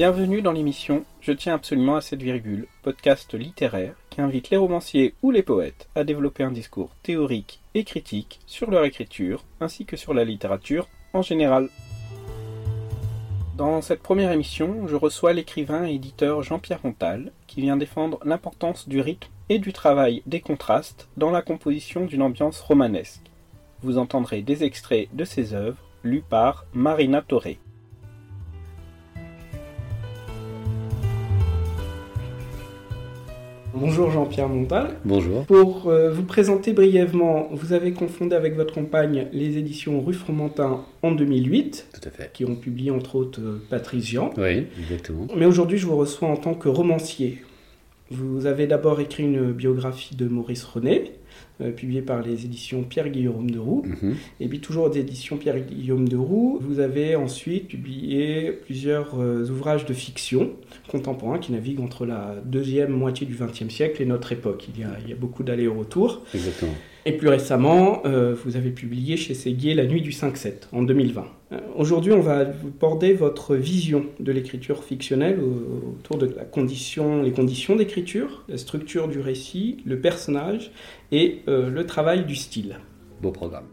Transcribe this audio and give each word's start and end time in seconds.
Bienvenue 0.00 0.40
dans 0.40 0.52
l'émission 0.52 1.04
Je 1.20 1.30
tiens 1.30 1.52
absolument 1.52 1.96
à 1.96 2.00
cette 2.00 2.22
virgule, 2.22 2.66
podcast 2.80 3.34
littéraire 3.34 3.92
qui 4.08 4.22
invite 4.22 4.48
les 4.48 4.56
romanciers 4.56 5.12
ou 5.22 5.30
les 5.30 5.42
poètes 5.42 5.90
à 5.94 6.04
développer 6.04 6.42
un 6.42 6.52
discours 6.52 6.88
théorique 7.02 7.60
et 7.74 7.84
critique 7.84 8.40
sur 8.46 8.70
leur 8.70 8.86
écriture 8.86 9.44
ainsi 9.60 9.84
que 9.84 9.98
sur 9.98 10.14
la 10.14 10.24
littérature 10.24 10.88
en 11.12 11.20
général. 11.20 11.68
Dans 13.58 13.82
cette 13.82 14.02
première 14.02 14.32
émission, 14.32 14.88
je 14.88 14.96
reçois 14.96 15.34
l'écrivain 15.34 15.86
et 15.86 15.96
éditeur 15.96 16.42
Jean-Pierre 16.42 16.80
Montal 16.82 17.30
qui 17.46 17.60
vient 17.60 17.76
défendre 17.76 18.20
l'importance 18.24 18.88
du 18.88 19.02
rythme 19.02 19.28
et 19.50 19.58
du 19.58 19.74
travail 19.74 20.22
des 20.24 20.40
contrastes 20.40 21.10
dans 21.18 21.30
la 21.30 21.42
composition 21.42 22.06
d'une 22.06 22.22
ambiance 22.22 22.60
romanesque. 22.60 23.30
Vous 23.82 23.98
entendrez 23.98 24.40
des 24.40 24.64
extraits 24.64 25.14
de 25.14 25.26
ses 25.26 25.52
œuvres 25.52 25.84
lus 26.04 26.24
par 26.26 26.64
Marina 26.72 27.20
Torre. 27.20 27.58
Bonjour 33.80 34.10
Jean-Pierre 34.10 34.50
Montal. 34.50 34.90
Bonjour. 35.06 35.46
Pour 35.46 35.88
euh, 35.88 36.10
vous 36.10 36.24
présenter 36.24 36.74
brièvement, 36.74 37.48
vous 37.50 37.72
avez 37.72 37.92
confondé 37.92 38.36
avec 38.36 38.54
votre 38.54 38.74
compagne 38.74 39.28
les 39.32 39.56
éditions 39.56 40.02
Rue 40.02 40.12
Fromentin 40.12 40.84
en 41.02 41.12
2008. 41.12 41.86
Tout 41.94 42.06
à 42.06 42.10
fait. 42.10 42.30
Qui 42.34 42.44
ont 42.44 42.56
publié 42.56 42.90
entre 42.90 43.16
autres 43.16 43.40
euh, 43.40 43.62
Patrice 43.70 44.06
Jean. 44.06 44.32
Oui, 44.36 44.66
exactement. 44.78 45.26
Mais 45.34 45.46
aujourd'hui, 45.46 45.78
je 45.78 45.86
vous 45.86 45.96
reçois 45.96 46.28
en 46.28 46.36
tant 46.36 46.52
que 46.52 46.68
romancier. 46.68 47.38
Vous 48.10 48.44
avez 48.44 48.66
d'abord 48.66 49.00
écrit 49.00 49.22
une 49.22 49.52
biographie 49.52 50.14
de 50.14 50.28
Maurice 50.28 50.64
René, 50.64 51.12
euh, 51.60 51.70
publiée 51.70 52.02
par 52.02 52.22
les 52.22 52.44
éditions 52.44 52.82
Pierre-Guillaume 52.82 53.50
de 53.50 53.58
Roux. 53.58 53.82
Mhm. 53.84 54.14
Et 54.40 54.48
puis 54.48 54.60
toujours 54.60 54.84
aux 54.84 54.92
éditions 54.92 55.36
Pierre-Guillaume 55.36 56.08
de 56.08 56.16
Roux, 56.16 56.58
vous 56.60 56.80
avez 56.80 57.16
ensuite 57.16 57.68
publié 57.68 58.52
plusieurs 58.52 59.20
euh, 59.20 59.48
ouvrages 59.50 59.86
de 59.86 59.94
fiction 59.94 60.50
contemporains 60.88 61.38
qui 61.38 61.52
naviguent 61.52 61.80
entre 61.80 62.06
la 62.06 62.36
deuxième 62.44 62.90
moitié 62.90 63.26
du 63.26 63.34
XXe 63.34 63.72
siècle 63.72 64.02
et 64.02 64.06
notre 64.06 64.32
époque. 64.32 64.68
Il 64.74 64.80
y 64.80 64.84
a, 64.84 64.90
il 65.04 65.10
y 65.10 65.12
a 65.12 65.16
beaucoup 65.16 65.42
d'allers-retours. 65.42 66.22
Exactement. 66.34 66.74
Et 67.06 67.12
plus 67.12 67.28
récemment, 67.28 68.02
euh, 68.04 68.34
vous 68.44 68.56
avez 68.56 68.70
publié 68.70 69.16
chez 69.16 69.32
Séguier 69.34 69.72
La 69.74 69.86
Nuit 69.86 70.02
du 70.02 70.10
5-7 70.10 70.68
en 70.72 70.82
2020. 70.82 71.24
Euh, 71.52 71.58
Aujourd'hui, 71.76 72.12
on 72.12 72.20
va 72.20 72.44
vous 72.44 72.70
border 72.70 73.14
votre 73.14 73.56
vision 73.56 74.04
de 74.20 74.32
l'écriture 74.32 74.84
fictionnelle 74.84 75.40
au- 75.40 75.94
autour 75.98 76.18
de 76.18 76.26
la 76.26 76.44
condition, 76.44 77.22
les 77.22 77.32
conditions 77.32 77.74
d'écriture, 77.76 78.44
la 78.48 78.58
structure 78.58 79.08
du 79.08 79.18
récit, 79.20 79.78
le 79.86 79.98
personnage 80.00 80.72
et 81.10 81.38
euh, 81.48 81.70
le 81.70 81.86
travail 81.86 82.26
du 82.26 82.34
style. 82.36 82.76
Beau 83.22 83.30
programme. 83.32 83.66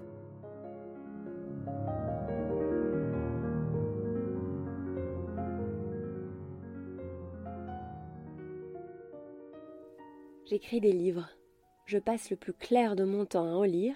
J'écris 10.50 10.80
des 10.82 10.92
livres. 10.94 11.28
Je 11.88 11.98
passe 11.98 12.30
le 12.30 12.36
plus 12.36 12.52
clair 12.52 12.98
de 12.98 13.06
mon 13.06 13.26
temps 13.26 13.46
à 13.46 13.56
en 13.56 13.64
lire. 13.64 13.96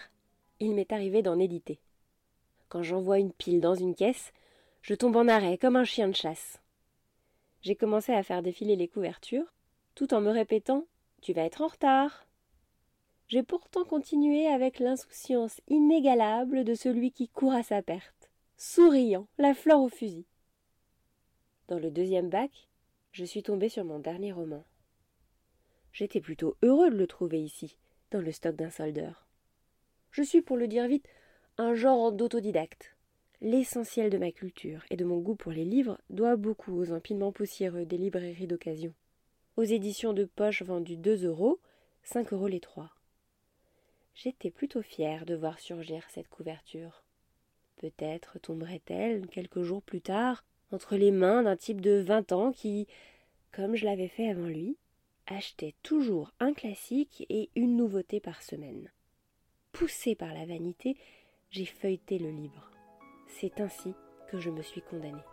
Il 0.61 0.73
m'est 0.75 0.93
arrivé 0.93 1.21
d'en 1.21 1.37
éditer. 1.37 1.77
Quand 2.69 2.83
j'envoie 2.83 3.19
une 3.19 3.33
pile 3.33 3.59
dans 3.59 3.75
une 3.75 3.95
caisse, 3.95 4.31
je 4.81 4.95
tombe 4.95 5.17
en 5.17 5.27
arrêt 5.27 5.57
comme 5.57 5.75
un 5.75 5.83
chien 5.83 6.07
de 6.07 6.15
chasse. 6.15 6.61
J'ai 7.61 7.75
commencé 7.75 8.13
à 8.13 8.23
faire 8.23 8.43
défiler 8.43 8.77
les 8.77 8.87
couvertures, 8.87 9.53
tout 9.93 10.13
en 10.13 10.21
me 10.21 10.29
répétant 10.29 10.85
Tu 11.21 11.33
vas 11.33 11.43
être 11.43 11.61
en 11.61 11.67
retard. 11.67 12.25
J'ai 13.27 13.43
pourtant 13.43 13.83
continué 13.83 14.47
avec 14.47 14.79
l'insouciance 14.79 15.59
inégalable 15.67 16.63
de 16.63 16.75
celui 16.75 17.11
qui 17.11 17.27
court 17.27 17.53
à 17.53 17.61
sa 17.61 17.81
perte, 17.81 18.29
souriant, 18.55 19.27
la 19.37 19.53
fleur 19.53 19.81
au 19.81 19.89
fusil. 19.89 20.25
Dans 21.67 21.77
le 21.77 21.91
deuxième 21.91 22.29
bac, 22.29 22.69
je 23.11 23.25
suis 23.25 23.43
tombé 23.43 23.67
sur 23.67 23.83
mon 23.83 23.99
dernier 23.99 24.31
roman. 24.31 24.63
J'étais 25.93 26.21
plutôt 26.21 26.55
heureux 26.61 26.89
de 26.89 26.97
le 26.97 27.07
trouver 27.07 27.41
ici, 27.41 27.77
dans 28.11 28.21
le 28.21 28.31
stock 28.31 28.55
d'un 28.55 28.69
soldeur. 28.69 29.27
Je 30.11 30.23
suis, 30.23 30.41
pour 30.41 30.57
le 30.57 30.67
dire 30.67 30.87
vite, 30.87 31.07
un 31.57 31.73
genre 31.73 32.11
d'autodidacte. 32.11 32.95
L'essentiel 33.41 34.09
de 34.09 34.17
ma 34.17 34.31
culture 34.31 34.83
et 34.89 34.97
de 34.97 35.05
mon 35.05 35.19
goût 35.19 35.35
pour 35.35 35.51
les 35.51 35.65
livres 35.65 35.99
doit 36.09 36.35
beaucoup 36.35 36.77
aux 36.77 36.91
empilements 36.91 37.31
poussiéreux 37.31 37.85
des 37.85 37.97
librairies 37.97 38.47
d'occasion. 38.47 38.93
Aux 39.57 39.63
éditions 39.63 40.13
de 40.13 40.25
poche 40.25 40.61
vendues 40.61 40.97
2 40.97 41.25
euros, 41.25 41.59
5 42.03 42.33
euros 42.33 42.47
les 42.47 42.59
trois. 42.59 42.91
J'étais 44.13 44.51
plutôt 44.51 44.81
fière 44.81 45.25
de 45.25 45.35
voir 45.35 45.59
surgir 45.59 46.05
cette 46.09 46.27
couverture. 46.27 47.03
Peut-être 47.77 48.37
tomberait-elle 48.39 49.27
quelques 49.27 49.63
jours 49.63 49.81
plus 49.81 50.01
tard 50.01 50.43
entre 50.71 50.95
les 50.95 51.11
mains 51.11 51.43
d'un 51.43 51.57
type 51.57 51.81
de 51.81 51.99
vingt 51.99 52.31
ans 52.31 52.51
qui, 52.51 52.87
comme 53.51 53.75
je 53.75 53.85
l'avais 53.85 54.07
fait 54.07 54.29
avant 54.29 54.47
lui, 54.47 54.77
achetait 55.31 55.75
toujours 55.83 56.31
un 56.39 56.53
classique 56.53 57.25
et 57.29 57.49
une 57.55 57.75
nouveauté 57.77 58.19
par 58.19 58.41
semaine. 58.41 58.91
Poussé 59.71 60.15
par 60.15 60.33
la 60.33 60.45
vanité, 60.45 60.97
j'ai 61.49 61.65
feuilleté 61.65 62.19
le 62.19 62.29
livre. 62.29 62.71
C'est 63.27 63.59
ainsi 63.61 63.93
que 64.29 64.39
je 64.39 64.49
me 64.49 64.61
suis 64.61 64.81
condamnée. 64.81 65.23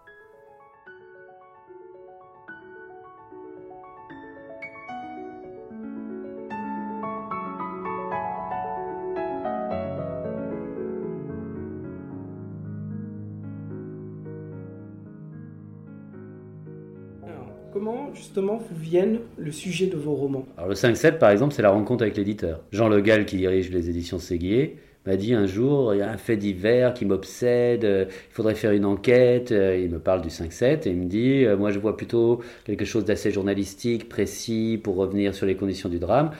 Justement 18.15 18.57
vous 18.57 18.77
viennent 18.77 19.21
le 19.37 19.53
sujet 19.53 19.87
de 19.87 19.97
vos 19.97 20.15
romans 20.15 20.47
Alors 20.57 20.69
le 20.69 20.75
5-7 20.75 21.19
par 21.19 21.31
exemple, 21.31 21.55
c'est 21.55 21.63
la 21.63 21.71
rencontre 21.71 22.03
avec 22.03 22.17
l'éditeur. 22.17 22.61
Jean 22.73 22.89
Le 22.89 23.01
Gall 23.01 23.27
qui 23.27 23.37
dirige 23.37 23.71
les 23.71 23.91
éditions 23.91 24.19
Séguier 24.19 24.77
m'a 25.07 25.17
dit 25.17 25.33
un 25.33 25.47
jour, 25.47 25.95
il 25.95 25.99
y 25.99 26.03
a 26.03 26.11
un 26.11 26.19
fait 26.19 26.37
divers 26.37 26.93
qui 26.93 27.07
m'obsède, 27.07 27.85
euh, 27.85 28.05
il 28.09 28.33
faudrait 28.35 28.55
faire 28.55 28.73
une 28.73 28.85
enquête, 28.85 29.53
Euh, 29.53 29.81
il 29.83 29.91
me 29.91 29.99
parle 29.99 30.21
du 30.21 30.29
5-7 30.29 30.87
et 30.87 30.91
il 30.91 30.97
me 30.97 31.07
dit, 31.07 31.45
euh, 31.45 31.57
moi 31.57 31.71
je 31.71 31.79
vois 31.79 31.97
plutôt 31.97 32.41
quelque 32.65 32.85
chose 32.85 33.05
d'assez 33.05 33.31
journalistique, 33.31 34.09
précis, 34.09 34.79
pour 34.83 34.97
revenir 34.97 35.35
sur 35.35 35.47
les 35.47 35.57
conditions 35.57 35.89
du 35.89 35.99
drame. 35.99 36.31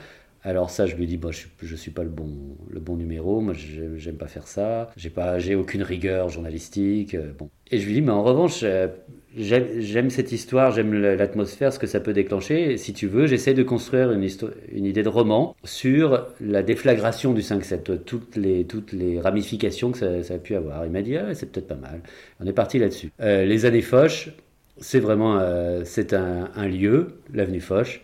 Alors 0.41 0.69
ça, 0.69 0.85
je 0.85 0.95
lui 0.95 1.05
dis, 1.05 1.17
bon, 1.17 1.31
je, 1.31 1.39
suis- 1.39 1.49
je 1.61 1.75
suis 1.75 1.91
pas 1.91 2.03
le 2.03 2.09
bon, 2.09 2.57
le 2.69 2.79
bon 2.79 2.95
numéro, 2.95 3.41
moi 3.41 3.53
j'aime 3.53 4.15
pas 4.17 4.27
faire 4.27 4.47
ça, 4.47 4.89
j'ai 4.95 5.09
pas, 5.09 5.37
j'ai 5.37 5.53
aucune 5.55 5.83
rigueur 5.83 6.29
journalistique, 6.29 7.13
euh, 7.15 7.33
bon. 7.37 7.49
Et 7.71 7.77
je 7.79 7.85
lui 7.85 7.93
dis, 7.95 8.01
mais 8.01 8.11
en 8.13 8.23
revanche, 8.23 8.61
euh, 8.63 8.87
j'aime 9.35 10.09
cette 10.09 10.31
histoire, 10.31 10.71
j'aime 10.71 10.93
l'atmosphère, 10.93 11.73
ce 11.73 11.79
que 11.79 11.87
ça 11.87 11.99
peut 11.99 12.13
déclencher. 12.13 12.77
Si 12.77 12.93
tu 12.93 13.07
veux, 13.07 13.27
j'essaie 13.27 13.53
de 13.53 13.63
construire 13.63 14.11
une, 14.13 14.25
une 14.71 14.85
idée 14.85 15.03
de 15.03 15.09
roman 15.09 15.55
sur 15.65 16.27
la 16.39 16.63
déflagration 16.63 17.33
du 17.33 17.41
5-7, 17.41 17.97
toutes 18.05 18.35
les, 18.37 18.65
toutes 18.65 18.93
les 18.93 19.19
ramifications 19.19 19.91
que 19.91 20.21
ça, 20.23 20.33
a 20.33 20.37
pu 20.37 20.55
avoir. 20.55 20.85
Il 20.85 20.91
m'a 20.91 21.01
dit, 21.01 21.17
ah, 21.17 21.33
c'est 21.35 21.51
peut-être 21.51 21.67
pas 21.67 21.75
mal. 21.75 22.01
On 22.39 22.45
est 22.47 22.53
parti 22.53 22.79
là-dessus. 22.79 23.11
Euh, 23.21 23.43
les 23.45 23.65
années 23.65 23.81
Foch, 23.81 24.29
c'est 24.77 24.99
vraiment 25.01 25.39
c'est 25.83 26.13
un 26.13 26.67
lieu, 26.67 27.19
l'avenue 27.33 27.59
Foch, 27.59 28.01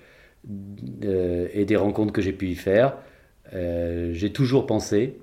euh, 1.04 1.48
et 1.54 1.66
des 1.66 1.76
rencontres 1.76 2.14
que 2.14 2.22
j'ai 2.22 2.34
pu 2.34 2.48
y 2.48 2.56
faire. 2.56 2.98
Euh, 3.54 4.12
j'ai 4.14 4.32
toujours 4.32 4.66
pensé, 4.66 5.18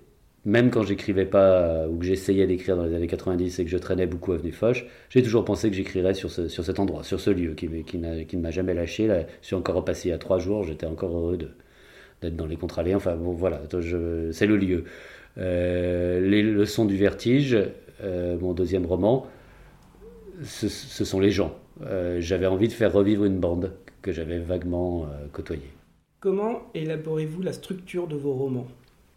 même 0.44 0.71
quand 0.71 0.83
j'écrivais 0.83 1.27
pas 1.27 1.59
euh, 1.59 1.88
ou 1.88 1.99
que 1.99 2.05
j'essayais 2.05 2.47
d'écrire 2.47 2.77
dans 2.77 2.84
les 2.84 2.94
années 2.94 3.06
90 3.06 3.59
et 3.59 3.65
que 3.65 3.71
je 3.71 3.78
traînais 3.78 4.06
beaucoup 4.06 4.33
avenue 4.33 4.53
Foch, 4.53 4.87
j'ai 5.10 5.22
toujours 5.22 5.44
pensé 5.44 5.71
que 5.71 5.77
j'écrirais 5.77 6.15
sur, 6.15 6.31
sur 6.31 6.65
cet 6.65 6.78
endroit, 6.78 7.05
sur 7.05 7.21
ce 7.21 7.31
lieu 7.31 7.55
qui, 7.55 7.69
ne 7.69 8.41
m'a 8.41 8.51
jamais 8.51 8.74
lâché. 8.74 9.07
Je 9.42 9.47
suis 9.47 9.57
encore 9.57 9.84
y 10.04 10.10
a 10.10 10.19
trois 10.19 10.39
jours, 10.39 10.65
j'étais 10.65 10.86
encore 10.86 11.16
heureux 11.16 11.39
d'être 12.21 12.36
dans 12.36 12.47
les 12.47 12.57
contre-allées. 12.57 12.95
Enfin 12.95 13.16
bon, 13.16 13.33
voilà, 13.33 13.63
c'est 13.71 14.47
le 14.47 14.57
lieu. 14.57 14.84
Euh, 15.39 16.21
les 16.21 16.42
leçons 16.42 16.84
du 16.84 16.97
vertige, 16.97 17.57
mon 18.03 18.53
deuxième 18.53 18.86
roman, 18.86 19.27
ce, 20.42 20.68
sont 20.68 21.21
les 21.21 21.30
gens. 21.30 21.57
J'avais 22.18 22.47
envie 22.47 22.68
de 22.68 22.72
faire 22.72 22.92
revivre 22.92 23.25
une 23.25 23.39
bande 23.39 23.72
que 24.03 24.13
j'avais 24.13 24.39
vaguement 24.41 25.07
euh, 25.07 25.28
côtoyée. 25.33 25.72
Comment 26.21 26.71
élaborez-vous 26.72 27.43
la 27.43 27.53
structure 27.53 28.09
de 28.09 28.16
vos 28.16 28.33
romans? 28.33 28.66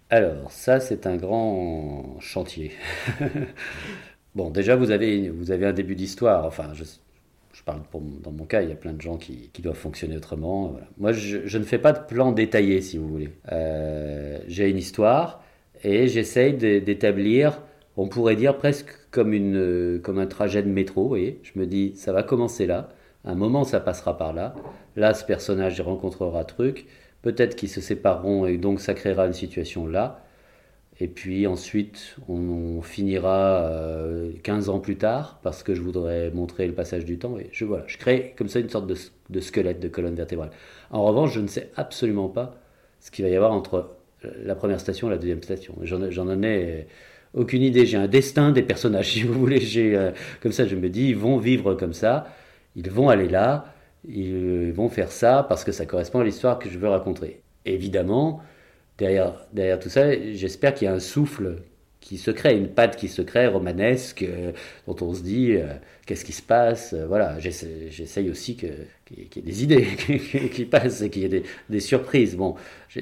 Alors, 0.09 0.51
ça, 0.51 0.79
c'est 0.79 1.07
un 1.07 1.15
grand 1.17 2.19
chantier. 2.19 2.71
bon, 4.35 4.49
déjà, 4.51 4.75
vous 4.75 4.91
avez, 4.91 5.29
vous 5.29 5.51
avez 5.51 5.65
un 5.65 5.73
début 5.73 5.95
d'histoire. 5.95 6.45
Enfin, 6.45 6.73
je, 6.73 6.83
je 7.53 7.63
parle 7.63 7.81
pour, 7.91 8.01
dans 8.01 8.31
mon 8.31 8.45
cas, 8.45 8.61
il 8.61 8.69
y 8.69 8.71
a 8.71 8.75
plein 8.75 8.93
de 8.93 9.01
gens 9.01 9.17
qui, 9.17 9.49
qui 9.53 9.61
doivent 9.61 9.77
fonctionner 9.77 10.17
autrement. 10.17 10.67
Voilà. 10.69 10.87
Moi, 10.97 11.11
je, 11.13 11.47
je 11.47 11.57
ne 11.57 11.63
fais 11.63 11.79
pas 11.79 11.91
de 11.93 12.05
plan 12.05 12.31
détaillé, 12.31 12.81
si 12.81 12.97
vous 12.97 13.07
voulez. 13.07 13.29
Euh, 13.51 14.39
J'ai 14.47 14.69
une 14.69 14.77
histoire 14.77 15.43
et 15.83 16.07
j'essaye 16.07 16.53
d'établir, 16.55 17.61
on 17.97 18.07
pourrait 18.07 18.35
dire 18.35 18.57
presque 18.57 18.89
comme, 19.11 19.33
une, 19.33 19.99
comme 20.03 20.19
un 20.19 20.27
trajet 20.27 20.63
de 20.63 20.69
métro. 20.69 21.03
Vous 21.03 21.09
voyez 21.09 21.39
je 21.43 21.59
me 21.59 21.65
dis, 21.67 21.93
ça 21.95 22.13
va 22.13 22.23
commencer 22.23 22.65
là. 22.67 22.89
Un 23.25 23.35
moment, 23.35 23.63
ça 23.63 23.79
passera 23.79 24.17
par 24.17 24.33
là. 24.33 24.55
Là, 24.95 25.13
ce 25.13 25.25
personnage 25.25 25.81
rencontrera 25.81 26.43
truc. 26.43 26.85
Peut-être 27.21 27.55
qu'ils 27.55 27.69
se 27.69 27.81
sépareront 27.81 28.45
et 28.45 28.57
donc 28.57 28.79
ça 28.79 28.93
créera 28.93 29.25
une 29.25 29.33
situation 29.33 29.87
là. 29.87 30.25
Et 30.99 31.07
puis 31.07 31.45
ensuite, 31.45 32.15
on, 32.29 32.81
finira 32.81 33.69
15 34.43 34.69
ans 34.69 34.79
plus 34.79 34.95
tard, 34.95 35.39
parce 35.43 35.61
que 35.61 35.75
je 35.75 35.81
voudrais 35.81 36.31
montrer 36.31 36.67
le 36.67 36.73
passage 36.73 37.03
du 37.03 37.17
temps. 37.17 37.37
Et 37.37 37.49
je, 37.51 37.65
voilà, 37.65 37.83
je 37.87 37.97
crée 37.97 38.33
comme 38.37 38.47
ça 38.47 38.59
une 38.59 38.69
sorte 38.69 38.87
de, 38.87 39.39
squelette 39.41 39.79
de 39.81 39.89
colonne 39.89 40.15
vertébrale. 40.15 40.51
En 40.91 41.03
revanche, 41.03 41.33
je 41.33 41.41
ne 41.41 41.47
sais 41.47 41.69
absolument 41.75 42.29
pas 42.29 42.55
ce 43.01 43.11
qu'il 43.11 43.25
va 43.25 43.31
y 43.31 43.35
avoir 43.35 43.51
entre 43.51 43.89
la 44.43 44.55
première 44.55 44.79
station 44.79 45.07
et 45.07 45.11
la 45.11 45.17
deuxième 45.17 45.43
station. 45.43 45.75
J'en 45.81 46.41
ai 46.43 46.87
aucune 47.33 47.61
idée. 47.61 47.85
J'ai 47.85 47.97
un 47.97 48.07
destin 48.07 48.51
des 48.51 48.63
personnages, 48.63 49.09
si 49.11 49.23
vous 49.23 49.33
voulez. 49.33 49.61
Euh, 49.77 50.11
comme 50.41 50.53
ça, 50.53 50.65
je 50.65 50.75
me 50.75 50.89
dis, 50.89 51.09
ils 51.09 51.17
vont 51.17 51.37
vivre 51.37 51.73
comme 51.73 51.93
ça, 51.93 52.27
ils 52.75 52.89
vont 52.89 53.09
aller 53.09 53.27
là, 53.27 53.73
ils 54.07 54.71
vont 54.71 54.89
faire 54.89 55.11
ça 55.11 55.45
parce 55.47 55.63
que 55.63 55.71
ça 55.71 55.85
correspond 55.85 56.19
à 56.19 56.23
l'histoire 56.23 56.59
que 56.59 56.69
je 56.69 56.77
veux 56.77 56.89
raconter. 56.89 57.41
Évidemment, 57.65 58.41
derrière, 58.97 59.45
derrière 59.53 59.79
tout 59.79 59.89
ça, 59.89 60.11
j'espère 60.33 60.73
qu'il 60.73 60.85
y 60.85 60.89
a 60.89 60.93
un 60.93 60.99
souffle 60.99 61.57
qui 61.99 62.17
se 62.17 62.29
crée, 62.29 62.55
une 62.55 62.67
patte 62.67 62.97
qui 62.97 63.07
se 63.07 63.23
crée, 63.23 63.47
romanesque, 63.47 64.21
euh, 64.21 64.51
dont 64.85 64.95
on 65.01 65.13
se 65.15 65.23
dit 65.23 65.53
euh, 65.53 65.65
qu'est-ce 66.05 66.23
qui 66.23 66.33
se 66.33 66.43
passe. 66.43 66.93
voilà, 66.93 67.39
j'essaye 67.39 68.29
aussi 68.29 68.55
qu'il 68.55 69.17
y 69.17 69.39
ait 69.39 69.41
des 69.41 69.63
idées 69.63 69.87
qui, 70.53 70.65
passent 70.65 71.01
et 71.01 71.09
qu'il 71.09 71.23
y 71.23 71.25
ait 71.25 71.29
des, 71.29 71.43
des 71.69 71.79
surprises. 71.79 72.35
Bon, 72.35 72.55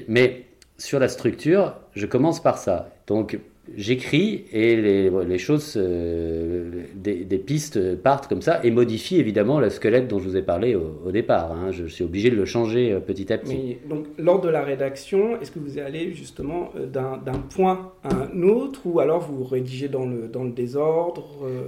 mais 0.08 0.46
sur 0.78 0.98
la 0.98 1.08
structure, 1.08 1.76
je 1.94 2.06
commence 2.06 2.42
par 2.42 2.56
ça. 2.56 2.90
Donc, 3.06 3.38
j'écris 3.76 4.44
et 4.52 4.76
les, 4.76 5.10
les 5.10 5.38
choses, 5.38 5.74
euh, 5.76 6.82
des, 6.94 7.38
pistes 7.38 7.96
partent 7.96 8.28
comme 8.28 8.42
ça 8.42 8.60
et 8.64 8.70
modifient 8.70 9.18
évidemment 9.18 9.58
le 9.60 9.70
squelette 9.70 10.08
dont 10.08 10.18
je 10.18 10.28
vous 10.28 10.36
ai 10.36 10.42
parlé 10.42 10.74
au, 10.74 11.10
départ. 11.10 11.52
Hein. 11.52 11.70
Je 11.70 11.86
suis 11.86 12.04
obligé 12.04 12.30
de 12.30 12.36
le 12.36 12.44
changer 12.44 12.92
euh, 12.92 13.00
petit 13.00 13.32
à 13.32 13.38
petit. 13.38 13.78
donc, 13.88 14.06
lors 14.18 14.40
de 14.40 14.48
la 14.48 14.62
rédaction, 14.62 15.40
est-ce 15.40 15.50
que 15.50 15.58
vous 15.58 15.78
allez 15.78 16.12
justement 16.12 16.70
euh, 16.76 16.86
d'un 16.86 17.38
point 17.54 17.92
à 18.02 18.14
un 18.14 18.42
autre 18.42 18.80
ou 18.84 19.00
alors 19.00 19.20
vous 19.20 19.44
rédigez 19.44 19.88
dans 19.88 20.06
le, 20.06 20.28
dans 20.28 20.44
le 20.44 20.52
désordre 20.52 21.24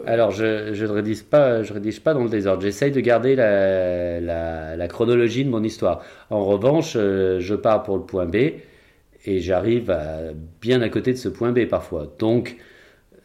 Alors, 0.06 0.30
je, 0.30 0.74
je 0.74 0.84
ne 0.84 0.90
rédige 0.90 1.24
pas, 1.24 1.62
je 1.62 1.72
rédige 1.72 2.00
pas 2.00 2.14
dans 2.14 2.24
le 2.24 2.30
désordre. 2.30 2.62
J'essaye 2.62 2.92
de 2.92 3.00
garder 3.00 3.36
la, 3.36 4.20
la, 4.20 4.76
la, 4.76 4.88
chronologie 4.88 5.44
de 5.44 5.50
mon 5.50 5.62
histoire. 5.62 6.02
En 6.30 6.44
revanche, 6.44 6.94
je 6.94 7.54
pars 7.54 7.82
pour 7.82 7.96
le 7.96 8.02
point 8.02 8.26
B 8.26 8.36
et 9.26 9.40
j'arrive 9.40 9.96
bien 10.60 10.80
à 10.82 10.88
côté 10.88 11.12
de 11.12 11.18
ce 11.18 11.28
point 11.28 11.52
B 11.52 11.66
parfois. 11.66 12.12
Donc, 12.18 12.56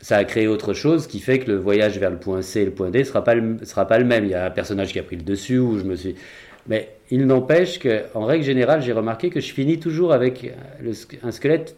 ça 0.02 0.18
a 0.18 0.24
créé 0.24 0.48
autre 0.48 0.74
chose 0.74 1.08
qui 1.08 1.20
fait 1.20 1.40
que 1.40 1.52
le 1.52 1.58
voyage 1.58 2.00
vers 2.00 2.10
le 2.10 2.18
point 2.18 2.42
C 2.42 2.62
et 2.62 2.66
le 2.66 2.72
point 2.72 2.90
D 2.90 3.00
ne 3.00 3.04
sera 3.04 3.24
pas 3.24 3.36
le, 3.36 3.64
sera 3.64 3.88
pas 3.88 4.00
le 4.00 4.06
même. 4.06 4.26
Il 4.26 4.32
y 4.32 4.34
a 4.34 4.46
un 4.46 4.50
personnage 4.50 4.92
qui 4.92 5.00
a 5.00 5.04
pris 5.04 5.16
le 5.16 5.24
dessus 5.24 5.60
où 5.60 5.78
je 5.78 5.84
me 5.84 5.96
suis. 5.96 6.16
Mais 6.68 6.90
il 7.10 7.26
n'empêche 7.28 7.80
qu'en 7.80 8.26
règle 8.26 8.44
générale, 8.44 8.82
j'ai 8.82 8.94
remarqué 8.94 9.30
que 9.30 9.40
je 9.40 9.54
finis 9.54 9.80
toujours 9.80 10.14
avec 10.14 10.54
un 11.24 11.32
squelette 11.32 11.76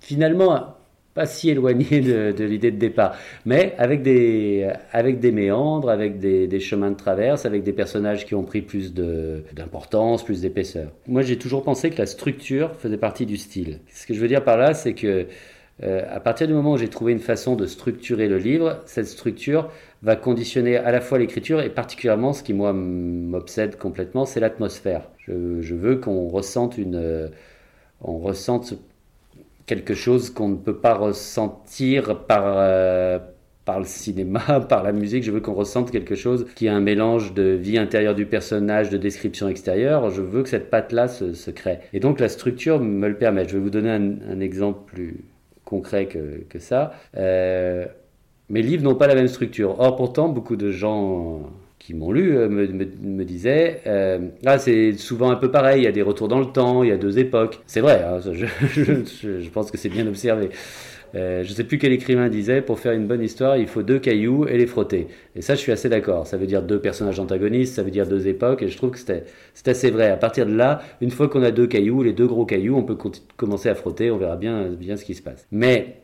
finalement 0.00 0.75
pas 1.16 1.26
si 1.26 1.48
éloigné 1.48 2.00
de, 2.02 2.44
l'idée 2.44 2.70
de 2.70 2.78
départ, 2.78 3.16
mais 3.46 3.74
avec 3.78 4.02
des, 4.02 4.70
avec 4.92 5.18
des 5.18 5.32
méandres, 5.32 5.88
avec 5.88 6.18
des, 6.18 6.60
chemins 6.60 6.90
de 6.90 6.96
traverse, 6.96 7.46
avec 7.46 7.62
des 7.62 7.72
personnages 7.72 8.26
qui 8.26 8.34
ont 8.34 8.44
pris 8.44 8.60
plus 8.60 8.92
d'importance, 8.92 10.22
plus 10.22 10.42
d'épaisseur. 10.42 10.92
Moi, 11.06 11.22
j'ai 11.22 11.38
toujours 11.38 11.62
pensé 11.62 11.88
que 11.88 11.96
la 11.96 12.06
structure 12.06 12.76
faisait 12.76 12.98
partie 12.98 13.24
du 13.24 13.38
style. 13.38 13.80
Ce 13.90 14.06
que 14.06 14.12
je 14.12 14.20
veux 14.20 14.28
dire 14.28 14.44
par 14.44 14.58
là, 14.58 14.74
c'est 14.74 14.92
que 14.92 15.26
euh, 15.82 16.02
à 16.10 16.20
partir 16.20 16.46
du 16.46 16.52
moment 16.52 16.72
où 16.72 16.76
j'ai 16.76 16.88
trouvé 16.88 17.12
une 17.12 17.20
façon 17.20 17.56
de 17.56 17.64
structurer 17.64 18.28
le 18.28 18.36
livre, 18.36 18.82
cette 18.84 19.06
structure 19.06 19.70
va 20.02 20.16
conditionner 20.16 20.76
à 20.76 20.90
la 20.92 21.00
fois 21.00 21.18
l'écriture 21.18 21.60
et 21.62 21.70
particulièrement 21.70 22.34
ce 22.34 22.42
qui 22.42 22.52
moi 22.52 22.74
m'obsède 22.74 23.76
complètement, 23.78 24.26
c'est 24.26 24.40
l'atmosphère. 24.40 25.08
Je, 25.26 25.74
veux 25.74 25.96
qu'on 25.96 26.28
ressente 26.28 26.78
une, 26.78 27.30
on 28.02 28.18
ressente 28.18 28.74
quelque 29.66 29.94
chose 29.94 30.30
qu'on 30.30 30.48
ne 30.48 30.56
peut 30.56 30.78
pas 30.78 30.94
ressentir 30.94 32.24
par, 32.26 32.44
euh, 32.46 33.18
par 33.64 33.80
le 33.80 33.84
cinéma, 33.84 34.60
par 34.68 34.82
la 34.82 34.92
musique. 34.92 35.24
Je 35.24 35.30
veux 35.30 35.40
qu'on 35.40 35.54
ressente 35.54 35.90
quelque 35.90 36.14
chose 36.14 36.46
qui 36.54 36.68
a 36.68 36.74
un 36.74 36.80
mélange 36.80 37.34
de 37.34 37.42
vie 37.42 37.78
intérieure 37.78 38.14
du 38.14 38.26
personnage, 38.26 38.90
de 38.90 38.96
description 38.96 39.48
extérieure. 39.48 40.10
Je 40.10 40.22
veux 40.22 40.42
que 40.42 40.48
cette 40.48 40.70
patte-là 40.70 41.08
se, 41.08 41.50
crée. 41.50 41.80
Et 41.92 42.00
donc 42.00 42.20
la 42.20 42.28
structure 42.28 42.80
me 42.80 43.08
le 43.08 43.18
permet. 43.18 43.46
Je 43.46 43.54
vais 43.54 43.62
vous 43.62 43.70
donner 43.70 43.90
un, 43.90 44.40
exemple 44.40 44.80
plus 44.86 45.24
concret 45.64 46.06
que, 46.06 46.44
que 46.48 46.60
ça. 46.60 46.92
Euh, 47.16 47.86
mes 48.48 48.62
livres 48.62 48.84
n'ont 48.84 48.94
pas 48.94 49.08
la 49.08 49.16
même 49.16 49.26
structure. 49.26 49.80
Or, 49.80 49.96
pourtant, 49.96 50.28
beaucoup 50.28 50.54
de 50.54 50.70
gens 50.70 51.50
qui 51.86 51.94
m'ont 51.94 52.10
lu 52.10 52.36
euh, 52.36 52.48
me, 52.48 52.66
me, 52.66 53.24
disaient 53.24 53.80
euh, 53.86 54.18
ah 54.44 54.58
c'est 54.58 54.94
souvent 54.94 55.30
un 55.30 55.36
peu 55.36 55.52
pareil 55.52 55.82
il 55.82 55.84
y 55.84 55.86
a 55.86 55.92
des 55.92 56.02
retours 56.02 56.26
dans 56.26 56.40
le 56.40 56.46
temps 56.46 56.82
il 56.82 56.88
y 56.88 56.92
a 56.92 56.96
deux 56.96 57.20
époques. 57.20 57.60
C'est 57.66 57.80
vrai 57.80 58.04
hein, 58.04 58.18
je, 58.24 59.48
pense 59.50 59.70
que 59.70 59.78
c'est 59.78 59.88
bien 59.88 60.04
observé. 60.08 60.48
Euh, 61.14 61.44
je 61.44 61.50
ne 61.50 61.54
sais 61.54 61.62
plus 61.62 61.78
quel 61.78 61.92
écrivain 61.92 62.28
disait 62.28 62.60
pour 62.60 62.80
faire 62.80 62.90
une 62.90 63.06
bonne 63.06 63.22
histoire 63.22 63.56
il 63.56 63.68
faut 63.68 63.84
deux 63.84 64.00
cailloux 64.00 64.48
et 64.48 64.58
les 64.58 64.66
frotter. 64.66 65.06
Et 65.36 65.42
ça 65.42 65.54
je 65.54 65.60
suis 65.60 65.70
assez 65.70 65.88
d'accord. 65.88 66.26
Ça 66.26 66.36
veut 66.36 66.48
dire 66.48 66.60
deux 66.60 66.80
personnages 66.80 67.20
antagonistes 67.20 67.76
ça 67.76 67.84
veut 67.84 67.92
dire 67.92 68.08
deux 68.08 68.26
époques 68.26 68.62
et 68.62 68.68
je 68.68 68.76
trouve 68.76 68.90
que 68.90 68.98
c'est 68.98 69.68
assez 69.68 69.92
vrai. 69.92 70.10
À 70.10 70.16
partir 70.16 70.44
de 70.44 70.56
là 70.56 70.82
une 71.00 71.12
fois 71.12 71.28
qu'on 71.28 71.44
a 71.44 71.52
deux 71.52 71.68
cailloux 71.68 72.02
les 72.02 72.12
deux 72.12 72.26
gros 72.26 72.46
cailloux 72.46 72.74
on 72.74 72.82
peut 72.82 72.98
commencer 73.36 73.68
à 73.68 73.76
frotter 73.76 74.10
on 74.10 74.16
verra 74.16 74.34
bien 74.34 74.70
bien 74.70 74.96
ce 74.96 75.04
qui 75.04 75.14
se 75.14 75.22
passe. 75.22 75.46
Mais 75.52 75.98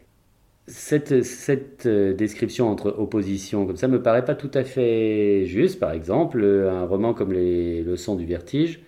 cette, 0.66 1.86
euh, 1.86 2.14
description 2.14 2.68
entre 2.68 2.94
opposition 2.98 3.66
comme 3.66 3.76
ça 3.76 3.88
me 3.88 4.00
paraît 4.02 4.24
pas 4.24 4.34
tout 4.34 4.50
à 4.54 4.64
fait 4.64 5.44
juste. 5.46 5.80
Par 5.80 5.92
exemple, 5.92 6.44
un 6.44 6.84
roman 6.84 7.14
comme 7.14 7.32
Les 7.32 7.82
Leçons 7.82 8.14
du 8.14 8.26
vertige 8.26 8.80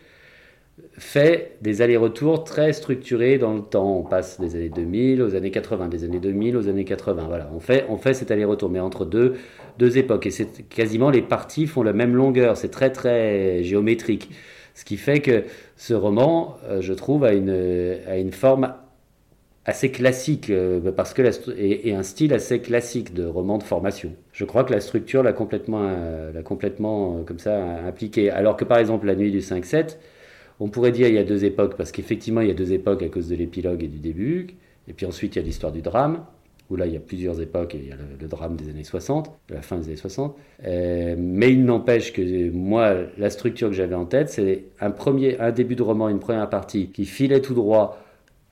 fait 0.92 1.56
des 1.62 1.82
allers-retours 1.82 2.44
très 2.44 2.72
structurés 2.72 3.38
dans 3.38 3.54
le 3.54 3.62
temps. 3.62 3.98
On 3.98 4.02
passe 4.02 4.40
des 4.40 4.56
années 4.56 4.68
2000 4.68 5.22
aux 5.22 5.34
années 5.34 5.50
80, 5.50 5.88
des 5.88 6.04
années 6.04 6.20
2000 6.20 6.56
aux 6.56 6.68
années 6.68 6.84
80. 6.84 7.24
Voilà, 7.28 7.50
on 7.52 7.60
fait, 7.60 8.14
cet 8.14 8.30
aller-retour, 8.30 8.70
mais 8.70 8.80
entre 8.80 9.04
deux, 9.04 9.36
époques. 9.96 10.26
Et 10.26 10.30
quasiment 10.68 11.10
les 11.10 11.22
parties 11.22 11.66
font 11.66 11.82
la 11.82 11.92
même 11.92 12.14
longueur. 12.14 12.56
C'est 12.56 12.70
très 12.70 12.90
très 12.90 13.62
géométrique. 13.62 14.30
Ce 14.74 14.84
qui 14.84 14.96
fait 14.96 15.20
que 15.20 15.44
ce 15.76 15.94
roman, 15.94 16.56
euh, 16.64 16.80
je 16.80 16.92
trouve, 16.92 17.24
a 17.24 17.32
une 17.32 18.32
forme 18.32 18.74
assez 19.66 19.90
classique 19.90 20.50
euh, 20.50 20.92
parce 20.92 21.14
que 21.14 21.22
et, 21.56 21.94
un 21.94 22.02
style 22.02 22.34
assez 22.34 22.60
classique 22.60 23.14
de 23.14 23.24
roman 23.24 23.58
de 23.58 23.62
formation. 23.62 24.12
Je 24.32 24.44
crois 24.44 24.64
que 24.64 24.72
la 24.72 24.80
structure 24.80 25.22
l'a 25.22 25.32
complètement, 25.32 25.82
euh, 25.82 26.42
complètement 26.42 27.18
euh, 27.18 27.22
comme 27.22 27.38
ça 27.38 27.78
impliqué. 27.86 28.30
Alors 28.30 28.56
que 28.56 28.64
par 28.64 28.78
exemple 28.78 29.06
la 29.06 29.14
nuit 29.14 29.30
du 29.30 29.40
5-7, 29.40 29.96
on 30.60 30.68
pourrait 30.68 30.92
dire 30.92 31.08
il 31.08 31.14
y 31.14 31.18
a 31.18 31.24
deux 31.24 31.44
époques 31.44 31.76
parce 31.76 31.92
qu'effectivement 31.92 32.40
il 32.40 32.48
y 32.48 32.50
a 32.50 32.54
deux 32.54 32.72
époques 32.72 33.02
à 33.02 33.08
cause 33.08 33.28
de 33.28 33.36
l'épilogue 33.36 33.82
et 33.82 33.88
du 33.88 33.98
début. 33.98 34.48
Et 34.86 34.92
puis 34.92 35.06
ensuite 35.06 35.36
il 35.36 35.38
y 35.38 35.42
a 35.42 35.44
l'histoire 35.44 35.72
du 35.72 35.80
drame 35.80 36.24
où 36.70 36.76
là 36.76 36.86
il 36.86 36.92
y 36.92 36.96
a 36.96 37.00
plusieurs 37.00 37.40
époques 37.40 37.74
et 37.74 37.78
il 37.78 37.88
y 37.88 37.92
a 37.92 37.96
le, 37.96 38.26
drame 38.26 38.56
des 38.56 38.70
années 38.70 38.84
60, 38.84 39.30
de 39.48 39.54
la 39.54 39.62
fin 39.62 39.76
des 39.76 39.88
années 39.88 39.96
60. 39.96 40.34
mais 40.62 41.52
il 41.52 41.64
n'empêche 41.64 42.12
que 42.12 42.50
moi 42.50 42.94
la 43.18 43.28
structure 43.28 43.68
que 43.68 43.74
j'avais 43.74 43.94
en 43.94 44.06
tête 44.06 44.30
c'est 44.30 44.64
un 44.80 44.94
un 45.40 45.50
début 45.52 45.76
de 45.76 45.82
roman, 45.82 46.08
une 46.08 46.20
première 46.20 46.48
partie 46.48 46.88
qui 46.88 47.04
filait 47.04 47.42
tout 47.42 47.52
droit 47.52 48.03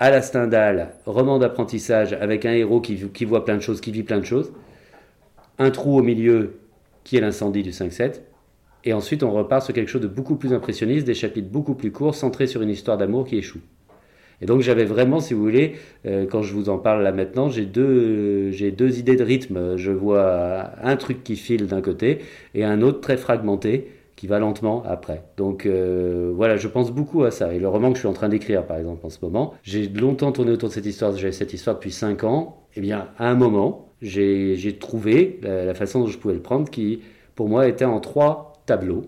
à 0.02 0.11
la 0.11 0.21
Stendhal, 0.21 0.94
roman 1.06 1.38
d'apprentissage 1.38 2.12
avec 2.14 2.44
un 2.44 2.50
héros 2.50 2.80
qui, 2.80 3.25
voit 3.25 3.44
plein 3.44 3.54
de 3.54 3.61
choses, 3.61 3.80
qui 3.80 3.92
vit 3.92 4.02
plein 4.02 4.18
de 4.18 4.25
choses, 4.25 4.52
un 5.61 5.71
trou 5.71 5.97
au 5.97 6.02
milieu 6.02 6.54
qui 7.04 7.16
est 7.16 7.21
l'incendie 7.21 7.62
du 7.62 7.71
5-7, 7.71 8.14
et 8.82 8.94
ensuite 8.94 9.23
on 9.23 9.30
repart 9.30 9.62
sur 9.62 9.73
quelque 9.73 9.87
chose 9.87 10.00
de 10.00 10.09
beaucoup 10.09 10.35
plus 10.35 10.52
impressionniste, 10.52 11.06
des 11.06 11.14
chapitres 11.14 11.49
beaucoup 11.49 11.76
plus 11.76 11.92
courts, 11.92 12.16
centrés 12.16 12.49
sur 12.49 12.62
une 12.62 12.71
histoire 12.71 12.99
d'amour 12.99 13.26
qui 13.26 13.37
échoue. 13.37 13.61
Et 14.40 14.47
donc 14.47 14.62
j'avais 14.62 14.85
vraiment, 14.85 15.21
si 15.21 15.35
vous 15.35 15.42
voulez, 15.42 15.76
euh, 16.04 16.26
quand 16.26 16.42
je 16.42 16.52
vous 16.52 16.68
en 16.68 16.78
parle 16.78 17.04
là 17.04 17.12
maintenant, 17.12 17.49
j'ai 17.49 17.64
deux, 17.64 18.50
j'ai 18.50 18.73
deux 18.73 18.99
idées 18.99 19.14
de 19.14 19.23
rythme. 19.23 19.76
Je 19.76 19.92
vois 19.92 20.73
un 20.82 20.97
truc 20.97 21.23
qui 21.23 21.37
file 21.37 21.68
d'un 21.68 21.80
côté 21.80 22.18
et 22.56 22.64
un 22.64 22.82
autre 22.82 23.00
très 23.00 23.16
fragmenté 23.16 23.87
qui 24.16 24.26
va 24.26 24.38
lentement 24.38 24.83
après. 24.85 25.23
Donc 25.37 25.66
euh, 25.66 26.33
voilà, 26.35 26.57
je 26.57 26.69
pense 26.69 26.90
beaucoup 26.90 27.25
à 27.25 27.31
ça. 27.31 27.54
Et 27.54 27.59
le 27.59 27.69
roman 27.69 27.90
que 27.90 27.97
je 27.97 28.00
suis 28.00 28.09
en 28.09 28.12
train 28.12 28.28
d'écrire, 28.28 28.66
par 28.66 28.76
exemple, 28.78 29.04
en 29.07 29.11
ce 29.11 29.19
moment, 29.23 29.54
j'ai 29.62 29.88
longtemps 29.88 30.33
tourné 30.33 30.52
autour 30.52 30.69
de 30.69 30.75
cette 30.75 30.87
histoire. 30.87 31.16
J'ai 31.16 31.33
cette 31.33 31.52
histoire 31.52 31.76
depuis 31.76 31.92
5 31.92 32.25
ans. 32.25 32.59
Et 32.75 32.78
eh 32.78 32.81
bien, 32.81 33.09
à 33.19 33.28
un 33.28 33.35
moment, 33.35 33.88
j'ai 34.00 34.76
trouvé 34.81 35.40
la, 35.42 35.75
façon 35.75 36.00
dont 36.00 36.07
je 36.07 36.19
pouvais 36.19 36.35
le 36.35 36.40
prendre 36.40 36.71
qui, 36.71 37.00
pour 37.35 37.49
moi, 37.49 37.69
était 37.69 37.85
en 37.85 38.00
trois 38.00 38.62
tableaux. 38.64 39.07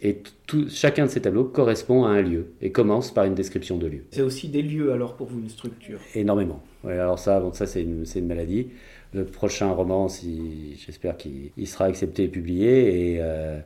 Et 0.00 0.18
tout, 0.46 0.68
chacun 0.68 1.06
de 1.06 1.10
ces 1.10 1.22
tableaux 1.22 1.44
correspond 1.44 2.04
à 2.04 2.10
un 2.10 2.22
lieu 2.22 2.52
et 2.60 2.72
commence 2.72 3.12
par 3.12 3.24
une 3.24 3.34
description 3.34 3.78
de 3.78 3.86
lieu. 3.86 4.04
C'est 4.10 4.22
aussi 4.22 4.48
des 4.48 4.62
lieux 4.62 4.92
alors 4.92 5.14
pour 5.14 5.28
vous, 5.28 5.38
une 5.40 5.48
structure? 5.48 6.00
Énormément. 6.14 6.60
Ouais, 6.82 6.98
alors 6.98 7.20
ça, 7.20 7.38
bon, 7.38 7.52
ça 7.52 7.66
c'est 7.66 7.82
une, 7.82 8.04
une, 8.14 8.26
maladie. 8.26 8.68
Le 9.14 9.24
prochain 9.24 9.70
roman, 9.70 10.08
si, 10.08 10.76
j'espère 10.84 11.16
qu'il 11.16 11.66
sera 11.66 11.84
accepté 11.84 12.24
et 12.24 12.28
publié. 12.28 13.12
Et, 13.12 13.18
euh, 13.20 13.60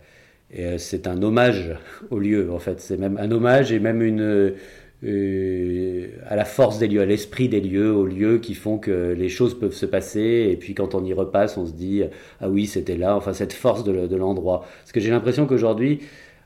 euh, 0.58 0.78
c'est 0.78 1.06
un 1.06 1.22
hommage 1.22 1.74
au 2.10 2.18
lieu, 2.18 2.52
en 2.52 2.58
fait. 2.58 2.80
C'est 2.80 2.96
même 2.96 3.16
un 3.18 3.30
hommage 3.30 3.72
et 3.72 3.78
même 3.78 4.02
une, 4.02 4.54
euh, 5.04 6.08
à 6.26 6.36
la 6.36 6.44
force 6.44 6.78
des 6.78 6.88
lieux, 6.88 7.02
à 7.02 7.06
l'esprit 7.06 7.48
des 7.48 7.60
lieux, 7.60 7.92
aux 7.92 8.06
lieux 8.06 8.38
qui 8.38 8.54
font 8.54 8.78
que 8.78 9.14
les 9.16 9.28
choses 9.28 9.58
peuvent 9.58 9.74
se 9.74 9.86
passer. 9.86 10.48
Et 10.50 10.56
puis 10.56 10.74
quand 10.74 10.94
on 10.94 11.04
y 11.04 11.12
repasse, 11.12 11.56
on 11.58 11.66
se 11.66 11.72
dit 11.72 12.02
ah 12.40 12.48
oui, 12.48 12.66
c'était 12.66 12.96
là. 12.96 13.16
Enfin, 13.16 13.32
cette 13.32 13.52
force 13.52 13.84
de, 13.84 14.16
l'endroit. 14.16 14.64
Parce 14.80 14.92
que 14.92 15.00
j'ai 15.00 15.10
l'impression 15.10 15.46
qu'aujourd'hui, 15.46 16.00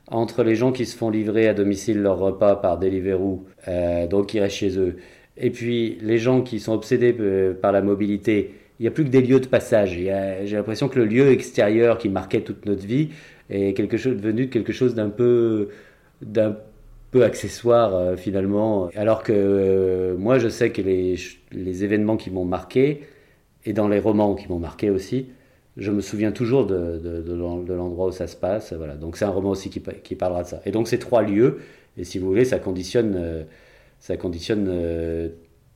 entre 0.07 0.43
les 0.43 0.55
gens 0.55 0.71
qui 0.71 0.85
se 0.85 0.95
font 0.97 1.09
livrer 1.09 1.47
à 1.47 1.53
domicile 1.53 2.01
leur 2.01 2.19
repas 2.19 2.55
par 2.57 2.77
Deliveroo, 2.77 3.45
euh, 3.67 4.07
donc 4.07 4.27
qui 4.27 4.39
restent 4.39 4.57
chez 4.57 4.77
eux, 4.77 4.97
Et 5.37 5.49
puis 5.51 5.97
les 6.01 6.17
gens 6.17 6.41
qui 6.41 6.59
sont 6.59 6.73
obsédés 6.73 7.15
euh, 7.19 7.53
par 7.53 7.71
la 7.71 7.81
mobilité, 7.81 8.53
il 8.79 8.83
n'y 8.83 8.87
a 8.87 8.91
plus 8.91 9.05
que 9.05 9.09
des 9.09 9.21
lieux 9.21 9.39
de 9.39 9.47
passage. 9.47 9.91
J'ai 9.91 10.55
l'impression 10.55 10.89
que 10.89 10.99
le 10.99 11.05
lieu 11.05 11.31
extérieur 11.31 11.97
qui 11.97 12.09
marquait 12.09 12.41
toute 12.41 12.65
notre 12.65 12.85
vie 12.85 13.09
est 13.51 13.73
quelque 13.73 13.97
chose, 13.97 14.15
devenu 14.15 14.49
quelque 14.49 14.73
chose 14.73 14.95
d'un 14.95 15.09
peu, 15.09 15.69
d'un 16.21 16.57
peu 17.11 17.23
accessoire 17.23 17.93
euh, 17.93 18.15
finalement. 18.15 18.89
Alors 18.95 19.23
que 19.23 19.33
euh, 19.35 20.17
moi, 20.17 20.39
je 20.39 20.47
sais 20.47 20.71
que 20.71 20.81
les, 20.81 21.15
les 21.51 21.83
événements 21.83 22.17
qui 22.17 22.31
m'ont 22.31 22.45
marqué, 22.45 23.01
et 23.65 23.73
dans 23.73 23.87
les 23.87 23.99
romans 23.99 24.33
qui 24.35 24.47
m'ont 24.47 24.59
marqué 24.59 24.89
aussi, 24.89 25.27
je 25.77 25.91
me 25.91 26.01
souviens 26.01 26.31
toujours 26.31 26.65
de, 26.65 26.97
de, 26.97 27.21
de 27.21 27.73
l'endroit 27.73 28.07
où 28.07 28.11
ça 28.11 28.27
se 28.27 28.35
passe. 28.35 28.73
Voilà. 28.73 28.95
Donc 28.95 29.17
c'est 29.17 29.25
un 29.25 29.29
roman 29.29 29.51
aussi 29.51 29.69
qui, 29.69 29.81
qui, 30.03 30.15
parlera 30.15 30.43
de 30.43 30.47
ça. 30.47 30.61
Et 30.65 30.71
donc 30.71 30.87
ces 30.87 30.99
trois 30.99 31.21
lieux, 31.21 31.59
et 31.97 32.03
si 32.03 32.19
vous 32.19 32.27
voulez, 32.27 32.45
ça 32.45 32.59
conditionne, 32.59 33.13
euh, 33.15 33.43
ça 33.99 34.17
conditionne 34.17 34.67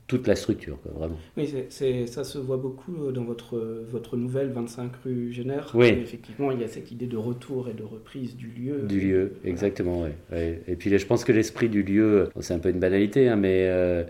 toute 0.06 0.28
la 0.28 0.36
structure, 0.36 0.78
vraiment. 0.94 1.18
Oui, 1.36 1.52
c'est, 1.68 2.06
ça 2.06 2.22
se 2.22 2.38
voit 2.38 2.58
beaucoup 2.58 2.94
euh, 2.96 3.12
dans 3.12 3.24
votre, 3.24 3.58
votre 3.90 4.16
nouvelle 4.16 4.50
25 4.50 4.92
rue 5.04 5.32
Génère. 5.32 5.72
Oui. 5.74 5.88
effectivement, 5.88 6.52
il 6.52 6.60
y 6.60 6.64
a 6.64 6.68
cette 6.68 6.92
idée 6.92 7.06
de 7.06 7.16
retour 7.16 7.68
et 7.68 7.74
de 7.74 7.82
reprise 7.82 8.36
du 8.36 8.48
lieu. 8.48 8.82
Du 8.82 9.00
lieu, 9.00 9.32
exactement, 9.44 10.04
oui. 10.04 10.38
Et 10.68 10.76
puis 10.76 10.96
je 10.96 11.06
pense 11.06 11.24
que 11.24 11.32
l'esprit 11.32 11.68
du 11.68 11.82
lieu, 11.82 12.28
c'est 12.40 12.54
un 12.54 12.60
peu 12.60 12.70
une 12.70 12.78
banalité, 12.78 13.28
hein, 13.28 13.36
mais 13.36 13.66
euh, 13.68 14.04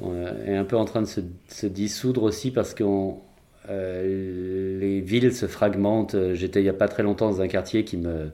est 0.00 0.56
un 0.56 0.64
peu 0.64 0.76
en 0.76 0.84
train 0.84 1.02
de 1.02 1.06
se, 1.06 1.20
se 1.48 1.66
dissoudre 1.66 2.24
aussi 2.24 2.50
parce 2.50 2.74
que 2.74 2.84
euh, 3.68 4.80
les 4.80 5.00
villes 5.00 5.32
se 5.32 5.46
fragmentent. 5.46 6.16
J'étais 6.34 6.60
il 6.60 6.64
n'y 6.64 6.68
a 6.68 6.74
pas 6.74 6.88
très 6.88 7.04
longtemps 7.04 7.30
dans 7.30 7.42
un 7.42 7.48
quartier 7.48 7.84
qui, 7.84 7.96
me, 7.96 8.30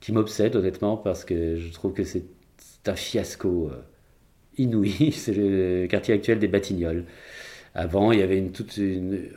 qui 0.00 0.10
m'obsède, 0.10 0.56
honnêtement, 0.56 0.96
parce 0.96 1.24
que 1.24 1.56
je 1.56 1.72
trouve 1.72 1.92
que 1.92 2.02
c'est, 2.02 2.24
un 2.84 2.96
fiasco 2.96 3.70
inouï, 4.58 5.12
c'est 5.12 5.34
le 5.34 5.86
quartier 5.86 6.14
actuel 6.14 6.38
des 6.38 6.48
Batignolles. 6.48 7.04
Avant, 7.74 8.12
il 8.12 8.18
y 8.18 8.22
avait 8.22 8.36
une 8.36 8.52
toute 8.52 8.78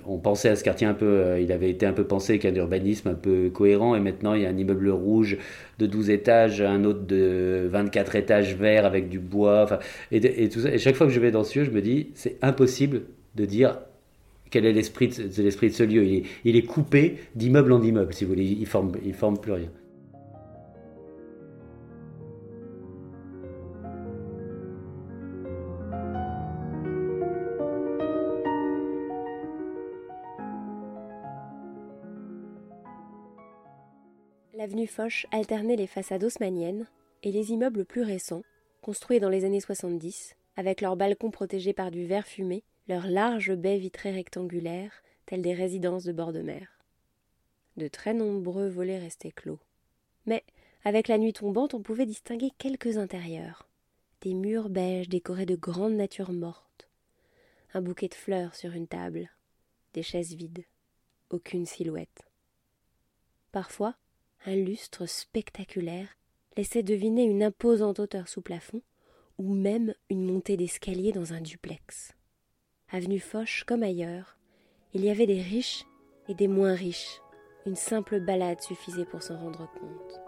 on 0.06 0.18
pensait 0.18 0.50
à 0.50 0.58
ce 0.58 0.64
quartier 0.64 0.86
un 0.86 0.94
peu, 0.94 1.06
euh, 1.06 1.40
il 1.40 1.54
avait 1.54 1.70
été 1.70 1.86
un 1.86 1.94
peu 1.94 2.04
pensé 2.04 2.34
avec 2.34 2.44
un 2.44 2.54
urbanisme 2.54 3.08
un 3.08 3.14
peu 3.14 3.50
cohérent, 3.50 3.96
et 3.96 4.02
maintenant 4.02 4.34
il 4.34 4.42
y 4.42 4.46
a 4.46 4.50
un 4.50 4.58
immeuble 4.58 4.90
rouge 4.90 5.38
de 5.80 5.86
12 5.86 6.10
étages, 6.10 6.62
un 6.62 6.84
autre 6.84 7.06
de 7.06 7.66
24 7.72 8.16
étages 8.18 8.56
verts 8.56 8.86
avec 8.86 9.08
du 9.08 9.20
bois, 9.20 9.64
enfin, 9.64 9.80
et, 10.12 10.50
tout 10.50 10.60
ça. 10.60 10.74
Et 10.74 10.78
chaque 10.80 10.96
fois 10.96 11.08
que 11.08 11.14
je 11.14 11.20
vais 11.22 11.32
dans 11.32 11.46
ce 11.46 11.60
lieu, 11.60 11.66
je 11.66 11.72
me 11.72 11.82
dis, 11.82 12.10
c'est 12.14 12.38
impossible 12.42 13.04
de 13.36 13.46
dire 13.46 13.80
quel 14.50 14.66
est 14.66 14.74
l'esprit 14.74 15.08
de, 15.08 15.42
l'esprit 15.42 15.70
de 15.70 15.74
ce 15.74 15.84
lieu. 15.84 16.04
Il 16.44 16.58
est, 16.58 16.62
coupé 16.64 17.16
d'immeuble 17.36 17.72
en 17.72 17.82
immeuble, 17.82 18.14
si 18.14 18.26
vous 18.26 18.32
voulez, 18.32 18.44
il 18.46 18.66
forme, 18.66 18.92
il 19.06 19.14
forme 19.14 19.40
plus 19.40 19.54
rien. 19.54 19.70
L'avenue 34.76 34.88
Foch 34.88 35.26
alternait 35.32 35.78
les 35.78 35.88
façades 35.88 36.26
haussmanniennes 36.26 36.86
et 37.24 37.32
les 37.32 37.54
immeubles 37.54 37.86
plus 37.86 38.02
récents, 38.02 38.44
construits 38.82 39.22
dans 39.22 39.30
les 39.30 39.46
années 39.46 39.62
70, 39.62 40.36
avec 40.58 40.82
leurs 40.82 40.98
balcons 40.98 41.32
protégés 41.32 41.72
par 41.72 41.92
du 41.92 42.06
verre 42.06 42.28
fumé, 42.28 42.62
leurs 42.90 43.08
larges 43.08 43.56
baies 43.56 43.78
vitrées 43.78 44.12
rectangulaires, 44.12 45.02
telles 45.28 45.42
des 45.42 45.54
résidences 45.54 46.04
de 46.04 46.12
bord 46.12 46.34
de 46.34 46.42
mer. 46.42 46.78
De 47.78 47.88
très 47.88 48.14
nombreux 48.14 48.68
volets 48.68 49.00
restaient 49.00 49.32
clos. 49.32 49.62
Mais, 50.26 50.44
avec 50.84 51.08
la 51.08 51.20
nuit 51.20 51.32
tombante, 51.32 51.74
on 51.74 51.82
pouvait 51.82 52.06
distinguer 52.06 52.52
quelques 52.58 52.98
intérieurs. 52.98 53.70
Des 54.24 54.34
murs 54.34 54.68
beiges 54.68 55.08
décorés 55.08 55.46
de 55.46 55.56
grandes 55.56 55.96
natures 55.96 56.34
mortes. 56.34 56.90
Un 57.74 57.82
bouquet 57.82 58.10
de 58.10 58.14
fleurs 58.14 58.56
sur 58.56 58.74
une 58.74 58.88
table. 58.88 59.30
Des 59.94 60.04
chaises 60.04 60.34
vides. 60.34 60.66
Aucune 61.30 61.66
silhouette. 61.66 62.26
Parfois, 63.54 63.96
un 64.46 64.56
lustre 64.56 65.08
spectaculaire 65.08 66.08
laissait 66.56 66.84
deviner 66.84 67.24
une 67.24 67.44
imposante 67.44 68.00
hauteur 68.00 68.28
sous 68.28 68.42
plafond, 68.42 68.82
ou 69.38 69.54
même 69.54 69.94
une 70.10 70.26
montée 70.26 70.56
d'escalier 70.56 71.12
dans 71.12 71.34
un 71.34 71.42
duplex. 71.42 72.14
Avenue 72.90 73.20
Foch 73.20 73.64
comme 73.66 73.84
ailleurs, 73.84 74.38
il 74.94 75.04
y 75.04 75.10
avait 75.10 75.26
des 75.26 75.42
riches 75.42 75.86
et 76.30 76.36
des 76.36 76.48
moins 76.48 76.76
riches. 76.76 77.20
Une 77.66 77.76
simple 77.76 78.20
balade 78.20 78.62
suffisait 78.62 79.06
pour 79.06 79.24
s'en 79.24 79.38
rendre 79.38 79.70
compte. 79.80 80.25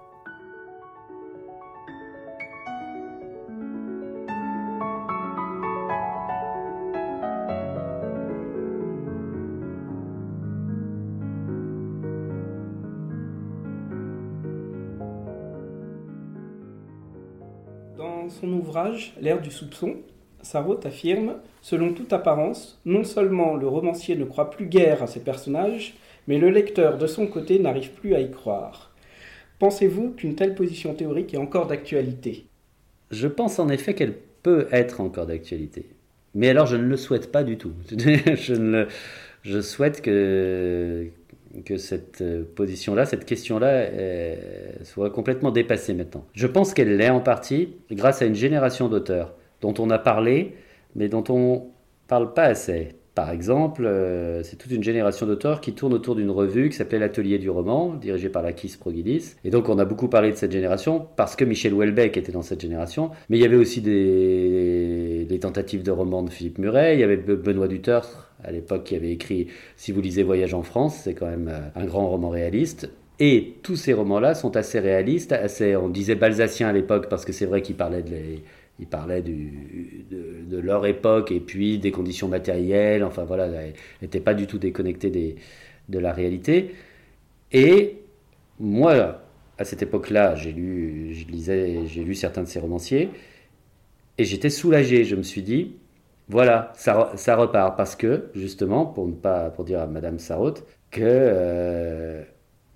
Son 18.40 18.52
ouvrage 18.54 19.14
L'ère 19.20 19.42
du 19.42 19.52
soupçon, 19.52 19.98
Sarraute 20.42 20.86
affirme 20.86 21.36
Selon 21.62 21.94
toute 21.94 22.14
apparence, 22.14 22.80
non 22.86 23.04
seulement 23.04 23.56
le 23.56 23.68
romancier 23.68 24.16
ne 24.16 24.26
croit 24.26 24.50
plus 24.50 24.68
guère 24.68 25.04
à 25.04 25.08
ses 25.08 25.20
personnages, 25.20 25.96
mais 26.28 26.38
le 26.38 26.50
lecteur, 26.50 26.98
de 26.98 27.08
son 27.08 27.28
côté, 27.28 27.60
n'arrive 27.60 27.92
plus 27.92 28.16
à 28.16 28.22
y 28.22 28.32
croire. 28.32 28.94
Pensez-vous 29.60 30.12
qu'une 30.12 30.36
telle 30.36 30.56
position 30.56 30.94
théorique 30.94 31.34
est 31.34 31.38
encore 31.38 31.68
d'actualité? 31.68 32.46
Je 33.12 33.28
pense 33.28 33.60
en 33.60 33.70
effet 33.70 33.96
qu'elle 33.96 34.14
peut 34.44 34.68
être 34.72 35.02
encore 35.02 35.26
d'actualité. 35.26 35.90
Mais 36.36 36.50
alors 36.50 36.68
je 36.68 36.76
ne 36.76 36.84
le 36.84 36.98
souhaite 36.98 37.32
pas 37.32 37.44
du 37.44 37.58
tout. 37.58 37.74
je, 37.90 38.54
ne 38.54 38.86
je 39.42 39.62
souhaite 39.62 40.02
que, 40.02 41.08
que 41.66 41.78
cette 41.78 42.22
euh, 42.22 42.44
position-là, 42.56 43.06
cette 43.06 43.26
question-là, 43.26 43.68
euh, 43.68 44.36
soit 44.84 45.10
complètement 45.10 45.52
dépassée 45.52 45.94
maintenant. 45.94 46.26
Je 46.34 46.48
pense 46.48 46.74
qu'elle 46.74 46.98
l'est 46.98 47.10
en 47.10 47.20
partie 47.20 47.76
grâce 47.92 48.22
à 48.22 48.26
une 48.26 48.36
génération 48.36 48.90
d'auteurs 48.90 49.36
dont 49.62 49.74
on 49.80 49.90
a 49.90 50.00
parlé, 50.00 50.56
mais 50.96 51.10
dont 51.10 51.24
on 51.30 51.68
parle 52.08 52.34
pas 52.34 52.44
assez. 52.44 52.90
Par 53.18 53.32
exemple, 53.32 53.84
euh, 53.86 54.44
c'est 54.44 54.58
toute 54.58 54.72
une 54.72 54.84
génération 54.84 55.26
d'auteurs 55.26 55.60
qui 55.60 55.74
tourne 55.74 55.92
autour 55.92 56.16
d'une 56.16 56.30
revue 56.30 56.70
qui 56.70 56.76
s'appelait 56.76 57.00
L'Atelier 57.00 57.40
du 57.40 57.50
roman, 57.50 57.96
dirigée 57.96 58.30
par 58.30 58.44
Lakis 58.44 58.78
Progidis. 58.80 59.36
Et 59.44 59.50
donc 59.50 59.70
on 59.70 59.80
a 59.80 59.86
beaucoup 59.86 60.08
parlé 60.08 60.30
de 60.30 60.36
cette 60.36 60.52
génération 60.52 61.08
parce 61.16 61.36
que 61.36 61.44
Michel 61.44 61.74
Houellebecq 61.74 62.16
était 62.16 62.32
dans 62.32 62.44
cette 62.44 62.62
génération. 62.62 63.10
Mais 63.30 63.38
il 63.38 63.42
y 63.42 63.46
avait 63.46 63.56
aussi 63.56 63.82
des, 63.82 65.40
tentatives 65.42 65.82
de 65.82 65.90
romans 65.90 66.22
de 66.22 66.30
Philippe 66.30 66.60
Muret, 66.60 66.96
il 66.96 67.00
y 67.00 67.04
avait 67.04 67.18
Benoît 67.18 67.68
Dutertre 67.68 68.27
à 68.44 68.52
l'époque 68.52 68.86
qui 68.86 68.96
avait 68.96 69.12
écrit 69.12 69.48
Si 69.76 69.92
vous 69.92 70.02
lisez 70.02 70.24
Voyage 70.24 70.54
en 70.54 70.64
France, 70.64 71.02
c'est 71.04 71.14
quand 71.14 71.28
même 71.28 71.50
euh, 71.50 71.60
un 71.76 71.86
grand 71.86 72.10
roman 72.10 72.30
réaliste. 72.30 72.90
Et 73.20 73.56
tous 73.64 73.76
ces 73.76 73.94
romans-là 73.94 74.36
sont 74.36 74.56
assez 74.56 74.80
réalistes, 74.80 75.32
assez, 75.32 75.76
on 75.76 75.90
disait 75.90 76.16
balsacien 76.16 76.68
à 76.68 76.74
l'époque 76.74 77.10
parce 77.10 77.26
que 77.26 77.34
c'est 77.34 77.48
vrai 77.48 77.64
qu'ils 77.64 77.76
parlaient 77.76 78.04
de 78.04 80.60
leur 80.60 80.86
époque 80.86 81.32
et 81.32 81.40
puis 81.40 81.80
des 81.80 81.90
conditions 81.90 82.28
matérielles, 82.28 83.04
enfin 83.04 83.24
voilà, 83.24 83.50
n'étaient 84.04 84.20
pas 84.20 84.36
du 84.36 84.46
tout 84.46 84.60
déconnectés 84.60 85.10
des, 85.10 85.36
de 85.90 86.00
la 86.00 86.14
réalité. 86.14 86.76
Et 87.52 87.98
moi, 88.60 89.22
à 89.58 89.66
cette 89.66 89.82
époque-là, 89.82 90.36
j'ai 90.36 90.52
lu, 90.52 91.14
je 91.14 91.28
lisais, 91.28 91.86
j'ai 91.88 92.04
lu 92.04 92.16
certains 92.16 92.44
de 92.44 92.48
ces 92.48 92.60
romanciers 92.60 93.10
et 94.18 94.26
j'étais 94.26 94.50
soulagé. 94.50 95.04
Je 95.04 95.16
me 95.16 95.24
suis 95.24 95.42
dit, 95.42 95.76
voilà, 96.30 96.72
ça, 96.76 97.12
ça, 97.16 97.36
repart 97.36 97.78
parce 97.78 97.96
que, 97.96 98.30
justement, 98.36 98.86
pour 98.86 99.08
ne 99.08 99.14
pas 99.14 99.50
pour 99.50 99.64
dire 99.64 99.80
à 99.82 99.88
Madame 99.88 100.20
Sarraute, 100.20 100.66
que 100.92 101.02
euh, 101.04 102.24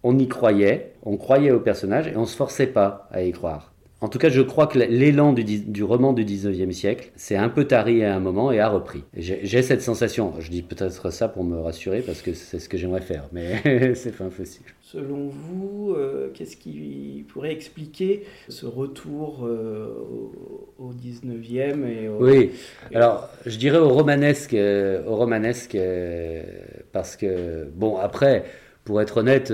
on 0.04 0.18
y 0.18 0.28
croyait, 0.28 0.96
on 1.04 1.18
croyait 1.18 1.52
au 1.52 1.60
personnage 1.60 2.08
et 2.08 2.16
on 2.18 2.26
se 2.26 2.36
forçait 2.36 2.68
pas 2.68 3.08
à 3.12 3.24
y 3.24 3.32
croire. 3.32 3.71
En 4.04 4.08
tout 4.08 4.18
cas, 4.18 4.30
je 4.30 4.42
crois 4.42 4.66
que 4.66 4.80
l'élan 4.80 5.32
du, 5.32 5.84
roman 5.84 6.12
du 6.12 6.26
19e 6.26 6.72
siècle 6.72 7.12
s'est 7.16 7.36
un 7.36 7.50
peu 7.50 7.66
tari 7.66 8.04
à 8.04 8.16
un 8.16 8.20
moment 8.20 8.52
et 8.52 8.60
a 8.60 8.68
repris. 8.68 9.04
J'ai 9.16 9.62
cette 9.62 9.84
sensation, 9.84 10.34
je 10.40 10.50
dis 10.50 10.64
peut-être 10.64 11.12
ça 11.14 11.28
pour 11.28 11.44
me 11.44 11.60
rassurer 11.60 12.02
parce 12.02 12.24
que 12.24 12.34
c'est 12.34 12.58
ce 12.58 12.68
que 12.68 12.80
j'aimerais 12.80 13.02
faire, 13.02 13.28
mais 13.32 13.94
c'est 13.96 14.18
pas 14.18 14.24
impossible. 14.24 14.66
Selon 14.82 15.28
vous, 15.28 15.94
euh, 15.96 16.32
qu'est-ce 16.34 16.58
qui 16.58 17.26
pourrait 17.28 17.52
expliquer 17.52 18.24
ce 18.50 18.66
retour 18.66 19.46
euh, 19.46 19.94
au, 20.80 20.92
19e 20.94 21.86
et 21.86 22.10
Oui, 22.10 22.50
alors 22.96 23.30
je 23.46 23.58
dirais 23.58 23.78
au 23.78 23.90
romanesque, 23.90 24.56
euh, 24.56 25.06
au 25.06 25.16
romanesque 25.16 25.78
parce 26.92 27.16
que, 27.16 27.70
bon, 27.76 27.98
après, 27.98 28.46
pour 28.84 29.00
être 29.00 29.18
honnête, 29.18 29.54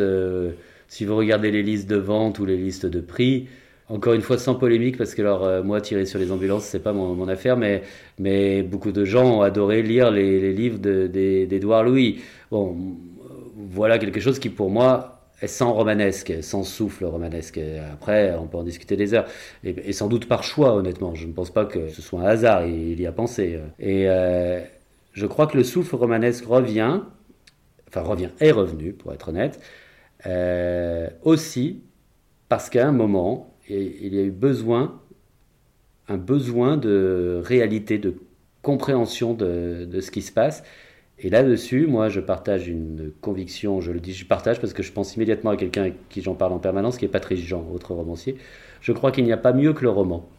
si 0.87 1.03
vous 1.03 1.17
regardez 1.17 1.51
les 1.51 1.63
listes 1.63 1.89
de 1.89 1.97
vente 1.97 2.39
ou 2.39 2.45
les 2.45 2.55
listes 2.55 2.85
de 2.85 3.01
prix, 3.01 3.49
encore 3.89 4.13
une 4.13 4.21
fois, 4.21 4.37
sans 4.37 4.55
polémique, 4.55 4.97
parce 4.97 5.15
que 5.15 5.21
euh, 5.21 5.63
moi, 5.63 5.79
tirer 5.79 6.05
sur 6.05 6.19
les 6.19 6.31
ambulances, 6.31 6.65
c'est 6.65 6.81
pas 6.81 6.93
mon, 6.93 7.27
affaire, 7.27 7.57
mais, 7.57 8.63
beaucoup 8.63 8.91
de 8.91 9.05
gens 9.05 9.37
ont 9.37 9.41
adoré 9.41 9.81
lire 9.81 10.11
les, 10.11 10.53
livres 10.53 10.79
d'Édouard 10.79 11.83
Louis. 11.83 12.21
Bon, 12.51 12.75
voilà 13.55 13.97
quelque 13.97 14.19
chose 14.19 14.39
qui, 14.39 14.49
pour 14.49 14.69
moi, 14.69 15.21
sans 15.45 15.73
romanesque, 15.73 16.33
sans 16.41 16.63
souffle 16.63 17.05
romanesque. 17.05 17.59
Après, 17.93 18.35
on 18.35 18.47
peut 18.47 18.57
en 18.57 18.63
discuter 18.63 18.97
des 18.97 19.13
heures. 19.13 19.25
Et, 19.63 19.93
sans 19.93 20.07
doute 20.07 20.27
par 20.27 20.43
choix, 20.43 20.73
honnêtement. 20.75 21.15
Je 21.15 21.27
ne 21.27 21.33
pense 21.33 21.51
pas 21.51 21.65
que 21.65 21.87
ce 21.89 22.01
soit 22.01 22.21
un 22.21 22.25
hasard, 22.25 22.65
il, 22.65 22.99
y 22.99 23.07
a 23.07 23.11
pensé. 23.11 23.59
Et 23.79 24.09
euh, 24.09 24.59
je 25.13 25.25
crois 25.25 25.47
que 25.47 25.55
le 25.55 25.63
souffle 25.63 25.95
romanesque 25.95 26.45
revient, 26.45 27.01
enfin 27.87 28.01
revient, 28.01 28.29
est 28.39 28.51
revenu, 28.51 28.91
pour 28.91 29.13
être 29.13 29.29
honnête, 29.29 29.61
euh, 30.25 31.09
aussi 31.23 31.83
parce 32.49 32.69
qu'à 32.69 32.87
un 32.87 32.91
moment, 32.91 33.56
il 33.69 34.13
y 34.15 34.19
a 34.19 34.23
eu 34.23 34.31
besoin, 34.31 35.01
un 36.07 36.17
besoin 36.17 36.77
de 36.77 37.41
réalité, 37.43 37.97
de 37.97 38.15
compréhension 38.61 39.33
de, 39.33 39.85
de 39.85 40.01
ce 40.01 40.11
qui 40.11 40.21
se 40.21 40.31
passe. 40.31 40.63
Et 41.19 41.29
là-dessus, 41.29 41.87
moi, 41.87 42.09
je 42.09 42.19
partage 42.19 42.67
une 42.67 43.11
conviction, 43.21 43.81
je 43.81 43.91
le 43.91 43.99
dis, 43.99 44.13
je 44.13 44.25
partage 44.25 44.59
parce 44.61 44.73
que 44.73 44.83
je 44.83 44.91
pense 44.91 45.15
immédiatement 45.15 45.51
à 45.51 45.57
quelqu'un 45.57 45.81
avec 45.81 46.09
qui 46.09 46.21
j'en 46.21 46.35
parle 46.35 46.53
en 46.53 46.59
permanence, 46.59 46.97
qui 46.97 47.05
est 47.05 47.09
Patrice 47.09 47.39
Jean, 47.39 47.67
autre 47.73 47.93
romancier. 47.93 48.37
Je 48.81 48.91
crois 48.91 49.11
qu'il 49.11 49.23
n'y 49.25 49.31
a 49.31 49.37
pas 49.37 49.53
mieux 49.53 49.73
que 49.73 49.81
le 49.83 49.89
roman 49.89 50.29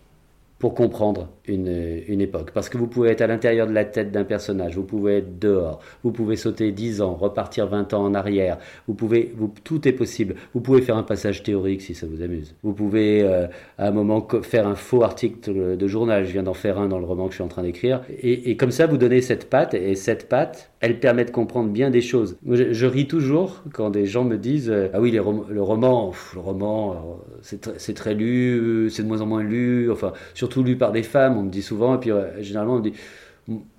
pour 0.58 0.74
comprendre 0.74 1.28
une, 1.46 2.02
une, 2.08 2.20
époque. 2.20 2.50
Parce 2.52 2.68
que 2.68 2.76
vous 2.76 2.88
pouvez 2.88 3.10
être 3.10 3.20
à 3.20 3.28
l'intérieur 3.28 3.66
de 3.68 3.72
la 3.72 3.84
tête 3.84 4.10
d'un 4.10 4.24
personnage, 4.24 4.74
vous 4.74 4.82
pouvez 4.82 5.18
être 5.18 5.38
dehors, 5.38 5.80
vous 6.02 6.10
pouvez 6.10 6.34
sauter 6.34 6.72
10 6.72 7.00
ans, 7.00 7.14
repartir 7.14 7.68
20 7.68 7.94
ans 7.94 8.04
en 8.04 8.14
arrière, 8.14 8.58
vous 8.88 8.94
pouvez, 8.94 9.32
tout 9.62 9.86
est 9.86 9.92
possible. 9.92 10.34
Vous 10.54 10.60
pouvez 10.60 10.82
faire 10.82 10.96
un 10.96 11.04
passage 11.04 11.44
théorique 11.44 11.82
si 11.82 11.94
ça 11.94 12.06
vous 12.06 12.22
amuse. 12.22 12.56
Vous 12.64 12.72
pouvez 12.72 13.22
euh, 13.22 13.46
à 13.78 13.88
un 13.88 13.90
moment 13.92 14.26
faire 14.42 14.66
un 14.66 14.74
faux 14.74 15.04
article 15.04 15.76
de 15.76 15.86
journal, 15.86 16.24
je 16.24 16.32
viens 16.32 16.42
d'en 16.42 16.54
faire 16.54 16.78
un 16.78 16.88
dans 16.88 16.98
le 16.98 17.06
roman 17.06 17.26
que 17.26 17.32
je 17.32 17.36
suis 17.36 17.44
en 17.44 17.48
train 17.48 17.62
d'écrire, 17.62 18.02
et, 18.10 18.50
et, 18.50 18.56
comme 18.56 18.72
ça 18.72 18.86
vous 18.86 18.96
donnez 18.96 19.22
cette 19.22 19.48
patte, 19.48 19.74
et 19.74 19.94
cette 19.94 20.28
patte, 20.28 20.70
elle 20.80 21.00
permet 21.00 21.24
de 21.24 21.30
comprendre 21.30 21.70
bien 21.70 21.90
des 21.90 22.00
choses. 22.00 22.38
Je, 22.48 22.72
je 22.72 22.86
ris 22.86 23.08
toujours 23.08 23.62
quand 23.72 23.90
des 23.90 24.06
gens 24.06 24.24
me 24.24 24.36
disent 24.36 24.70
euh, 24.70 24.88
Ah 24.92 25.00
oui, 25.00 25.10
le 25.10 25.20
roman, 25.20 25.44
le 26.34 26.40
roman, 26.40 27.20
c'est 27.42 27.94
très 27.94 28.14
lu, 28.14 28.88
c'est 28.90 29.02
de 29.02 29.08
moins 29.08 29.20
en 29.20 29.26
moins 29.26 29.42
lu, 29.42 29.90
enfin, 29.90 30.12
surtout 30.34 30.62
lu 30.62 30.76
par 30.76 30.92
des 30.92 31.02
femmes, 31.02 31.36
on 31.36 31.42
me 31.42 31.50
dit 31.50 31.62
souvent, 31.62 31.96
et 31.96 31.98
puis 31.98 32.10
euh, 32.10 32.42
généralement 32.42 32.74
on 32.74 32.78
me 32.78 32.82
dit 32.82 32.94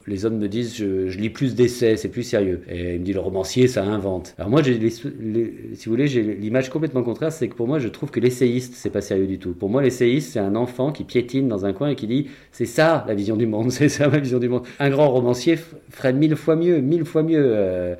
les 0.07 0.25
hommes 0.25 0.37
me 0.37 0.47
disent 0.47 0.75
je, 0.75 1.17
lis 1.17 1.29
plus 1.29 1.55
d'essais, 1.55 1.95
c'est 1.95 2.09
plus 2.09 2.23
sérieux. 2.23 2.61
Et 2.69 2.95
il 2.95 2.99
me 2.99 3.05
dit 3.05 3.13
le 3.13 3.19
romancier, 3.19 3.67
ça 3.67 3.83
invente. 3.83 4.33
Alors 4.37 4.49
moi, 4.49 4.63
si 4.63 4.73
vous 4.73 5.91
voulez, 5.91 6.07
j'ai 6.07 6.23
l'image 6.23 6.69
complètement 6.69 7.03
contraire, 7.03 7.31
c'est 7.31 7.47
que 7.47 7.55
pour 7.55 7.67
moi, 7.67 7.79
je 7.79 7.87
trouve 7.87 8.09
que 8.09 8.19
l'essayiste, 8.19 8.73
c'est 8.75 8.89
pas 8.89 9.01
sérieux 9.01 9.27
du 9.27 9.37
tout. 9.37 9.53
Pour 9.53 9.69
moi, 9.69 9.81
l'essayiste, 9.81 10.33
c'est 10.33 10.39
un 10.39 10.55
enfant 10.55 10.91
qui 10.91 11.03
piétine 11.03 11.47
dans 11.47 11.65
un 11.65 11.73
coin 11.73 11.89
et 11.89 11.95
qui 11.95 12.07
dit 12.07 12.27
c'est 12.51 12.65
ça 12.65 13.05
la 13.07 13.13
vision 13.13 13.37
du 13.37 13.45
monde, 13.45 13.71
c'est 13.71 13.89
ça 13.89 14.07
ma 14.07 14.19
vision 14.19 14.39
du 14.39 14.49
monde. 14.49 14.63
Un 14.79 14.89
grand 14.89 15.09
romancier 15.09 15.57
ferait 15.89 16.13
mille 16.13 16.35
fois 16.35 16.55
mieux, 16.55 16.79
mille 16.79 17.05
fois 17.05 17.23
mieux. 17.23 17.43
Euh, 17.43 17.95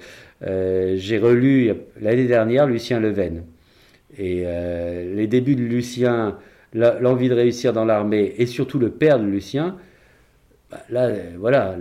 euh, 0.47 0.95
j'ai 0.97 1.17
relu 1.17 1.73
l'année 2.01 2.25
dernière 2.25 2.65
Lucien 2.65 2.99
Leven. 2.99 3.43
Et 4.17 4.43
euh, 4.45 5.15
les 5.15 5.27
débuts 5.27 5.55
de 5.55 5.61
Lucien, 5.61 6.37
l'envie 6.73 7.29
de 7.29 7.33
réussir 7.33 7.73
dans 7.73 7.85
l'armée 7.85 8.33
et 8.37 8.45
surtout 8.45 8.79
le 8.79 8.89
père 8.89 9.19
de 9.19 9.25
Lucien, 9.25 9.77
là, 10.89 11.11
voilà, 11.37 11.75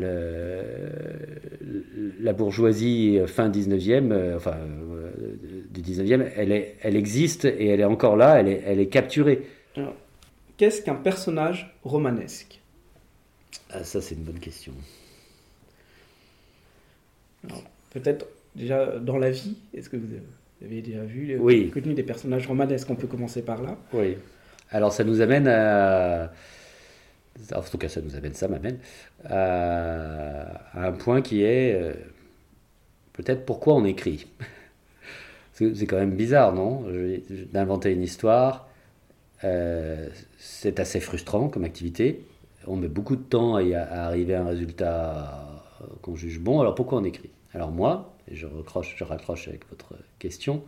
la 2.21 2.33
bourgeoisie 2.33 3.18
fin 3.26 3.49
19e, 3.49 4.12
euh, 4.12 4.37
enfin, 4.37 4.57
euh, 4.57 5.11
du 5.71 5.80
19e, 5.83 6.26
elle, 6.37 6.52
est, 6.52 6.76
elle 6.83 6.97
existe 6.97 7.45
et 7.45 7.68
elle 7.68 7.80
est 7.80 7.85
encore 7.85 8.16
là, 8.16 8.40
elle 8.40 8.49
est, 8.49 8.62
elle 8.66 8.80
est 8.80 8.88
capturée. 8.88 9.42
Qu'est-ce 10.57 10.83
qu'un 10.83 10.97
personnage 10.97 11.76
romanesque? 11.85 12.61
Ah, 13.71 13.85
Ça, 13.85 14.00
c'est 14.00 14.14
une 14.16 14.25
bonne 14.25 14.40
question. 14.40 14.73
Peut-être 17.90 18.26
déjà 18.57 18.99
dans 18.99 19.18
la 19.18 19.30
vie, 19.30 19.57
est-ce 19.75 19.88
que 19.88 19.97
vous 19.97 20.09
avez 20.64 20.83
déjà 20.83 21.04
vu, 21.04 21.37
oui. 21.38 21.71
connu 21.71 21.95
des 21.95 22.02
personnages 22.02 22.47
romanesques? 22.47 22.90
On 22.90 22.97
peut 22.97 23.07
commencer 23.07 23.42
par 23.42 23.62
là. 23.62 23.78
Oui. 23.92 24.16
Alors, 24.71 24.92
ça 24.92 25.04
nous 25.04 25.21
amène 25.21 25.47
à 25.47 26.33
en 27.54 27.62
tout 27.62 27.79
cas 27.79 27.88
ça 27.88 28.01
nous 28.01 28.16
amène, 28.16 28.35
ça 28.35 28.48
m'amène, 28.48 28.79
à, 29.24 30.87
un 30.87 30.92
point 30.92 31.22
qui 31.22 31.42
est 31.42 31.74
euh, 31.74 31.94
peut-être 33.12 33.44
pourquoi 33.44 33.74
on 33.74 33.85
écrit. 33.85 34.27
c'est 35.53 35.87
quand 35.87 35.98
même 35.98 36.14
bizarre, 36.14 36.53
non? 36.53 36.85
D'inventer 37.53 37.92
une 37.92 38.03
histoire, 38.03 38.68
euh, 39.44 40.09
c'est 40.38 40.81
assez 40.81 41.01
frustrant 41.01 41.48
comme 41.48 41.64
activité. 41.64 42.24
On 42.66 42.77
met 42.77 42.88
beaucoup 42.88 43.16
de 43.16 43.22
temps 43.22 43.57
à, 43.57 43.62
arriver 43.62 44.35
à 44.35 44.42
un 44.42 44.46
résultat 44.46 45.46
qu'on 46.03 46.16
juge 46.16 46.40
bon. 46.40 46.61
Alors 46.61 46.74
pourquoi 46.74 46.98
on 46.98 47.05
écrit? 47.05 47.31
Alors 47.55 47.70
moi, 47.70 48.14
et 48.31 48.35
je, 48.35 48.46
recroche, 48.46 48.94
je 48.96 49.05
raccroche 49.05 49.48
avec 49.48 49.68
votre 49.70 49.94
question, 50.18 50.62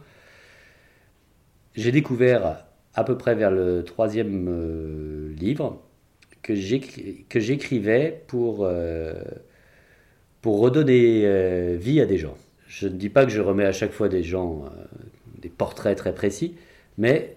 j'ai 1.74 1.92
découvert 1.92 2.64
à 2.94 3.04
peu 3.04 3.16
près 3.16 3.34
vers 3.34 3.50
le 3.50 3.84
troisième 3.84 4.48
euh, 4.48 5.32
livre, 5.34 5.80
que 6.42 6.54
j'écrivais 6.54 8.22
pour, 8.26 8.60
euh, 8.62 9.14
pour 10.42 10.60
redonner 10.60 11.22
euh, 11.24 11.76
vie 11.78 12.00
à 12.00 12.06
des 12.06 12.18
gens. 12.18 12.36
Je 12.66 12.86
ne 12.86 12.94
dis 12.94 13.08
pas 13.08 13.24
que 13.24 13.32
je 13.32 13.40
remets 13.40 13.64
à 13.64 13.72
chaque 13.72 13.92
fois 13.92 14.08
des 14.08 14.22
gens, 14.22 14.64
euh, 14.64 14.84
des 15.40 15.48
portraits 15.48 15.96
très 15.96 16.14
précis, 16.14 16.54
mais 16.98 17.36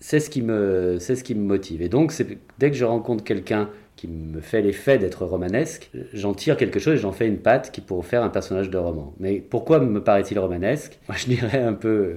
c'est 0.00 0.20
ce, 0.20 0.30
qui 0.30 0.42
me, 0.42 0.98
ce 1.00 1.12
qui 1.22 1.34
me 1.34 1.42
motive. 1.42 1.82
Et 1.82 1.88
donc, 1.88 2.12
dès 2.58 2.70
que 2.70 2.76
je 2.76 2.84
rencontre 2.84 3.24
quelqu'un 3.24 3.70
qui 3.96 4.08
me 4.08 4.40
fait 4.40 4.60
l'effet 4.60 4.98
d'être 4.98 5.24
romanesque, 5.24 5.90
j'en 6.12 6.34
tire 6.34 6.56
quelque 6.56 6.78
chose 6.78 6.94
et 6.94 6.98
j'en 6.98 7.12
fais 7.12 7.26
une 7.26 7.38
patte 7.38 7.70
qui 7.70 7.80
pourrait 7.80 8.06
faire 8.06 8.22
un 8.22 8.28
personnage 8.28 8.70
de 8.70 8.76
roman. 8.76 9.14
Mais 9.18 9.40
pourquoi 9.40 9.78
me 9.78 10.02
paraît-il 10.02 10.38
romanesque? 10.38 10.98
Moi, 11.08 11.16
je 11.16 11.26
dirais 11.26 11.62
un 11.62 11.72
peu, 11.72 12.16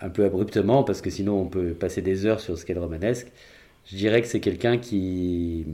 un 0.00 0.08
peu 0.08 0.24
abruptement, 0.24 0.82
parce 0.82 1.00
que 1.00 1.10
sinon 1.10 1.40
on 1.40 1.46
peut 1.46 1.72
passer 1.72 2.00
des 2.00 2.26
heures 2.26 2.40
sur 2.40 2.56
ce 2.56 2.64
qu'est 2.64 2.74
le 2.74 2.80
romanesque. 2.80 3.30
Je 3.86 3.96
dirais 3.96 4.22
que 4.22 4.28
c'est 4.28 4.40
quelqu'un 4.40 4.78
qui, 4.78 5.66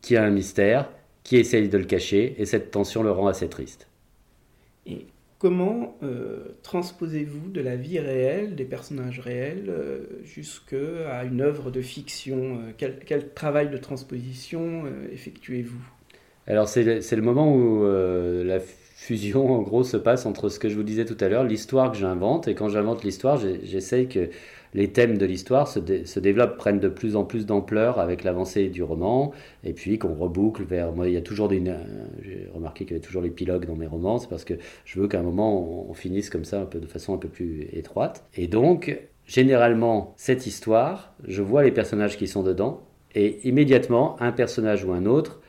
qui 0.00 0.16
a 0.16 0.24
un 0.24 0.30
mystère, 0.30 0.90
qui 1.22 1.36
essaye 1.36 1.68
de 1.68 1.78
le 1.78 1.84
cacher, 1.84 2.34
et 2.38 2.46
cette 2.46 2.70
tension 2.70 3.02
le 3.02 3.10
rend 3.10 3.28
assez 3.28 3.48
triste. 3.48 3.88
Et 4.86 5.06
comment 5.38 5.96
euh, 6.02 6.56
transposez-vous 6.62 7.50
de 7.50 7.60
la 7.60 7.76
vie 7.76 8.00
réelle, 8.00 8.56
des 8.56 8.64
personnages 8.64 9.20
réels, 9.20 9.66
euh, 9.68 10.00
jusqu'à 10.24 11.24
une 11.24 11.40
œuvre 11.40 11.70
de 11.70 11.80
fiction 11.80 12.36
euh, 12.36 12.72
quel, 12.76 12.98
quel, 13.06 13.32
travail 13.32 13.70
de 13.70 13.76
transposition 13.76 14.84
effectuez-vous? 15.12 15.82
Alors 16.48 16.68
c'est 16.68 16.82
le, 16.82 16.98
le, 16.98 17.22
moment 17.22 17.54
où 17.54 17.84
la 18.44 18.58
fusion 18.58 19.52
en 19.52 19.62
gros 19.62 19.84
se 19.84 19.96
passe 19.96 20.26
entre 20.26 20.48
ce 20.48 20.58
que 20.58 20.68
je 20.68 20.74
vous 20.74 20.82
disais 20.82 21.04
tout 21.04 21.16
à 21.20 21.28
l'heure, 21.28 21.44
l'histoire 21.44 21.92
que 21.92 21.98
j'invente, 21.98 22.48
et 22.48 22.54
quand 22.54 22.68
j'invente 22.68 23.04
l'histoire, 23.04 23.36
j'essaye 23.36 24.08
que 24.08 24.30
les 24.74 24.88
thèmes 24.88 25.18
de 25.18 25.26
l'histoire 25.26 25.68
se, 25.68 25.80
se, 26.04 26.20
développent, 26.20 26.56
prennent 26.56 26.80
de 26.80 26.88
plus 26.88 27.14
en 27.16 27.24
plus 27.24 27.44
d'ampleur 27.46 27.98
avec 27.98 28.24
l'avancée 28.24 28.68
du 28.68 28.82
roman, 28.82 29.32
et 29.64 29.72
puis 29.72 29.98
qu'on 29.98 30.14
reboucle 30.14 30.62
vers. 30.64 30.92
Moi, 30.92 31.08
il 31.08 31.14
y 31.14 31.16
a 31.16 31.20
toujours 31.20 31.48
des. 31.48 31.62
J'ai 32.22 32.48
remarqué 32.54 32.84
qu'il 32.84 32.92
y 32.92 32.96
avait 32.96 33.06
toujours 33.06 33.22
l'épilogue 33.22 33.66
dans 33.66 33.76
mes 33.76 33.86
romans, 33.86 34.18
c'est 34.18 34.28
parce 34.28 34.44
que 34.44 34.54
je 34.84 35.00
veux 35.00 35.08
qu'à 35.08 35.20
un 35.20 35.22
moment 35.22 35.88
on, 35.88 35.94
finisse 35.94 36.30
comme 36.30 36.44
ça, 36.44 36.60
un 36.60 36.66
peu 36.66 36.80
de 36.80 36.86
façon 36.86 37.14
un 37.14 37.18
peu 37.18 37.28
plus 37.28 37.68
étroite. 37.72 38.24
Et 38.34 38.46
donc, 38.46 38.98
généralement, 39.26 40.14
cette 40.16 40.46
histoire, 40.46 41.14
je 41.26 41.42
vois 41.42 41.62
les 41.62 41.72
personnages 41.72 42.16
qui 42.16 42.26
sont 42.26 42.42
dedans, 42.42 42.82
et 43.14 43.46
immédiatement, 43.46 44.16
un 44.20 44.32
personnage 44.32 44.84
ou 44.84 44.92
un 44.92 45.04
autre 45.04 45.40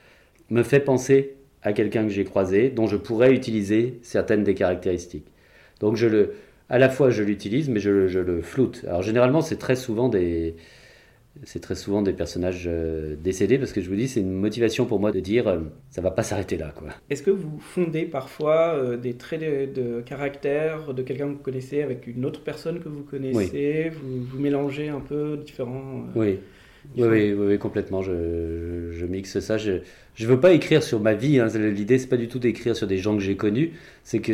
me 0.49 0.63
fait 0.63 0.81
penser 0.81 1.38
à 1.62 1.71
quelqu'un 1.71 2.03
que 2.03 2.09
j'ai 2.09 2.25
croisé, 2.25 2.69
dont 2.69 2.88
je 2.88 2.97
pourrais 2.97 3.33
utiliser 3.33 3.99
certaines 4.01 4.43
des 4.43 4.53
caractéristiques. 4.53 5.27
Donc 5.79 5.95
je 5.95 6.07
le, 6.07 6.33
à 6.69 6.80
la 6.80 6.89
fois 6.89 7.10
je 7.10 7.23
l'utilise, 7.23 7.69
mais 7.69 7.80
je, 7.80 7.89
le 7.89 8.41
floute. 8.41 8.84
Alors 8.88 9.02
généralement, 9.02 9.41
c'est 9.41 9.58
très 9.58 9.76
souvent 9.76 10.10
des, 10.10 10.56
c'est 11.43 11.60
très 11.60 11.76
souvent 11.76 12.02
des 12.02 12.13
personnages 12.13 12.65
euh, 12.67 13.15
décédés 13.15 13.58
parce 13.58 13.73
que 13.73 13.82
je 13.82 13.89
vous 13.89 13.95
dis, 13.95 14.08
c'est 14.08 14.19
une 14.19 14.34
motivation 14.34 14.86
pour 14.86 14.99
moi 14.99 15.12
de 15.12 15.19
dire 15.19 15.47
euh, 15.47 15.60
ça 15.89 16.02
va 16.02 16.12
pas 16.12 16.23
s'arrêter 16.23 16.58
là. 16.58 16.73
quoi. 16.76 16.89
Est-ce 17.10 17.23
que 17.23 17.32
vous 17.32 17.60
fondez 17.60 18.04
parfois 18.04 18.76
euh, 18.76 18.97
des 18.97 19.15
traits 19.15 19.73
de, 19.73 20.02
caractère 20.02 20.93
de 20.93 21.02
quelqu'un 21.02 21.28
que 21.28 21.34
vous 21.34 21.43
connaissez 21.43 21.82
avec 21.82 22.08
une 22.08 22.26
autre 22.26 22.43
personne 22.43 22.80
que 22.80 22.89
vous 22.89 23.04
connaissez? 23.04 23.89
Vous, 23.89 24.23
vous, 24.23 24.39
mélangez 24.39 24.89
un 24.89 24.99
peu 24.99 25.38
différents. 25.38 26.06
oui. 26.15 26.39
Oui, 26.97 27.34
oui, 27.34 27.58
complètement. 27.58 28.02
Je, 28.02 28.91
je, 28.91 29.06
mixe 29.06 29.39
ça. 29.39 29.58
Je 29.58 29.71
ne 29.71 30.28
veux 30.28 30.39
pas 30.39 30.52
écrire 30.52 30.84
sur 30.84 30.99
ma 30.99 31.13
vie. 31.13 31.39
Hein. 31.39 31.47
L'idée, 31.47 31.97
c'est 31.97 32.10
pas 32.10 32.17
du 32.17 32.28
tout 32.28 32.39
d'écrire 32.39 32.76
sur 32.76 32.88
des 32.88 32.97
gens 32.97 33.15
que 33.15 33.23
j'ai 33.23 33.38
connus. 33.38 33.71
C'est 34.04 34.19
que 34.19 34.34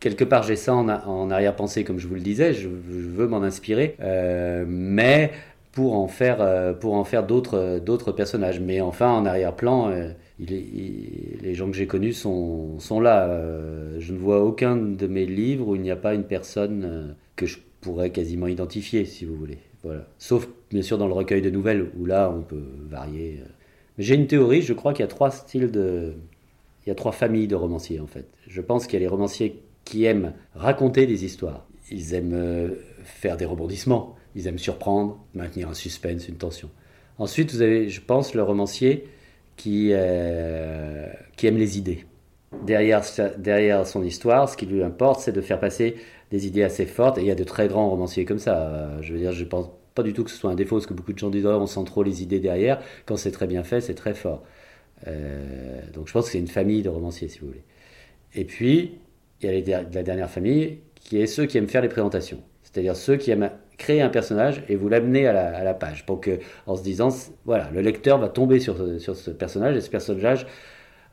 quelque 0.00 0.24
part 0.24 0.42
j'ai 0.42 0.56
ça 0.56 0.74
en, 0.74 1.30
arrière-pensée, 1.30 1.84
comme 1.84 1.98
je 1.98 2.06
vous 2.06 2.14
le 2.14 2.20
disais, 2.20 2.52
je, 2.52 2.68
veux 2.68 3.26
m'en 3.26 3.42
inspirer, 3.42 3.96
euh, 4.00 4.64
mais 4.66 5.30
pour 5.72 5.94
en 5.94 6.08
faire, 6.08 6.38
euh, 6.40 6.72
pour 6.72 6.94
en 6.94 7.04
faire 7.04 7.26
d'autres, 7.26 7.80
d'autres 7.84 8.12
personnages. 8.12 8.60
Mais 8.60 8.80
enfin, 8.80 9.10
en 9.10 9.26
arrière-plan, 9.26 9.90
euh, 9.90 10.10
les 10.38 11.54
gens 11.54 11.70
que 11.70 11.76
j'ai 11.76 11.86
connus 11.86 12.12
sont, 12.12 12.78
sont 12.78 13.00
là. 13.00 13.40
je 13.98 14.12
ne 14.12 14.18
vois 14.18 14.42
aucun 14.42 14.76
de 14.76 15.06
mes 15.06 15.26
livres 15.26 15.68
où 15.68 15.76
il 15.76 15.82
n'y 15.82 15.90
a 15.90 15.96
pas 15.96 16.14
une 16.14 16.24
personne 16.24 17.14
que 17.36 17.46
je 17.46 17.58
pourrais 17.80 18.10
quasiment 18.10 18.46
identifier, 18.46 19.04
si 19.04 19.24
vous 19.24 19.36
voulez. 19.36 19.58
Voilà. 19.82 20.06
Sauf 20.18 20.48
bien 20.70 20.82
sûr 20.82 20.98
dans 20.98 21.06
le 21.06 21.12
recueil 21.12 21.42
de 21.42 21.50
nouvelles 21.50 21.90
où 21.96 22.06
là 22.06 22.32
on 22.36 22.42
peut 22.42 22.64
varier. 22.88 23.40
J'ai 23.98 24.14
une 24.14 24.26
théorie, 24.26 24.62
je 24.62 24.72
crois 24.72 24.92
qu'il 24.92 25.04
y 25.04 25.04
a 25.04 25.08
trois 25.08 25.30
styles 25.30 25.70
de, 25.70 26.14
il 26.86 26.90
y 26.90 26.92
a 26.92 26.94
trois 26.94 27.12
familles 27.12 27.48
de 27.48 27.54
romanciers 27.54 28.00
en 28.00 28.06
fait. 28.06 28.26
Je 28.46 28.60
pense 28.60 28.86
qu'il 28.86 28.94
y 28.94 28.96
a 28.96 29.00
les 29.00 29.08
romanciers 29.08 29.62
qui 29.86 30.04
aiment 30.04 30.34
raconter 30.54 31.06
des 31.06 31.24
histoires. 31.24 31.66
ils 31.90 32.12
aiment 32.12 32.74
faire 33.04 33.38
des 33.38 33.46
rebondissements, 33.46 34.16
ils 34.34 34.46
aiment 34.48 34.58
surprendre, 34.58 35.18
maintenir 35.32 35.70
un 35.70 35.74
suspense, 35.74 36.28
une 36.28 36.36
tension. 36.36 36.68
Ensuite, 37.16 37.52
vous 37.52 37.62
avez, 37.62 37.88
je 37.88 38.02
pense, 38.02 38.34
le 38.34 38.42
romancier 38.42 39.08
qui, 39.56 39.92
qui 41.36 41.46
aime 41.46 41.56
les 41.56 41.78
idées. 41.78 42.04
Derrière, 42.64 43.02
derrière 43.38 43.86
son 43.86 44.02
histoire, 44.02 44.48
ce 44.48 44.56
qui 44.56 44.66
lui 44.66 44.82
importe, 44.82 45.20
c'est 45.20 45.32
de 45.32 45.40
faire 45.40 45.60
passer 45.60 45.96
des 46.30 46.46
idées 46.46 46.62
assez 46.62 46.84
fortes. 46.84 47.18
Et 47.18 47.22
il 47.22 47.26
y 47.26 47.30
a 47.30 47.34
de 47.34 47.44
très 47.44 47.68
grands 47.68 47.88
romanciers 47.88 48.24
comme 48.24 48.38
ça. 48.38 49.00
Je 49.00 49.12
veux 49.12 49.18
dire, 49.18 49.32
je 49.32 49.44
pense 49.44 49.70
pas 49.96 50.02
du 50.02 50.12
tout 50.12 50.22
que 50.22 50.30
ce 50.30 50.36
soit 50.36 50.50
un 50.50 50.54
défaut, 50.54 50.76
parce 50.76 50.86
que 50.86 50.94
beaucoup 50.94 51.12
de 51.12 51.18
gens 51.18 51.30
disent 51.30 51.46
oh, 51.46 51.58
on 51.58 51.66
sent 51.66 51.84
trop 51.86 52.04
les 52.04 52.22
idées 52.22 52.38
derrière. 52.38 52.80
Quand 53.06 53.16
c'est 53.16 53.32
très 53.32 53.46
bien 53.46 53.64
fait, 53.64 53.80
c'est 53.80 53.94
très 53.94 54.14
fort. 54.14 54.42
Euh, 55.08 55.80
donc 55.92 56.06
je 56.06 56.12
pense 56.12 56.26
que 56.26 56.32
c'est 56.32 56.38
une 56.38 56.46
famille 56.48 56.82
de 56.82 56.88
romanciers, 56.88 57.28
si 57.28 57.40
vous 57.40 57.48
voulez. 57.48 57.64
Et 58.34 58.44
puis, 58.44 58.98
il 59.42 59.68
y 59.68 59.74
a 59.74 59.82
la 59.82 60.02
dernière 60.02 60.30
famille, 60.30 60.78
qui 60.94 61.20
est 61.20 61.26
ceux 61.26 61.46
qui 61.46 61.58
aiment 61.58 61.68
faire 61.68 61.82
les 61.82 61.88
présentations. 61.88 62.42
C'est-à-dire 62.62 62.96
ceux 62.96 63.16
qui 63.16 63.30
aiment 63.30 63.50
créer 63.78 64.02
un 64.02 64.08
personnage 64.08 64.62
et 64.68 64.76
vous 64.76 64.88
l'amener 64.88 65.26
à 65.26 65.62
la, 65.62 65.74
page. 65.74 66.06
Donc, 66.06 66.30
en 66.66 66.76
se 66.76 66.82
disant, 66.82 67.08
voilà, 67.44 67.68
le 67.72 67.80
lecteur 67.80 68.18
va 68.18 68.28
tomber 68.28 68.58
sur, 68.58 68.76
sur 69.00 69.16
ce 69.16 69.30
personnage, 69.30 69.76
et 69.76 69.80
ce 69.80 69.90
personnage 69.90 70.46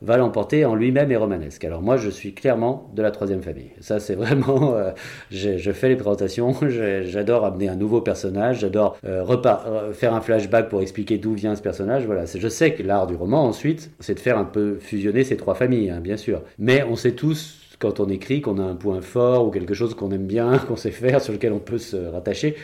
va 0.02 0.16
l'emporter 0.16 0.64
en 0.64 0.74
lui-même 0.74 1.10
et 1.10 1.16
romanesque. 1.16 1.64
Alors 1.64 1.82
moi, 1.82 1.96
je 1.96 2.10
suis 2.10 2.34
clairement 2.34 2.90
de 2.94 3.02
la 3.02 3.10
troisième 3.10 3.42
famille. 3.42 3.70
Ça, 3.80 4.00
c'est 4.00 4.14
vraiment... 4.14 4.74
Euh, 4.74 4.90
je, 5.30 5.72
fais 5.72 5.88
les 5.88 5.96
présentations, 5.96 6.54
j'adore 6.68 7.44
amener 7.44 7.68
un 7.68 7.76
nouveau 7.76 8.00
personnage, 8.00 8.60
j'adore 8.60 8.98
euh, 9.06 9.24
euh, 9.26 9.92
faire 9.92 10.14
un 10.14 10.20
flashback 10.20 10.68
pour 10.68 10.82
expliquer 10.82 11.18
d'où 11.18 11.34
vient 11.34 11.56
ce 11.56 11.62
personnage. 11.62 12.04
Voilà, 12.06 12.24
je 12.26 12.48
sais 12.48 12.74
que 12.74 12.82
l'art 12.82 13.06
du 13.06 13.14
roman, 13.14 13.44
ensuite, 13.44 13.90
c'est 14.00 14.14
de 14.14 14.20
faire 14.20 14.38
un 14.38 14.44
peu 14.44 14.78
fusionner 14.78 15.24
ces 15.24 15.36
trois 15.36 15.54
familles, 15.54 15.90
hein, 15.90 16.00
bien 16.00 16.16
sûr. 16.16 16.42
Mais 16.58 16.82
on 16.84 16.96
sait 16.96 17.12
tous 17.12 17.60
quand 17.84 18.00
on 18.00 18.08
écrit 18.08 18.40
qu'on 18.40 18.58
a 18.58 18.62
un 18.62 18.76
point 18.76 19.02
fort 19.02 19.46
ou 19.46 19.50
quelque 19.50 19.74
chose 19.74 19.94
qu'on 19.94 20.10
aime 20.10 20.26
bien, 20.26 20.56
qu'on 20.68 20.76
sait 20.76 20.90
faire, 20.90 21.20
sur 21.20 21.34
lequel 21.34 21.52
on 21.52 21.58
peut 21.58 21.76
se 21.76 21.96
rattacher. 21.96 22.56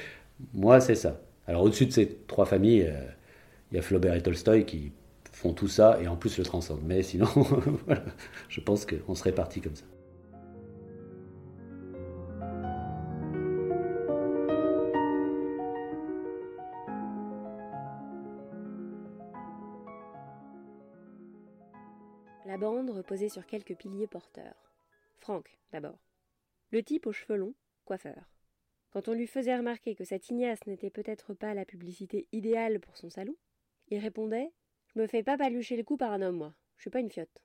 Moi, 0.55 0.81
c'est 0.81 0.95
ça. 0.95 1.21
Alors 1.47 1.63
au-dessus 1.63 1.85
de 1.85 1.93
ces 1.93 2.09
trois 2.27 2.47
familles, 2.47 2.91
il 3.71 3.77
y 3.77 3.79
a 3.79 3.83
Flaubert 3.83 4.15
et 4.15 4.23
Tolstoï 4.23 4.65
qui 4.65 4.93
font 5.31 5.53
tout 5.53 5.69
ça 5.69 5.99
et 6.03 6.09
en 6.09 6.17
plus 6.17 6.39
le 6.39 6.45
transcendent. 6.45 6.81
Mais 6.87 7.03
sinon, 7.03 7.27
je 8.49 8.61
pense 8.61 8.87
qu'on 8.87 9.15
serait 9.15 9.33
parti 9.33 9.61
comme 9.61 9.77
ça. 9.77 9.85
La 22.47 22.57
bande 22.57 22.91
reposait 22.91 23.29
sur 23.29 23.47
quelques 23.47 23.77
piliers 23.77 24.07
porteurs. 24.07 24.70
Franck, 25.21 25.59
d'abord. 25.73 25.99
Le 26.71 26.83
type 26.83 27.07
aux 27.07 27.13
cheveux 27.13 27.37
longs, 27.37 27.55
coiffeur. 27.85 28.29
Quand 28.91 29.09
on 29.09 29.13
lui 29.13 29.27
faisait 29.27 29.57
remarquer 29.57 29.95
que 29.95 30.05
cette 30.05 30.29
Ignace 30.29 30.67
n'était 30.67 30.91
peut-être 30.91 31.35
pas 31.35 31.55
la 31.55 31.65
publicité 31.65 32.27
idéale 32.33 32.81
pour 32.81 32.97
son 32.97 33.11
salon, 33.11 33.37
il 33.89 33.99
répondait 33.99 34.51
je 34.95 34.99
me 34.99 35.07
fais 35.07 35.23
pas 35.23 35.39
palucher 35.39 35.77
le 35.77 35.85
cou 35.85 35.97
par 35.97 36.11
un 36.11 36.21
homme, 36.21 36.39
moi. 36.39 36.55
Je 36.77 36.83
suis 36.83 36.91
pas 36.91 36.99
une 36.99 37.11
fiotte. 37.11 37.41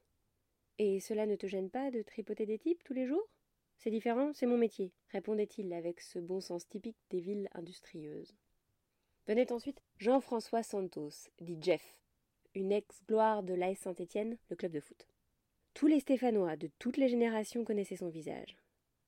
Et 0.80 1.00
cela 1.00 1.28
ne 1.28 1.36
te 1.36 1.46
gêne 1.46 1.70
pas 1.70 1.92
de 1.92 2.02
tripoter 2.02 2.48
des 2.48 2.58
types 2.58 2.84
tous 2.84 2.94
les 2.94 3.06
jours? 3.06 3.30
C'est 3.78 3.92
différent, 3.92 4.34
c'est 4.34 4.48
mon 4.48 4.58
métier, 4.58 4.94
répondait-il 5.10 5.72
avec 5.74 6.02
ce 6.02 6.18
bon 6.18 6.42
sens 6.42 6.68
typique 6.68 6.98
des 7.12 7.20
villes 7.20 7.50
industrieuses. 7.54 8.36
Venait 9.28 9.52
ensuite 9.52 9.82
Jean-François 9.98 10.64
Santos, 10.64 11.30
dit 11.40 11.60
Jeff, 11.62 11.98
une 12.56 12.72
ex-gloire 12.72 13.44
de 13.44 13.54
l'AS 13.54 13.78
Saint-Étienne, 13.78 14.38
le 14.50 14.56
club 14.56 14.72
de 14.72 14.80
foot. 14.80 15.08
Tous 15.76 15.88
les 15.88 16.00
Stéphanois 16.00 16.56
de 16.56 16.70
toutes 16.80 16.96
les 16.96 17.10
générations 17.10 17.66
connaissaient 17.66 17.98
son 17.98 18.08
visage. 18.08 18.56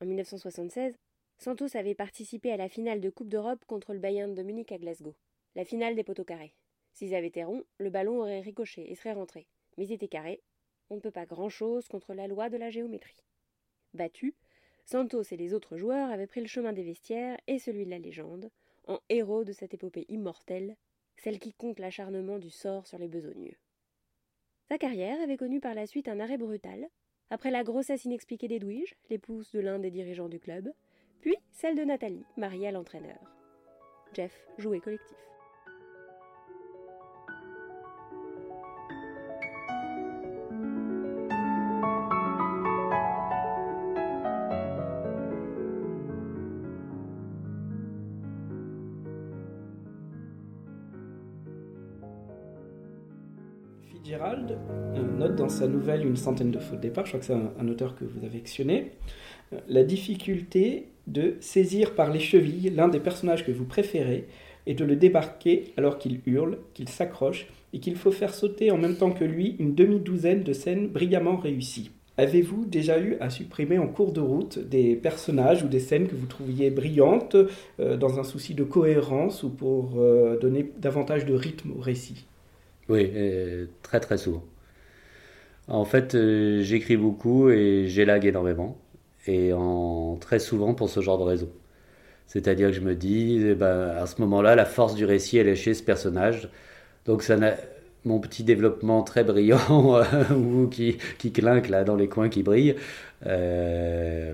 En 0.02 0.06
1976, 0.06 0.98
Santos 1.38 1.78
avait 1.78 1.96
participé 1.96 2.52
à 2.52 2.58
la 2.58 2.68
finale 2.68 3.00
de 3.00 3.10
Coupe 3.10 3.30
d'Europe 3.30 3.64
contre 3.68 3.94
le 3.94 4.00
Bayern 4.00 4.36
de 4.36 4.44
Munich 4.44 4.74
à 4.74 4.78
Glasgow, 4.78 5.16
la 5.56 5.64
finale 5.64 5.96
des 5.96 6.04
poteaux 6.04 6.26
carrés. 6.26 6.54
S'ils 6.92 7.16
avaient 7.16 7.28
été 7.28 7.46
ronds, 7.46 7.64
le 7.78 7.90
ballon 7.90 8.20
aurait 8.20 8.42
ricoché 8.42 8.92
et 8.92 8.96
serait 8.96 9.14
rentré. 9.14 9.48
Mais 9.78 9.86
ils 9.86 9.94
étaient 9.94 10.10
carrés. 10.10 10.42
On 10.90 10.96
ne 10.96 11.00
peut 11.00 11.10
pas 11.10 11.26
grand-chose 11.26 11.88
contre 11.88 12.14
la 12.14 12.28
loi 12.28 12.50
de 12.50 12.58
la 12.58 12.70
géométrie. 12.70 13.24
Battus, 13.94 14.34
Santos 14.84 15.24
et 15.32 15.38
les 15.38 15.54
autres 15.54 15.78
joueurs 15.78 16.12
avaient 16.12 16.28
pris 16.28 16.42
le 16.42 16.48
chemin 16.48 16.74
des 16.74 16.84
vestiaires 16.84 17.38
et 17.48 17.60
celui 17.60 17.86
de 17.86 17.92
la 17.92 18.00
légende, 18.00 18.52
en 18.88 19.00
héros 19.08 19.46
de 19.46 19.54
cette 19.54 19.74
épopée 19.74 20.06
immortelle, 20.10 20.76
celle 21.16 21.40
qui 21.40 21.54
compte 21.54 21.80
l'acharnement 21.80 22.40
du 22.40 22.50
sort 22.50 22.88
sur 22.88 22.98
les 22.98 23.08
besogneux. 23.08 23.58
Sa 24.68 24.78
carrière 24.78 25.22
avait 25.22 25.38
connu 25.38 25.62
par 25.62 25.74
la 25.74 25.88
suite 25.88 26.10
un 26.10 26.20
arrêt 26.20 26.38
brutal, 26.38 26.90
après 27.30 27.52
la 27.52 27.64
grossesse 27.64 28.04
inexpliquée 28.04 28.50
d'Edwige, 28.50 28.96
l'épouse 29.10 29.50
de 29.52 29.62
l'un 29.62 29.80
des 29.80 29.92
dirigeants 29.92 30.28
du 30.28 30.40
club, 30.40 30.72
puis 31.22 31.36
celle 31.52 31.76
de 31.76 31.84
Nathalie, 31.84 32.26
mariée 32.36 32.68
à 32.68 32.72
l'entraîneur. 32.72 33.20
Jeff 34.14 34.46
jouait 34.58 34.82
collectif. 34.82 35.18
Gérald 54.04 54.58
note 55.18 55.36
dans 55.36 55.50
sa 55.50 55.68
nouvelle 55.68 56.06
Une 56.06 56.16
centaine 56.16 56.52
de 56.52 56.60
fautes 56.60 56.80
départ, 56.80 57.06
je 57.06 57.12
crois 57.12 57.20
que 57.20 57.26
c'est 57.26 57.34
un, 57.34 57.68
auteur 57.68 57.96
que 57.96 58.06
vous 58.06 58.26
avez 58.26 58.38
actionné, 58.38 58.92
euh, 59.54 59.60
la 59.68 59.84
difficulté 59.84 60.88
de 61.08 61.36
saisir 61.40 61.96
par 61.96 62.12
les 62.12 62.20
chevilles 62.20 62.70
l'un 62.76 62.88
des 62.88 63.00
personnages 63.00 63.46
que 63.46 63.52
vous 63.52 63.66
préférez 63.66 64.28
et 64.66 64.74
de 64.74 64.84
le 64.84 64.96
débarquer 64.96 65.74
alors 65.78 65.98
qu'il 65.98 66.20
hurle, 66.26 66.58
qu'il 66.74 66.90
s'accroche 66.90 67.48
et 67.74 67.80
qu'il 67.80 67.96
faut 67.96 68.12
faire 68.12 68.34
sauter 68.34 68.72
en 68.72 68.78
même 68.78 68.98
temps 68.98 69.12
que 69.12 69.24
lui 69.24 69.56
une 69.60 69.76
demi-douzaine 69.76 70.44
de 70.44 70.54
scènes 70.54 70.88
brillamment 70.88 71.38
réussies. 71.38 71.92
Avez-vous 72.18 72.66
déjà 72.66 73.00
eu 73.00 73.16
à 73.20 73.30
supprimer 73.30 73.78
en 73.78 73.88
cours 73.88 74.12
de 74.12 74.22
route 74.22 74.58
des 74.58 74.96
personnages 74.96 75.64
ou 75.64 75.68
des 75.68 75.80
scènes 75.80 76.08
que 76.08 76.16
vous 76.16 76.26
trouviez 76.26 76.72
brillantes 76.72 77.38
euh, 77.80 77.96
dans 77.96 78.20
un 78.20 78.24
souci 78.24 78.56
de 78.56 78.64
cohérence 78.64 79.44
ou 79.44 79.50
pour 79.50 80.00
euh, 80.00 80.38
donner 80.40 80.72
davantage 80.80 81.26
de 81.26 81.34
rythme 81.34 81.72
au 81.78 81.82
récit? 81.82 82.26
Oui, 82.90 83.12
très 83.84 84.00
très 84.00 84.18
souvent. 84.18 84.44
En 85.68 85.86
fait, 85.86 86.16
euh, 86.16 86.62
j'écris 86.62 86.98
beaucoup 86.98 87.50
et 87.50 87.88
j'élague 87.88 88.26
énormément. 88.26 88.78
Et 89.28 89.52
en, 89.54 90.18
très 90.20 90.40
souvent 90.40 90.74
pour 90.74 90.90
ce 90.90 91.02
genre 91.02 91.18
de 91.18 91.24
raison. 91.24 91.50
C'est-à-dire 92.28 92.70
que 92.70 92.76
je 92.76 92.82
me 92.82 92.96
dis, 92.96 93.40
eh 93.52 93.56
ben, 93.56 93.90
à 93.98 94.08
ce 94.08 94.22
moment-là, 94.22 94.56
la 94.56 94.66
force 94.66 94.96
du 94.96 95.06
récit, 95.06 95.38
elle 95.38 95.50
est 95.50 95.56
chez 95.56 95.74
ce 95.74 95.84
personnage. 95.84 96.50
Donc 97.06 97.24
ça 97.24 97.38
mon 98.06 98.20
petit 98.20 98.44
développement 98.44 99.04
très 99.04 99.24
brillant, 99.24 99.60
ou 100.32 100.68
qui, 100.68 100.98
qui 101.18 101.32
clinque 101.34 101.70
là 101.70 101.84
dans 101.84 101.96
les 101.96 102.08
coins 102.08 102.30
qui 102.30 102.44
brillent, 102.44 102.76
euh, 103.26 104.34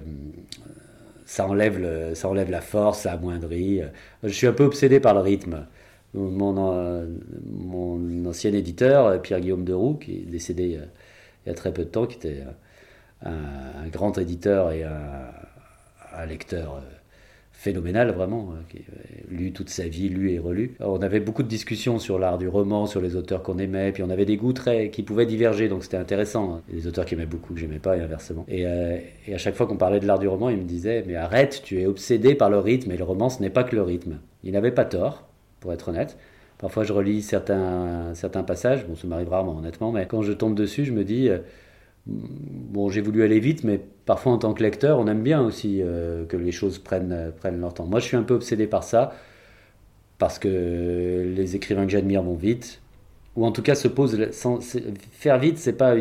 ça 1.26 1.48
enlève 1.48 1.80
la 1.80 2.62
force, 2.62 3.02
ça 3.02 3.14
amoindrit. 3.14 3.82
Je 4.24 4.30
suis 4.30 4.48
un 4.48 4.54
peu 4.54 4.64
obsédé 4.66 5.00
par 5.00 5.16
le 5.16 5.22
rythme 5.22 5.66
mon, 6.14 6.74
euh, 6.74 7.06
mon 7.46 8.26
ancien 8.26 8.54
éditeur, 8.54 9.22
Pierre-Guillaume 9.22 9.66
Deroux, 9.66 9.96
qui 9.96 10.18
est 10.18 10.30
décédé 10.30 10.78
euh, 10.78 10.86
il 11.46 11.50
y 11.50 11.52
a 11.52 11.56
très 11.56 11.74
peu 11.74 11.84
de 11.84 11.90
temps, 11.90 12.06
qui 12.06 12.18
était 12.18 12.44
euh, 13.26 13.30
un, 13.84 13.88
grand 13.88 14.18
éditeur 14.18 14.72
et 14.72 14.84
un, 14.84 16.26
lecteur 16.28 16.82
phénoménal 17.52 18.12
vraiment, 18.12 18.54
hein, 18.54 18.62
qui 18.70 18.78
a 18.78 18.82
lu 19.32 19.52
toute 19.52 19.70
sa 19.70 19.88
vie, 19.88 20.08
lu 20.08 20.32
et 20.32 20.40
relu. 20.40 20.76
on 20.80 21.02
avait 21.02 21.20
beaucoup 21.20 21.44
de 21.44 21.48
discussions 21.48 21.98
sur 21.98 22.20
l'art 22.20 22.38
du 22.38 22.48
roman, 22.48 22.86
sur 22.86 23.02
les 23.02 23.16
auteurs 23.16 23.42
qu'on 23.42 23.58
aimait, 23.58 23.92
puis 23.92 24.04
on 24.04 24.10
avait 24.10 24.26
des 24.26 24.38
goûts 24.38 24.54
très 24.54 24.90
qui 24.90 25.02
pouvaient 25.02 25.26
diverger, 25.26 25.70
donc 25.70 25.84
c'était 25.84 25.98
intéressant. 25.98 26.56
Hein. 26.56 26.62
Des 26.72 26.86
auteurs 26.88 27.06
qui 27.06 27.16
aimaient 27.16 27.26
beaucoup, 27.26 27.54
que 27.54 27.60
j'aimais 27.60 27.80
pas, 27.80 27.98
et 27.98 28.02
inversement. 28.02 28.46
Et, 28.48 28.66
et 29.28 29.34
à 29.34 29.38
chaque 29.38 29.56
fois 29.56 29.66
qu'on 29.66 29.78
parlait 29.78 30.00
de 30.00 30.06
l'art 30.06 30.20
du 30.20 30.28
roman, 30.28 30.50
il 30.50 30.58
me 30.58 30.64
disait, 30.64 31.04
mais 31.08 31.16
arrête, 31.16 31.62
tu 31.64 31.82
es 31.82 31.88
obsédé 31.88 32.36
par 32.36 32.50
le 32.50 32.60
rythme, 32.60 32.92
et 32.92 32.98
le 32.98 33.04
roman, 33.04 33.30
ce 33.30 33.42
n'est 33.42 33.50
pas 33.50 33.64
que 33.64 33.76
le 33.76 33.82
rythme. 33.82 34.20
Il 34.44 34.54
n'avait 34.54 34.72
pas 34.72 34.86
tort 34.86 35.33
pour 35.64 35.72
être 35.72 35.88
honnête. 35.88 36.18
Parfois, 36.58 36.84
je 36.84 36.92
relis 36.92 37.22
certains, 37.22 38.14
certains 38.14 38.44
passages, 38.44 38.86
bon, 38.86 38.96
ça 38.96 39.08
m'arrive 39.08 39.30
rarement, 39.30 39.58
honnêtement, 39.58 39.92
mais 39.94 40.06
quand 40.06 40.22
je 40.22 40.34
tombe 40.34 40.56
dessus, 40.56 40.84
je 40.84 40.92
me 40.92 41.06
dis, 41.06 41.30
euh, 41.30 41.40
bon, 42.06 42.90
j'ai 42.90 43.02
voulu 43.02 43.24
aller 43.24 43.40
vite, 43.40 43.64
mais 43.64 43.80
parfois, 44.06 44.34
en 44.34 44.38
tant 44.38 44.54
que 44.54 44.62
lecteur, 44.62 45.00
on 45.00 45.08
aime 45.08 45.24
bien 45.24 45.42
aussi 45.42 45.80
euh, 45.82 46.26
que 46.26 46.36
les 46.38 46.52
choses 46.52 46.80
prennent, 46.80 47.32
prennent 47.38 47.60
leur 47.62 47.74
temps. 47.74 47.86
Moi, 47.86 48.00
je 48.02 48.06
suis 48.06 48.18
un 48.18 48.24
peu 48.24 48.34
obsédé 48.34 48.68
par 48.68 48.84
ça, 48.84 49.14
parce 50.18 50.38
que 50.38 51.34
les 51.36 51.56
écrivains 51.56 51.86
que 51.86 51.92
j'admire 51.92 52.24
vont 52.24 52.36
vite, 52.36 52.82
ou 53.36 53.46
en 53.46 53.52
tout 53.52 53.64
cas 53.64 53.76
se 53.76 53.88
posent. 53.88 54.32
Sans, 54.32 54.60
faire 55.12 55.40
vite, 55.40 55.58
c'est 55.58 55.74
pas 55.74 55.96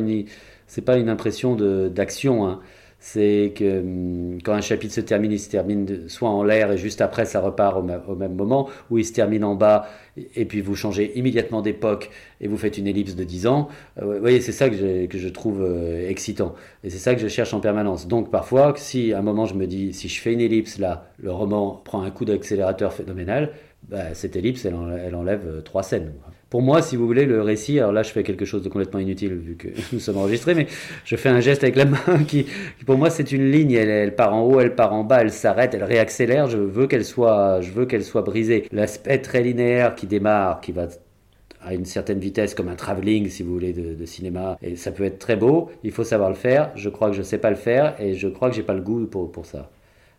pas 0.84 0.96
une 0.98 1.08
impression 1.08 1.56
d'action. 1.88 2.46
Hein. 2.46 2.60
C'est 3.04 3.52
que 3.56 3.80
hum, 3.80 4.38
quand 4.44 4.52
un 4.52 4.60
chapitre 4.60 4.94
se 4.94 5.00
termine, 5.00 5.32
il 5.32 5.40
se 5.40 5.50
termine 5.50 6.08
soit 6.08 6.28
en 6.30 6.44
l'air 6.44 6.70
et 6.70 6.78
juste 6.78 7.00
après 7.00 7.24
ça 7.24 7.40
repart 7.40 7.76
au, 7.76 8.14
même 8.14 8.34
moment, 8.34 8.68
ou 8.90 8.98
il 8.98 9.04
se 9.04 9.12
termine 9.12 9.42
en 9.42 9.56
bas 9.56 9.88
et 10.16 10.44
puis 10.44 10.60
vous 10.60 10.76
changez 10.76 11.18
immédiatement 11.18 11.62
d'époque 11.62 12.10
et 12.40 12.46
vous 12.46 12.56
faites 12.56 12.78
une 12.78 12.86
ellipse 12.86 13.16
de 13.16 13.24
10 13.24 13.48
ans. 13.48 13.68
Euh, 14.00 14.14
vous 14.14 14.20
voyez, 14.20 14.40
c'est 14.40 14.52
ça 14.52 14.70
que 14.70 14.76
je, 14.76 15.06
que 15.06 15.18
je 15.18 15.28
trouve 15.28 15.62
euh, 15.62 16.08
excitant 16.08 16.54
et 16.84 16.90
c'est 16.90 16.98
ça 16.98 17.16
que 17.16 17.20
je 17.20 17.26
cherche 17.26 17.52
en 17.54 17.60
permanence. 17.60 18.06
Donc 18.06 18.30
parfois, 18.30 18.72
si 18.76 19.12
à 19.12 19.18
un 19.18 19.22
moment 19.22 19.46
je 19.46 19.54
me 19.54 19.66
dis, 19.66 19.92
si 19.92 20.08
je 20.08 20.20
fais 20.20 20.32
une 20.32 20.40
ellipse 20.40 20.78
là, 20.78 21.10
le 21.18 21.32
roman 21.32 21.82
prend 21.84 22.02
un 22.02 22.10
coup 22.12 22.24
d'accélérateur 22.24 22.92
phénoménal, 22.92 23.50
bah, 23.88 24.14
cette 24.14 24.36
ellipse, 24.36 24.64
elle, 24.64 24.76
enlève 24.76 25.42
euh, 25.46 25.60
trois 25.60 25.82
scènes 25.82 26.12
pour 26.52 26.60
moi, 26.60 26.82
si 26.82 26.96
vous 26.96 27.06
voulez, 27.06 27.24
le 27.24 27.40
récit, 27.40 27.78
alors 27.78 27.92
là 27.92 28.02
je 28.02 28.10
fais 28.10 28.22
quelque 28.22 28.44
chose 28.44 28.60
de 28.60 28.68
complètement 28.68 29.00
inutile 29.00 29.32
vu 29.32 29.56
que 29.56 29.68
nous 29.94 29.98
sommes 29.98 30.18
enregistrés, 30.18 30.54
mais 30.54 30.66
je 31.02 31.16
fais 31.16 31.30
un 31.30 31.40
geste 31.40 31.62
avec 31.62 31.76
la 31.76 31.86
main 31.86 32.24
qui, 32.28 32.44
pour 32.84 32.98
moi 32.98 33.08
c'est 33.08 33.32
une 33.32 33.50
ligne, 33.50 33.72
elle, 33.72 34.14
part 34.14 34.34
en 34.34 34.42
haut, 34.42 34.60
elle 34.60 34.74
part 34.74 34.92
en 34.92 35.02
bas, 35.02 35.22
elle 35.22 35.30
s'arrête, 35.30 35.72
elle 35.72 35.82
réaccélère, 35.82 36.48
je 36.48 36.58
veux 36.58 36.86
qu'elle 36.86 37.06
soit, 37.06 37.62
je 37.62 37.70
veux 37.70 37.86
qu'elle 37.86 38.04
soit 38.04 38.20
brisée. 38.20 38.68
L'aspect 38.70 39.16
très 39.22 39.40
linéaire 39.40 39.94
qui 39.94 40.06
démarre, 40.06 40.60
qui 40.60 40.72
va 40.72 40.88
à 41.62 41.72
une 41.72 41.86
certaine 41.86 42.18
vitesse, 42.18 42.54
comme 42.54 42.68
un 42.68 42.76
travelling, 42.76 43.30
si 43.30 43.42
vous 43.42 43.54
voulez, 43.54 43.72
de, 43.72 44.04
cinéma. 44.04 44.58
Et 44.60 44.76
ça 44.76 44.92
peut 44.92 45.04
être 45.04 45.18
très 45.18 45.36
beau, 45.36 45.70
il 45.84 45.90
faut 45.90 46.04
savoir 46.04 46.28
le 46.28 46.36
faire. 46.36 46.70
Je 46.74 46.90
crois 46.90 47.08
que 47.08 47.16
je 47.16 47.22
sais 47.22 47.38
pas 47.38 47.48
le 47.48 47.56
faire 47.56 47.94
et 47.98 48.12
je 48.12 48.28
crois 48.28 48.50
que 48.50 48.56
j'ai 48.56 48.62
pas 48.62 48.74
le 48.74 48.82
goût 48.82 49.06
pour, 49.06 49.32
pour 49.32 49.46
ça 49.46 49.70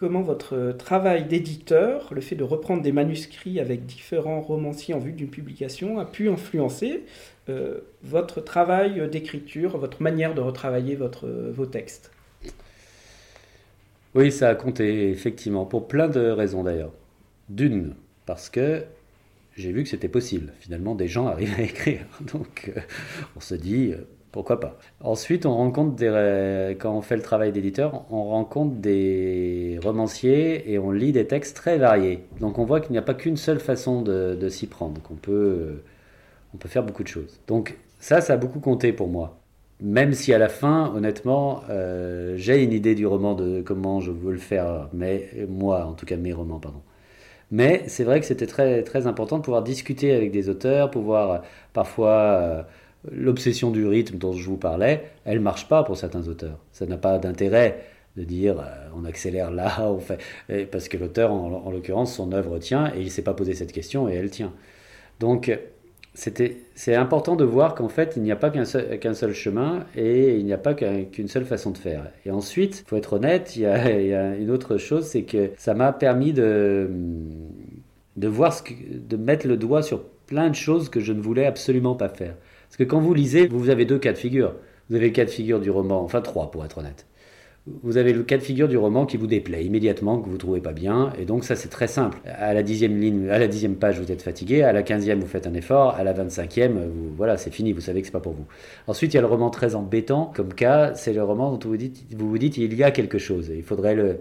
comment 0.04 0.22
votre 0.22 0.76
travail 0.78 1.24
d'éditeur, 1.24 2.14
le 2.14 2.20
fait 2.20 2.36
de 2.36 2.44
reprendre 2.44 2.82
des 2.82 2.92
manuscrits 2.92 3.62
avec 3.62 3.86
différents 3.86 4.42
romanciers 4.42 4.94
en 4.94 5.00
vue 5.00 5.14
d'une 5.14 5.30
publication, 5.30 5.98
a 5.98 6.04
pu 6.04 6.28
influencer 6.28 7.06
euh, 7.48 7.78
votre 8.04 8.42
travail 8.42 9.10
d'écriture, 9.10 9.78
votre 9.78 10.02
manière 10.02 10.36
de 10.36 10.42
retravailler 10.42 10.96
votre, 10.98 11.30
vos 11.30 11.66
textes? 11.66 12.12
Oui, 14.14 14.30
ça 14.30 14.50
a 14.50 14.56
compté, 14.56 15.10
effectivement, 15.10 15.64
pour 15.64 15.88
plein 15.88 16.10
de 16.10 16.20
raisons 16.20 16.64
d'ailleurs. 16.64 16.92
D'une, 17.48 17.94
parce 18.26 18.50
que 18.50 18.84
j'ai 19.56 19.72
vu 19.72 19.84
que 19.84 19.90
c'était 19.90 20.10
possible. 20.10 20.52
Finalement, 20.60 20.96
des 20.96 21.08
gens 21.08 21.28
arrivent 21.34 21.58
à 21.58 21.62
écrire. 21.62 22.06
Donc, 22.34 22.74
euh, 22.76 22.82
on 23.38 23.40
se 23.40 23.56
dit, 23.56 23.94
euh, 23.94 24.04
pourquoi 24.34 24.60
pas 24.60 24.80
Ensuite, 25.00 25.46
on 25.46 25.56
rencontre 25.56 25.96
des, 25.96 26.76
quand 26.80 26.92
on 26.92 27.02
fait 27.02 27.16
le 27.16 27.22
travail 27.22 27.52
d'éditeur, 27.52 28.04
on 28.10 28.24
rencontre 28.26 28.76
des 28.78 29.80
romanciers 29.84 30.72
et 30.72 30.80
on 30.80 30.90
lit 30.92 31.12
des 31.12 31.28
textes 31.28 31.56
très 31.56 31.78
variés. 31.78 32.26
Donc 32.40 32.58
on 32.58 32.66
voit 32.66 32.82
qu'il 32.82 32.94
n'y 32.94 32.98
a 32.98 33.04
pas 33.04 33.14
qu'une 33.14 33.38
seule 33.38 33.60
façon 33.60 34.02
de, 34.02 34.50
s'y 34.50 34.66
prendre, 34.66 35.00
qu'on 35.04 35.16
peut, 35.16 35.84
on 36.56 36.58
peut 36.58 36.68
faire 36.68 36.84
beaucoup 36.84 37.04
de 37.04 37.08
choses. 37.08 37.40
Donc 37.48 37.78
ça, 38.00 38.22
ça 38.22 38.34
a 38.34 38.38
beaucoup 38.38 38.60
compté 38.60 38.92
pour 38.92 39.08
moi. 39.08 39.40
Même 39.82 40.14
si 40.14 40.34
à 40.34 40.40
la 40.40 40.50
fin, 40.50 40.92
honnêtement, 40.96 41.62
euh, 41.70 42.34
j'ai 42.36 42.64
une 42.64 42.74
idée 42.74 42.96
du 42.96 43.06
roman 43.06 43.36
de 43.36 43.62
comment 43.62 44.02
je 44.02 44.12
veux 44.12 44.32
le 44.32 44.40
faire, 44.40 44.90
mais 44.94 45.30
moi, 45.48 45.86
en 45.86 45.94
tout 45.94 46.08
cas 46.08 46.18
mes 46.18 46.34
romans, 46.34 46.60
pardon. 46.60 46.82
Mais 47.52 47.84
c'est 47.88 48.04
vrai 48.04 48.20
que 48.20 48.26
c'était 48.26 48.48
très, 48.48 48.82
très 48.84 49.06
important 49.06 49.38
de 49.38 49.44
pouvoir 49.44 49.62
discuter 49.64 50.12
avec 50.14 50.32
des 50.32 50.50
auteurs, 50.50 50.90
pouvoir 50.90 51.44
parfois 51.74 52.10
euh, 52.10 52.64
l'obsession 53.12 53.72
du 53.72 53.86
rythme 53.86 54.18
dont 54.18 54.34
je 54.34 54.46
vous 54.46 54.58
parlais, 54.58 55.04
elle 55.26 55.40
marche 55.40 55.68
pas 55.68 55.84
pour 55.84 55.98
certains 55.98 56.28
auteurs. 56.28 56.60
Ça 56.72 56.86
n'a 56.86 56.98
pas 56.98 57.18
d'intérêt 57.20 57.84
de 58.16 58.24
dire 58.24 58.60
euh, 58.60 58.90
on 58.96 59.06
accélère 59.06 59.52
là, 59.52 59.90
on 59.92 60.00
fait, 60.00 60.20
parce 60.66 60.88
que 60.88 60.98
l'auteur, 60.98 61.32
en, 61.32 61.72
l'occurrence, 61.72 62.16
son 62.16 62.32
œuvre 62.32 62.60
tient 62.60 62.94
et 62.96 63.00
il 63.00 63.06
ne 63.06 63.10
s'est 63.10 63.24
pas 63.24 63.34
posé 63.34 63.54
cette 63.54 63.72
question 63.72 64.10
et 64.10 64.14
elle 64.14 64.30
tient. 64.30 64.54
Donc 65.20 65.58
c'est 66.16 66.96
important 66.96 67.36
de 67.36 67.44
voir 67.44 67.74
qu'en 67.74 67.90
fait, 67.90 68.14
il 68.18 68.22
n'y 68.22 68.32
a 68.32 68.36
pas 68.36 68.52
qu'un 68.52 68.66
seul, 68.66 69.00
seul, 69.16 69.34
chemin 69.34 69.86
et 69.96 70.38
il 70.38 70.46
n'y 70.46 70.54
a 70.54 70.60
pas 70.60 70.76
qu'une 70.76 71.28
seule 71.28 71.46
façon 71.46 71.72
de 71.72 71.78
faire. 71.78 72.12
Et 72.26 72.32
ensuite, 72.32 72.84
il 72.86 72.90
faut 72.90 72.98
être 72.98 73.14
honnête, 73.14 73.56
il 73.56 73.64
y, 73.64 73.66
a, 73.66 74.36
une 74.36 74.52
autre 74.52 74.78
chose, 74.78 75.06
c'est 75.06 75.24
que 75.24 75.52
ça 75.58 75.74
m'a 75.74 75.92
permis 75.92 76.32
de, 76.32 76.88
de 78.16 78.28
voir, 78.28 78.54
ce 78.54 78.62
de 78.92 79.18
mettre 79.18 79.48
le 79.48 79.58
doigt 79.58 79.82
sur 79.82 80.04
plein 80.28 80.50
de 80.50 80.56
choses 80.56 80.90
que 80.90 81.00
je 81.00 81.14
ne 81.14 81.22
voulais 81.22 81.46
absolument 81.46 81.96
pas 81.96 82.10
faire. 82.10 82.36
Parce 82.74 82.86
que 82.86 82.90
quand 82.90 83.02
vous 83.02 83.14
lisez, 83.14 83.46
vous 83.46 83.70
avez 83.70 83.86
deux 83.86 84.00
cas 84.00 84.14
de 84.14 84.18
figure. 84.18 84.56
Vous 84.90 84.96
avez 84.96 85.06
le 85.06 85.14
cas 85.14 85.26
de 85.26 85.30
figure 85.30 85.60
du 85.60 85.70
roman, 85.70 86.02
enfin 86.02 86.22
trois 86.22 86.50
pour 86.50 86.66
être 86.66 86.80
honnête. 86.80 87.06
Vous 87.84 87.98
avez 87.98 88.14
le 88.14 88.24
cas 88.24 88.40
de 88.40 88.42
figure 88.42 88.68
du 88.68 88.78
roman 88.78 89.06
qui 89.06 89.16
vous 89.16 89.28
déplaît 89.28 89.64
immédiatement, 89.64 90.20
que 90.20 90.26
vous 90.26 90.34
ne 90.34 90.40
trouvez 90.40 90.60
pas 90.60 90.74
bien, 90.74 91.14
et 91.20 91.26
donc 91.26 91.44
ça 91.44 91.56
c'est 91.56 91.70
très 91.70 91.86
simple. 91.86 92.18
À 92.26 92.56
la 92.56 92.64
dixième 92.64 93.00
ligne, 93.00 93.30
à 93.30 93.38
la 93.38 93.48
dixième 93.48 93.76
page, 93.76 94.00
vous 94.00 94.12
êtes 94.12 94.24
fatigué, 94.24 94.64
à 94.64 94.74
la 94.74 94.82
quinzième, 94.82 95.20
vous 95.20 95.28
faites 95.28 95.46
un 95.46 95.54
effort, 95.54 95.92
à 95.92 96.04
la 96.04 96.14
vingt-cinquième, 96.14 96.80
voilà, 97.16 97.38
c'est 97.38 97.52
fini, 97.52 97.74
vous 97.74 97.80
savez 97.80 98.02
que 98.02 98.08
c'est 98.08 98.12
pas 98.12 98.20
pour 98.20 98.34
vous. 98.34 98.48
Ensuite, 98.88 99.14
il 99.14 99.18
y 99.18 99.20
a 99.20 99.22
le 99.22 99.28
roman 99.28 99.52
très 99.52 99.76
embêtant, 99.76 100.34
comme 100.36 100.52
cas, 100.52 100.96
c'est 100.96 101.14
le 101.14 101.24
roman 101.24 101.56
dont 101.56 101.70
vous, 101.70 101.78
vous 102.28 102.38
dites 102.40 102.58
il 102.58 102.74
y 102.74 102.84
a 102.84 102.90
quelque 102.90 103.20
chose, 103.20 103.52
il 103.56 103.62
faudrait 103.62 103.94
le, 103.94 104.18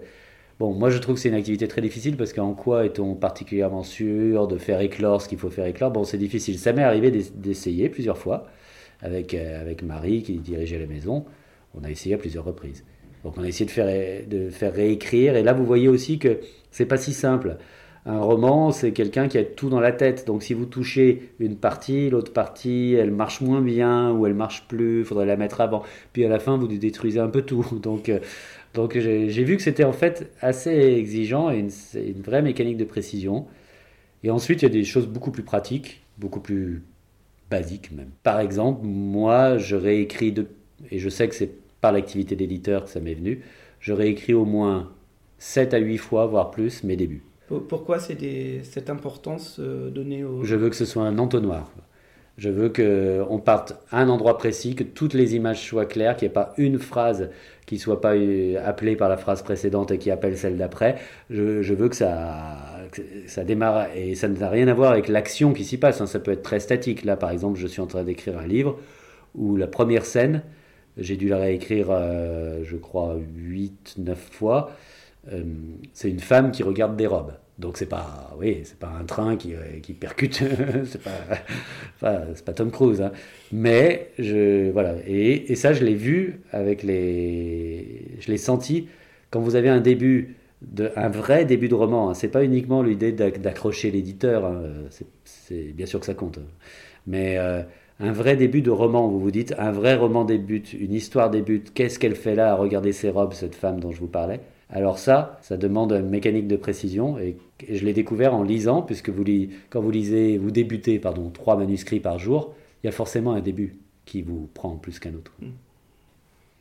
Bon, 0.63 0.71
moi 0.71 0.89
je 0.89 0.97
trouve 0.97 1.15
que 1.15 1.19
c'est 1.19 1.27
une 1.27 1.35
activité 1.35 1.67
très 1.67 1.81
difficile 1.81 2.15
parce 2.15 2.31
qu'en 2.31 2.53
quoi 2.53 2.85
est-on 2.85 3.15
particulièrement 3.15 3.83
sûr 3.83 4.47
de 4.47 4.57
faire 4.57 4.79
éclore 4.79 5.21
ce 5.21 5.27
qu'il 5.27 5.37
faut 5.37 5.49
faire 5.49 5.65
éclore? 5.65 5.91
Bon, 5.91 6.05
c'est 6.05 6.17
difficile. 6.17 6.57
Ça 6.57 6.71
m'est 6.71 6.83
arrivé 6.83 7.11
d'essayer 7.11 7.89
plusieurs 7.89 8.17
fois 8.17 8.47
avec, 9.01 9.33
euh, 9.33 9.59
avec 9.59 9.83
Marie 9.83 10.23
qui 10.23 10.37
dirigeait 10.37 10.79
la 10.79 10.85
maison. 10.85 11.25
On 11.75 11.83
a 11.83 11.91
essayé 11.91 12.15
à 12.15 12.17
plusieurs 12.17 12.45
reprises. 12.45 12.85
Donc 13.25 13.37
on 13.37 13.43
a 13.43 13.47
essayé 13.49 13.65
de 13.65 13.71
faire, 13.71 14.25
de 14.25 14.49
faire 14.51 14.73
réécrire. 14.73 15.35
Et 15.35 15.43
là, 15.43 15.51
vous 15.51 15.65
voyez 15.65 15.89
aussi 15.89 16.17
que 16.17 16.39
c'est 16.71 16.85
pas 16.85 16.95
si 16.95 17.11
simple. 17.11 17.57
Un 18.05 18.19
roman, 18.19 18.71
c'est 18.71 18.91
quelqu'un 18.91 19.29
qui 19.29 19.37
a 19.37 19.43
tout 19.43 19.69
dans 19.69 19.79
la 19.81 19.93
tête. 19.93 20.27
Donc 20.27 20.43
si 20.43 20.53
vous 20.53 20.65
touchez 20.65 21.33
une 21.39 21.57
partie, 21.57 22.09
l'autre 22.09 22.31
partie, 22.31 22.93
elle 22.93 23.11
marche 23.11 23.39
moins 23.39 23.61
bien 23.61 24.11
ou 24.11 24.27
elle 24.27 24.33
marche 24.33 24.65
plus, 24.67 24.99
il 24.99 25.05
faudrait 25.05 25.25
la 25.25 25.37
mettre 25.37 25.59
avant. 25.59 25.83
Puis 26.13 26.23
à 26.25 26.29
la 26.29 26.39
fin, 26.39 26.57
vous 26.57 26.67
détruisez 26.67 27.19
un 27.19 27.29
peu 27.29 27.41
tout. 27.41 27.65
Donc 27.81 28.09
euh, 28.09 28.19
donc 28.73 28.97
j'ai 28.97 29.43
vu 29.43 29.55
que 29.57 29.63
c'était 29.63 29.83
en 29.83 29.93
fait 29.93 30.31
assez 30.41 30.71
exigeant 30.71 31.51
et 31.51 31.59
une, 31.59 31.69
une, 31.95 32.21
vraie 32.21 32.41
mécanique 32.41 32.77
de 32.77 32.85
précision. 32.85 33.45
Et 34.23 34.31
ensuite, 34.31 34.61
il 34.61 34.65
y 34.65 34.67
a 34.67 34.71
des 34.71 34.83
choses 34.83 35.07
beaucoup 35.07 35.31
plus 35.31 35.43
pratiques, 35.43 36.03
beaucoup 36.17 36.39
plus 36.39 36.83
basiques 37.49 37.91
même. 37.91 38.09
Par 38.23 38.39
exemple, 38.39 38.81
moi, 38.83 39.57
je 39.57 39.75
réécris, 39.75 40.31
de, 40.31 40.47
et 40.89 40.99
je 40.99 41.09
sais 41.09 41.27
que 41.27 41.35
c'est 41.35 41.51
par 41.81 41.91
l'activité 41.91 42.35
d'éditeur 42.35 42.85
que 42.85 42.89
ça 42.89 42.99
m'est 42.99 43.13
venu, 43.13 43.41
je 43.79 43.93
réécris 43.93 44.33
au 44.33 44.45
moins 44.45 44.91
7 45.37 45.73
à 45.73 45.77
8 45.77 45.97
fois, 45.97 46.25
voire 46.25 46.51
plus, 46.51 46.83
mes 46.83 46.95
débuts. 46.95 47.23
Pourquoi 47.67 47.99
c'est 47.99 48.63
cette 48.63 48.89
importance 48.89 49.57
euh, 49.59 49.89
donnée 49.89 50.23
au... 50.23 50.43
Je 50.43 50.55
veux 50.55 50.69
que 50.69 50.75
ce 50.75 50.85
soit 50.85 51.03
un 51.03 51.19
entonnoir. 51.19 51.69
Je 52.37 52.49
veux 52.49 52.69
qu'on 52.69 53.37
parte 53.39 53.75
à 53.91 54.01
un 54.01 54.09
endroit 54.09 54.37
précis, 54.37 54.75
que 54.75 54.83
toutes 54.83 55.13
les 55.13 55.35
images 55.35 55.61
soient 55.61 55.85
claires, 55.85 56.17
qu'il 56.17 56.27
n'y 56.27 56.31
ait 56.31 56.33
pas 56.33 56.53
une 56.57 56.79
phrase 56.79 57.29
qui 57.65 57.77
soit 57.77 58.01
pas 58.01 58.15
euh, 58.15 58.59
appelée 58.65 58.95
par 58.95 59.07
la 59.07 59.17
phrase 59.17 59.43
précédente 59.43 59.91
et 59.91 59.97
qui 59.97 60.09
appelle 60.11 60.37
celle 60.37 60.57
d'après. 60.57 60.97
Je, 61.29 61.73
veux 61.73 61.89
que 61.89 61.95
ça, 61.95 62.57
ça 63.27 63.43
démarre 63.43 63.87
et 63.95 64.15
ça 64.15 64.27
n'a 64.27 64.49
rien 64.49 64.67
à 64.67 64.73
voir 64.73 64.91
avec 64.91 65.07
l'action 65.07 65.53
qui 65.53 65.63
s'y 65.63 65.77
passe. 65.77 66.01
Hein. 66.01 66.07
Ça 66.07 66.19
peut 66.19 66.31
être 66.31 66.41
très 66.41 66.59
statique. 66.59 67.05
Là, 67.05 67.15
par 67.17 67.29
exemple, 67.29 67.59
je 67.59 67.67
suis 67.67 67.81
en 67.81 67.87
train 67.87 68.03
d'écrire 68.03 68.37
un 68.37 68.47
livre 68.47 68.77
où 69.35 69.55
la 69.55 69.67
première 69.67 70.05
scène, 70.05 70.43
j'ai 70.97 71.17
dû 71.17 71.29
la 71.29 71.37
réécrire, 71.37 71.87
euh, 71.89 72.63
je 72.63 72.77
crois, 72.77 73.15
8-9 73.37 74.15
fois. 74.15 74.71
Euh, 75.31 75.43
c'est 75.93 76.09
une 76.09 76.19
femme 76.19 76.51
qui 76.51 76.63
regarde 76.63 76.95
des 76.95 77.07
robes. 77.07 77.33
Donc 77.63 77.77
c'est 77.77 77.85
pas, 77.85 78.35
oui, 78.37 78.59
c'est 78.65 78.77
pas 78.77 78.91
un 78.99 79.05
train 79.05 79.37
qui, 79.37 79.53
euh, 79.53 79.79
qui 79.81 79.93
percute, 79.93 80.43
c'est 80.85 81.01
pas, 81.01 82.25
c'est 82.35 82.43
pas 82.43 82.51
Tom 82.51 82.71
Cruise, 82.71 83.01
hein. 83.01 83.13
mais 83.53 84.09
je, 84.19 84.69
voilà, 84.71 84.95
et, 85.07 85.49
et 85.49 85.55
ça 85.55 85.71
je 85.71 85.85
l'ai 85.85 85.95
vu 85.95 86.41
avec 86.51 86.83
les, 86.83 88.17
je 88.19 88.29
l'ai 88.29 88.37
senti 88.37 88.89
quand 89.29 89.39
vous 89.39 89.55
avez 89.55 89.69
un 89.69 89.79
début, 89.79 90.35
de, 90.61 90.91
un 90.97 91.07
vrai 91.07 91.45
début 91.45 91.69
de 91.69 91.75
roman. 91.75 92.09
Hein. 92.09 92.13
C'est 92.15 92.27
pas 92.27 92.43
uniquement 92.43 92.83
l'idée 92.83 93.13
d'accrocher 93.13 93.91
l'éditeur, 93.91 94.43
hein. 94.43 94.63
c'est 95.23 95.71
bien 95.73 95.85
sûr 95.85 96.01
que 96.01 96.05
ça 96.05 96.15
compte, 96.15 96.39
mais 97.07 97.37
euh, 97.37 97.63
un 98.01 98.11
vrai 98.11 98.35
début 98.35 98.61
de 98.61 98.71
roman. 98.71 99.07
Vous 99.07 99.21
vous 99.21 99.31
dites, 99.31 99.55
un 99.57 99.71
vrai 99.71 99.95
roman 99.95 100.25
débute, 100.25 100.73
une 100.73 100.93
histoire 100.93 101.29
débute. 101.29 101.73
Qu'est-ce 101.73 101.97
qu'elle 101.97 102.15
fait 102.15 102.35
là 102.35 102.51
à 102.51 102.55
regarder 102.55 102.91
ses 102.91 103.09
robes, 103.09 103.31
cette 103.31 103.55
femme 103.55 103.79
dont 103.79 103.91
je 103.91 104.01
vous 104.01 104.07
parlais? 104.07 104.41
Alors 104.69 104.97
ça, 104.97 105.37
ça 105.41 105.55
demande 105.55 105.91
une 105.93 106.09
mécanique 106.09 106.47
de 106.47 106.55
précision 106.55 107.19
et, 107.19 107.37
je 107.69 107.85
l'ai 107.85 107.93
découvert 107.93 108.33
en 108.33 108.43
lisant, 108.43 108.81
puisque 108.81 109.09
vous, 109.09 109.23
quand 109.69 109.81
vous 109.81 109.91
lisez, 109.91 110.37
vous 110.37 110.51
débutez 110.51 110.99
pardon, 110.99 111.29
trois 111.29 111.57
manuscrits 111.57 111.99
par 111.99 112.19
jour, 112.19 112.55
il 112.83 112.87
y 112.87 112.89
a 112.89 112.91
forcément 112.91 113.33
un 113.33 113.41
début 113.41 113.75
qui 114.05 114.21
vous 114.21 114.49
prend 114.53 114.75
plus 114.75 114.99
qu'un 114.99 115.13
autre. 115.13 115.31
Mm. 115.39 115.47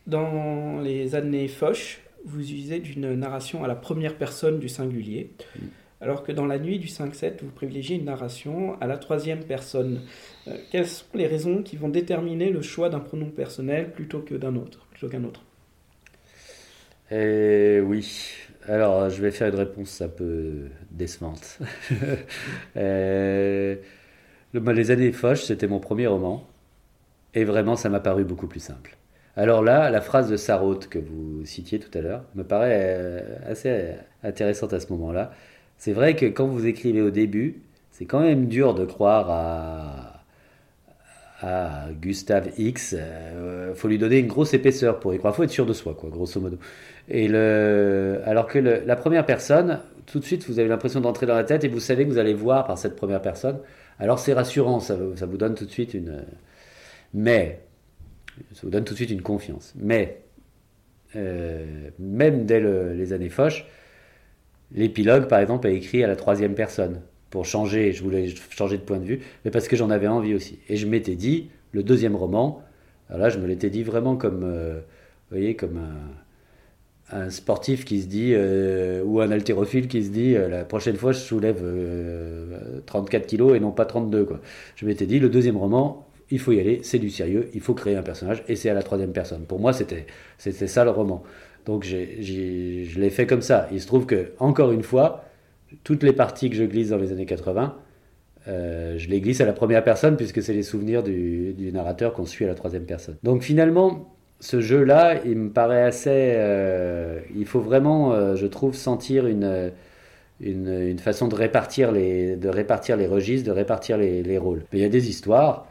Dans 0.06 0.80
les 0.80 1.14
années 1.14 1.48
Foch, 1.48 2.00
vous 2.24 2.40
usez 2.40 2.80
d'une 2.80 3.14
narration 3.14 3.64
à 3.64 3.68
la 3.68 3.74
première 3.74 4.16
personne 4.16 4.58
du 4.58 4.68
singulier, 4.68 5.30
mm. 5.56 5.60
alors 6.00 6.22
que 6.22 6.32
dans 6.32 6.46
la 6.46 6.58
nuit 6.58 6.78
du 6.78 6.88
5-7, 6.88 7.42
vous 7.42 7.50
privilégiez 7.50 7.96
une 7.96 8.04
narration 8.04 8.80
à 8.80 8.86
la 8.86 8.98
troisième 8.98 9.44
personne. 9.44 10.02
Euh, 10.48 10.56
quelles 10.70 10.86
sont 10.86 11.06
les 11.14 11.26
raisons 11.26 11.62
qui 11.62 11.76
vont 11.76 11.88
déterminer 11.88 12.50
le 12.50 12.62
choix 12.62 12.88
d'un 12.88 13.00
pronom 13.00 13.30
personnel 13.30 13.92
plutôt 13.92 14.20
que 14.20 14.34
d'un 14.34 14.56
autre, 14.56 14.86
plutôt 14.90 15.08
qu'un 15.08 15.24
autre? 15.24 15.42
Eh 17.10 17.80
oui. 17.84 18.32
Alors, 18.68 19.10
je 19.10 19.20
vais 19.20 19.30
faire 19.30 19.48
une 19.48 19.58
réponse 19.58 20.00
un 20.00 20.08
peu 20.08 20.68
décevante. 20.90 21.58
Euh, 22.76 23.76
les 24.54 24.90
années 24.90 25.12
Foch, 25.12 25.38
c'était 25.38 25.66
mon 25.66 25.80
premier 25.80 26.06
roman. 26.06 26.46
Et 27.34 27.44
vraiment, 27.44 27.76
ça 27.76 27.88
m'a 27.88 28.00
paru 28.00 28.24
beaucoup 28.24 28.46
plus 28.46 28.60
simple. 28.60 28.96
Alors 29.36 29.62
là, 29.62 29.90
la 29.90 30.00
phrase 30.00 30.30
de 30.30 30.36
Sarraute 30.36 30.88
que 30.88 30.98
vous 30.98 31.44
citiez 31.46 31.78
tout 31.78 31.96
à 31.96 32.02
l'heure 32.02 32.24
me 32.34 32.44
paraît 32.44 32.96
euh, 32.98 33.20
assez 33.46 33.94
intéressante 34.22 34.72
à 34.74 34.80
ce 34.80 34.92
moment-là. 34.92 35.32
C'est 35.78 35.92
vrai 35.92 36.16
que 36.16 36.26
quand 36.26 36.46
vous 36.46 36.66
écrivez 36.66 37.00
au 37.00 37.10
début, 37.10 37.62
c'est 37.90 38.04
quand 38.04 38.20
même 38.20 38.46
dur 38.46 38.74
de 38.74 38.84
croire 38.84 39.30
à, 39.30 39.81
à 41.42 41.88
Gustave 42.00 42.50
X. 42.56 42.94
Euh, 42.96 43.74
faut 43.74 43.88
lui 43.88 43.98
donner 43.98 44.18
une 44.18 44.28
grosse 44.28 44.54
épaisseur 44.54 45.00
pour 45.00 45.12
y 45.12 45.18
croire. 45.18 45.34
Faut 45.34 45.42
être 45.42 45.50
sûr 45.50 45.66
de 45.66 45.72
soi, 45.72 45.94
quoi, 45.94 46.08
grosso 46.08 46.40
modo. 46.40 46.56
Et 47.08 47.28
le, 47.28 48.20
alors 48.24 48.46
que 48.46 48.58
la 48.58 48.96
première 48.96 49.26
personne, 49.26 49.80
tout 50.06 50.20
de 50.20 50.24
suite, 50.24 50.48
vous 50.48 50.60
avez 50.60 50.68
l'impression 50.68 51.00
d'entrer 51.00 51.26
dans 51.26 51.34
la 51.34 51.44
tête 51.44 51.64
et 51.64 51.68
vous 51.68 51.80
savez 51.80 52.04
que 52.04 52.10
vous 52.10 52.18
allez 52.18 52.34
voir 52.34 52.64
par 52.64 52.78
cette 52.78 52.94
première 52.94 53.20
personne. 53.20 53.58
Alors 53.98 54.18
c'est 54.18 54.32
rassurant, 54.32 54.80
ça, 54.80 54.96
vous 54.96 55.36
donne 55.36 55.54
tout 55.54 55.66
de 55.66 55.70
suite 55.70 55.94
une. 55.94 56.24
Mais 57.12 57.60
ça 58.54 58.62
tout 58.62 58.80
de 58.80 58.94
suite 58.94 59.10
une 59.10 59.22
confiance. 59.22 59.74
Mais, 59.76 60.22
euh, 61.16 61.90
même 61.98 62.46
dès 62.46 62.60
les 62.60 63.12
années 63.12 63.28
Foch, 63.28 63.66
l'épilogue, 64.74 65.26
par 65.26 65.40
exemple, 65.40 65.66
est 65.66 65.74
écrit 65.74 66.04
à 66.04 66.06
la 66.06 66.16
troisième 66.16 66.54
personne. 66.54 67.02
Pour 67.32 67.46
changer, 67.46 67.92
je 67.92 68.02
voulais 68.04 68.28
changer 68.50 68.76
de 68.76 68.82
point 68.82 68.98
de 68.98 69.04
vue, 69.04 69.20
mais 69.46 69.50
parce 69.50 69.66
que 69.66 69.74
j'en 69.74 69.88
avais 69.88 70.06
envie 70.06 70.34
aussi. 70.34 70.58
Et 70.68 70.76
je 70.76 70.86
m'étais 70.86 71.16
dit, 71.16 71.48
le 71.72 71.82
deuxième 71.82 72.14
roman, 72.14 72.62
alors 73.08 73.30
je 73.30 73.38
me 73.38 73.46
l'étais 73.46 73.70
dit 73.70 73.82
vraiment 73.82 74.16
comme, 74.16 74.42
euh, 74.44 74.80
voyez, 75.30 75.56
comme 75.56 75.80
un, 77.10 77.30
sportif 77.30 77.86
qui 77.86 78.02
se 78.02 78.06
dit, 78.06 78.32
euh, 78.34 79.02
ou 79.04 79.22
un 79.22 79.30
haltérophile 79.30 79.88
qui 79.88 80.04
se 80.04 80.10
dit, 80.10 80.34
la 80.34 80.66
prochaine 80.66 80.96
fois, 80.96 81.12
je 81.12 81.20
soulève 81.20 81.64
34 82.84 83.26
kilos 83.26 83.56
et 83.56 83.60
non 83.60 83.70
pas 83.70 83.86
32. 83.86 84.26
Quoi. 84.26 84.40
Je 84.76 84.84
m'étais 84.84 85.06
dit, 85.06 85.18
le 85.18 85.30
deuxième 85.30 85.56
roman, 85.56 86.06
il 86.30 86.38
faut 86.38 86.52
y 86.52 86.60
aller, 86.60 86.80
c'est 86.82 86.98
du 86.98 87.08
sérieux, 87.08 87.48
il 87.54 87.62
faut 87.62 87.72
créer 87.72 87.96
un 87.96 88.02
personnage, 88.02 88.44
et 88.46 88.56
c'est 88.56 88.68
à 88.68 88.74
la 88.74 88.82
troisième 88.82 89.12
personne. 89.12 89.44
Pour 89.46 89.58
moi, 89.58 89.72
c'était 89.72 90.06
ça 90.36 90.84
le 90.84 90.90
roman. 90.90 91.22
Donc 91.64 91.84
je 91.84 93.00
l'ai 93.00 93.10
fait 93.10 93.26
comme 93.26 93.42
ça. 93.42 93.68
Il 93.72 93.80
se 93.80 93.86
trouve 93.86 94.04
que, 94.04 94.32
encore 94.38 94.70
une 94.72 94.82
fois, 94.82 95.24
toutes 95.84 96.02
les 96.02 96.12
parties 96.12 96.50
que 96.50 96.56
je 96.56 96.64
glisse 96.64 96.90
dans 96.90 96.98
les 96.98 97.12
années 97.12 97.26
80, 97.26 97.76
euh, 98.48 98.98
je 98.98 99.08
les 99.08 99.20
glisse 99.20 99.40
à 99.40 99.44
la 99.44 99.52
première 99.52 99.84
personne, 99.84 100.16
puisque 100.16 100.42
c'est 100.42 100.52
les 100.52 100.62
souvenirs 100.62 101.02
du, 101.02 101.70
narrateur 101.72 102.12
qu'on 102.12 102.26
suit 102.26 102.44
à 102.44 102.48
la 102.48 102.54
troisième 102.54 102.84
personne. 102.84 103.16
Donc 103.22 103.42
finalement, 103.42 104.14
ce 104.40 104.60
jeu-là, 104.60 105.20
il 105.24 105.36
me 105.36 105.50
paraît 105.50 105.82
assez... 105.82 106.10
Euh, 106.36 107.20
il 107.36 107.46
faut 107.46 107.60
vraiment, 107.60 108.12
euh, 108.12 108.36
je 108.36 108.46
trouve, 108.46 108.74
sentir 108.74 109.26
une... 109.26 109.72
Une, 110.40 110.98
façon 110.98 111.28
de 111.28 111.36
répartir, 111.36 111.92
les, 111.92 112.34
de 112.34 112.48
répartir 112.48 112.96
les 112.96 113.06
registres, 113.06 113.46
de 113.46 113.52
répartir 113.52 113.96
les, 113.96 114.24
les 114.24 114.38
rôles. 114.38 114.64
Mais 114.72 114.80
il 114.80 114.82
y 114.82 114.84
a 114.84 114.88
des 114.88 115.08
histoires, 115.08 115.68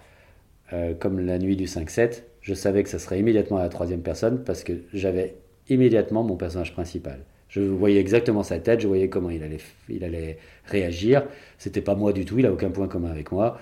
comme 1.00 1.20
la 1.20 1.40
nuit 1.40 1.58
du 1.58 1.66
5-7, 1.66 2.24
je 2.40 2.54
savais 2.54 2.82
que 2.84 2.88
ça 2.88 2.98
serait 2.98 3.20
immédiatement 3.20 3.58
à 3.58 3.64
la 3.64 3.68
troisième 3.68 4.02
personne 4.02 4.46
parce 4.46 4.64
que 4.64 4.72
j'avais 4.94 5.36
immédiatement 5.68 6.24
mon 6.24 6.38
personnage 6.38 6.72
principal. 6.72 7.20
Je 7.52 7.60
voyais 7.60 8.00
exactement 8.00 8.44
sa 8.44 8.60
tête, 8.60 8.80
je 8.80 8.88
voyais 8.88 9.10
comment 9.10 9.30
il 9.30 9.44
allait, 9.44 9.60
il 9.90 10.06
allait 10.06 10.38
réagir. 10.66 11.26
C'était 11.58 11.82
pas 11.82 11.96
moi 11.96 12.14
du 12.14 12.24
tout, 12.24 12.40
il 12.40 12.46
a 12.46 12.52
aucun 12.52 12.70
point 12.70 12.88
commun 12.88 13.12
avec 13.12 13.34
moi. 13.34 13.60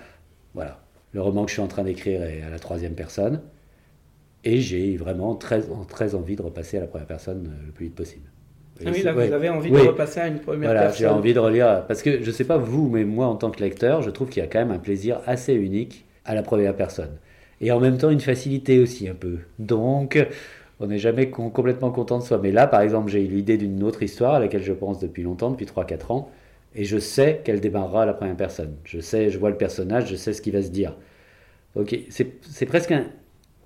Voilà. 0.54 0.80
Le 1.12 1.20
roman 1.20 1.42
que 1.44 1.48
je 1.48 1.54
suis 1.54 1.62
en 1.62 1.66
train 1.66 1.82
d'écrire 1.82 2.22
est 2.22 2.40
à 2.42 2.50
la 2.50 2.60
troisième 2.60 2.94
personne. 2.94 3.42
Et 4.44 4.60
j'ai 4.60 4.96
vraiment 4.96 5.34
très, 5.34 5.62
très 5.88 6.14
envie 6.14 6.36
de 6.36 6.42
repasser 6.42 6.76
à 6.76 6.80
la 6.80 6.86
première 6.86 7.08
personne 7.08 7.48
euh, 7.48 7.66
le 7.66 7.72
plus 7.72 7.86
vite 7.86 7.96
possible. 7.96 8.30
Ah 8.86 8.90
oui, 8.94 9.02
là, 9.02 9.12
vous 9.12 9.20
avez 9.20 9.48
envie 9.50 9.70
de 9.70 9.76
repasser 9.76 10.20
à 10.20 10.28
une 10.28 10.38
première 10.38 10.70
voilà, 10.70 10.82
personne. 10.82 10.98
J'ai 11.00 11.12
envie 11.12 11.34
de 11.34 11.40
relire. 11.40 11.84
Parce 11.86 12.00
que 12.00 12.22
je 12.22 12.26
ne 12.26 12.32
sais 12.32 12.44
pas 12.44 12.58
vous, 12.58 12.88
mais 12.88 13.04
moi, 13.04 13.26
en 13.26 13.34
tant 13.34 13.50
que 13.50 13.60
lecteur, 13.60 14.02
je 14.02 14.10
trouve 14.10 14.28
qu'il 14.28 14.40
y 14.40 14.46
a 14.46 14.48
quand 14.48 14.60
même 14.60 14.70
un 14.70 14.78
plaisir 14.78 15.20
assez 15.26 15.52
unique 15.52 16.06
à 16.24 16.36
la 16.36 16.42
première 16.42 16.76
personne. 16.76 17.18
Et 17.60 17.72
en 17.72 17.80
même 17.80 17.98
temps, 17.98 18.08
une 18.08 18.20
facilité 18.20 18.78
aussi 18.78 19.08
un 19.08 19.14
peu. 19.14 19.40
Donc, 19.58 20.16
on 20.80 20.86
n'est 20.86 20.98
jamais 20.98 21.30
complètement 21.30 21.90
content 21.90 22.18
de 22.18 22.24
soi. 22.24 22.40
Mais 22.42 22.52
là, 22.52 22.66
par 22.66 22.80
exemple, 22.80 23.10
j'ai 23.10 23.22
eu 23.22 23.28
l'idée 23.28 23.58
d'une 23.58 23.82
autre 23.82 24.02
histoire 24.02 24.34
à 24.34 24.40
laquelle 24.40 24.62
je 24.62 24.72
pense 24.72 24.98
depuis 24.98 25.22
longtemps, 25.22 25.50
depuis 25.50 25.66
3-4 25.66 26.12
ans, 26.12 26.30
et 26.74 26.84
je 26.84 26.98
sais 26.98 27.42
qu'elle 27.44 27.60
démarrera 27.60 28.02
à 28.02 28.06
la 28.06 28.14
première 28.14 28.36
personne. 28.36 28.76
Je 28.84 29.00
sais, 29.00 29.30
je 29.30 29.38
vois 29.38 29.50
le 29.50 29.56
personnage, 29.56 30.08
je 30.08 30.16
sais 30.16 30.32
ce 30.32 30.40
qu'il 30.40 30.54
va 30.54 30.62
se 30.62 30.70
dire. 30.70 30.96
Ok, 31.76 31.96
c'est 32.08 32.66
presque 32.66 32.92
un, 32.92 33.06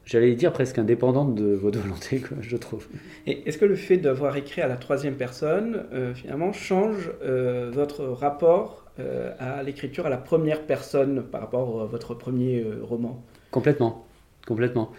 j'allais 0.05 0.35
dire 0.35 0.53
presque 0.53 0.79
indépendant 0.79 1.25
de 1.25 1.55
votre 1.55 1.79
volonté, 1.83 2.21
quoi, 2.21 2.37
je 2.41 2.57
trouve. 2.57 2.87
Et 3.27 3.49
est-ce 3.49 3.59
que 3.59 3.65
le 3.65 3.77
fait 3.77 3.97
d'avoir 3.97 4.37
écrit 4.37 4.61
à 4.61 4.69
la 4.69 4.77
troisième 4.77 5.15
personne, 5.15 5.85
euh, 5.93 6.15
finalement, 6.15 6.53
change 6.53 7.11
euh, 7.23 7.71
votre 7.73 8.05
rapport 8.05 8.85
euh, 8.99 9.33
à 9.39 9.63
l'écriture 9.63 10.07
à 10.07 10.11
la 10.11 10.19
première 10.19 10.63
personne 10.63 11.23
par 11.23 11.41
rapport 11.41 11.83
à 11.83 11.87
votre 11.87 12.15
premier 12.15 12.65
roman? 12.83 13.23
Complètement, 13.51 14.05
complètement. 14.47 14.91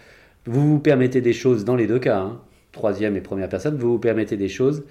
Vous 0.46 0.74
vous 0.74 0.78
permettez 0.78 1.20
des 1.20 1.32
choses 1.32 1.64
dans 1.64 1.76
les 1.76 1.86
deux 1.86 1.98
cas, 1.98 2.18
hein. 2.18 2.40
troisième 2.72 3.16
et 3.16 3.20
première 3.20 3.48
personne, 3.48 3.76
vous 3.76 3.92
vous 3.92 3.98
permettez 3.98 4.36
des 4.36 4.48
choses 4.48 4.84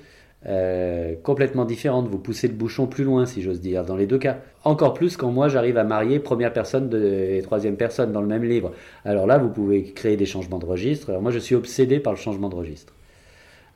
euh, 0.47 1.15
complètement 1.23 1.65
différentes. 1.65 2.07
Vous 2.07 2.19
poussez 2.19 2.47
le 2.47 2.53
bouchon 2.53 2.87
plus 2.87 3.03
loin, 3.03 3.25
si 3.25 3.41
j'ose 3.41 3.61
dire, 3.61 3.83
dans 3.85 3.95
les 3.95 4.05
deux 4.05 4.17
cas. 4.17 4.39
Encore 4.63 4.93
plus 4.93 5.17
quand 5.17 5.31
moi 5.31 5.47
j'arrive 5.47 5.77
à 5.77 5.83
marier 5.83 6.19
première 6.19 6.53
personne 6.53 6.93
et 6.93 7.41
troisième 7.41 7.77
personne 7.77 8.11
dans 8.11 8.21
le 8.21 8.27
même 8.27 8.43
livre. 8.43 8.73
Alors 9.05 9.25
là, 9.25 9.37
vous 9.37 9.49
pouvez 9.49 9.83
créer 9.93 10.17
des 10.17 10.25
changements 10.25 10.59
de 10.59 10.65
registre. 10.65 11.09
Alors 11.09 11.21
moi, 11.21 11.31
je 11.31 11.39
suis 11.39 11.55
obsédé 11.55 11.99
par 11.99 12.13
le 12.13 12.19
changement 12.19 12.49
de 12.49 12.55
registre. 12.55 12.93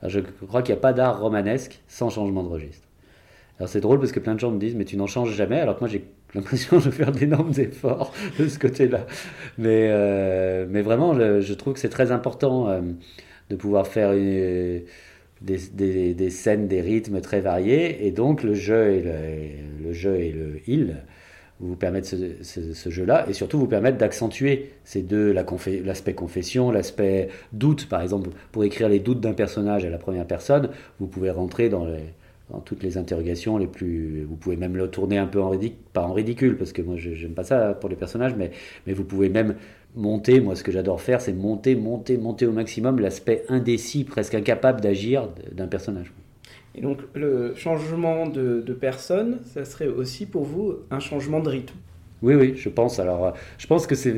je 0.06 0.20
crois 0.46 0.62
qu'il 0.62 0.74
n'y 0.74 0.78
a 0.78 0.82
pas 0.82 0.92
d'art 0.92 1.20
romanesque 1.20 1.80
sans 1.88 2.10
changement 2.10 2.42
de 2.42 2.48
registre. 2.48 2.86
Alors 3.58 3.68
c'est 3.68 3.80
drôle 3.80 3.98
parce 3.98 4.12
que 4.12 4.20
plein 4.20 4.34
de 4.34 4.40
gens 4.40 4.50
me 4.50 4.58
disent 4.58 4.74
mais 4.74 4.86
tu 4.86 4.96
n'en 4.96 5.06
changes 5.06 5.34
jamais 5.34 5.60
alors 5.60 5.74
que 5.74 5.80
moi 5.80 5.88
j'ai 5.88 6.02
l'impression 6.34 6.78
de 6.78 6.90
faire 6.90 7.12
d'énormes 7.12 7.52
efforts 7.58 8.12
de 8.38 8.48
ce 8.48 8.58
côté-là. 8.58 9.06
Mais, 9.58 9.88
euh, 9.90 10.66
mais 10.68 10.82
vraiment 10.82 11.14
je, 11.14 11.52
trouve 11.54 11.74
que 11.74 11.80
c'est 11.80 11.88
très 11.88 12.12
important 12.12 12.68
euh, 12.68 12.80
de 13.48 13.56
pouvoir 13.56 13.86
faire 13.86 14.12
des, 14.12 14.84
des, 15.42 16.14
des, 16.14 16.30
scènes, 16.30 16.68
des 16.68 16.80
rythmes 16.80 17.20
très 17.20 17.40
variés 17.40 18.06
et 18.06 18.10
donc 18.10 18.42
le 18.42 18.54
jeu 18.54 18.92
et 18.92 19.02
le, 19.02 19.86
le 19.86 19.92
jeu 19.92 20.16
et 20.16 20.30
le 20.30 20.60
il 20.66 20.96
vous 21.60 21.76
permettent 21.76 22.06
ce, 22.06 22.90
jeu-là 22.90 23.26
et 23.28 23.34
surtout 23.34 23.58
vous 23.58 23.66
permettent 23.66 23.98
d'accentuer 23.98 24.70
ces 24.84 25.02
deux, 25.02 25.32
l'aspect 25.84 26.14
confession, 26.14 26.70
l'aspect 26.70 27.28
doute 27.52 27.86
par 27.88 28.00
exemple. 28.00 28.30
Pour 28.50 28.64
écrire 28.64 28.88
les 28.88 28.98
doutes 28.98 29.20
d'un 29.20 29.34
personnage 29.34 29.84
à 29.84 29.90
la 29.90 29.98
première 29.98 30.26
personne, 30.26 30.70
vous 30.98 31.06
pouvez 31.06 31.30
rentrer 31.30 31.68
dans 31.68 31.84
les 31.84 32.14
dans 32.50 32.60
toutes 32.60 32.82
les 32.82 32.98
interrogations 32.98 33.58
les 33.58 33.66
plus. 33.66 34.24
Vous 34.24 34.36
pouvez 34.36 34.56
même 34.56 34.76
le 34.76 34.88
tourner 34.88 35.18
un 35.18 35.26
peu 35.26 35.40
en 35.40 35.50
ridicule, 35.50 35.78
pas 35.92 36.02
en 36.02 36.12
ridicule, 36.12 36.56
parce 36.56 36.72
que 36.72 36.82
moi 36.82 36.96
je 36.96 37.10
n'aime 37.10 37.34
pas 37.34 37.44
ça 37.44 37.74
pour 37.74 37.88
les 37.88 37.96
personnages, 37.96 38.34
mais, 38.36 38.50
mais 38.86 38.92
vous 38.92 39.04
pouvez 39.04 39.28
même 39.28 39.56
monter. 39.94 40.40
Moi, 40.40 40.54
ce 40.56 40.62
que 40.62 40.72
j'adore 40.72 41.00
faire, 41.00 41.20
c'est 41.20 41.32
monter, 41.32 41.74
monter, 41.74 42.16
monter 42.16 42.46
au 42.46 42.52
maximum 42.52 43.00
l'aspect 43.00 43.44
indécis, 43.48 44.04
presque 44.04 44.34
incapable 44.34 44.80
d'agir 44.80 45.28
d'un 45.52 45.66
personnage. 45.66 46.12
Et 46.74 46.80
donc, 46.82 46.98
le 47.14 47.54
changement 47.56 48.28
de, 48.28 48.60
de, 48.60 48.72
personne, 48.72 49.40
ça 49.44 49.64
serait 49.64 49.88
aussi 49.88 50.26
pour 50.26 50.44
vous 50.44 50.74
un 50.90 51.00
changement 51.00 51.40
de 51.40 51.48
rythme? 51.48 51.74
Oui, 52.22 52.34
oui, 52.34 52.52
je 52.56 52.68
pense. 52.68 53.00
Alors, 53.00 53.34
je 53.58 53.66
pense 53.66 53.86
que 53.86 53.94
c'est, 53.94 54.12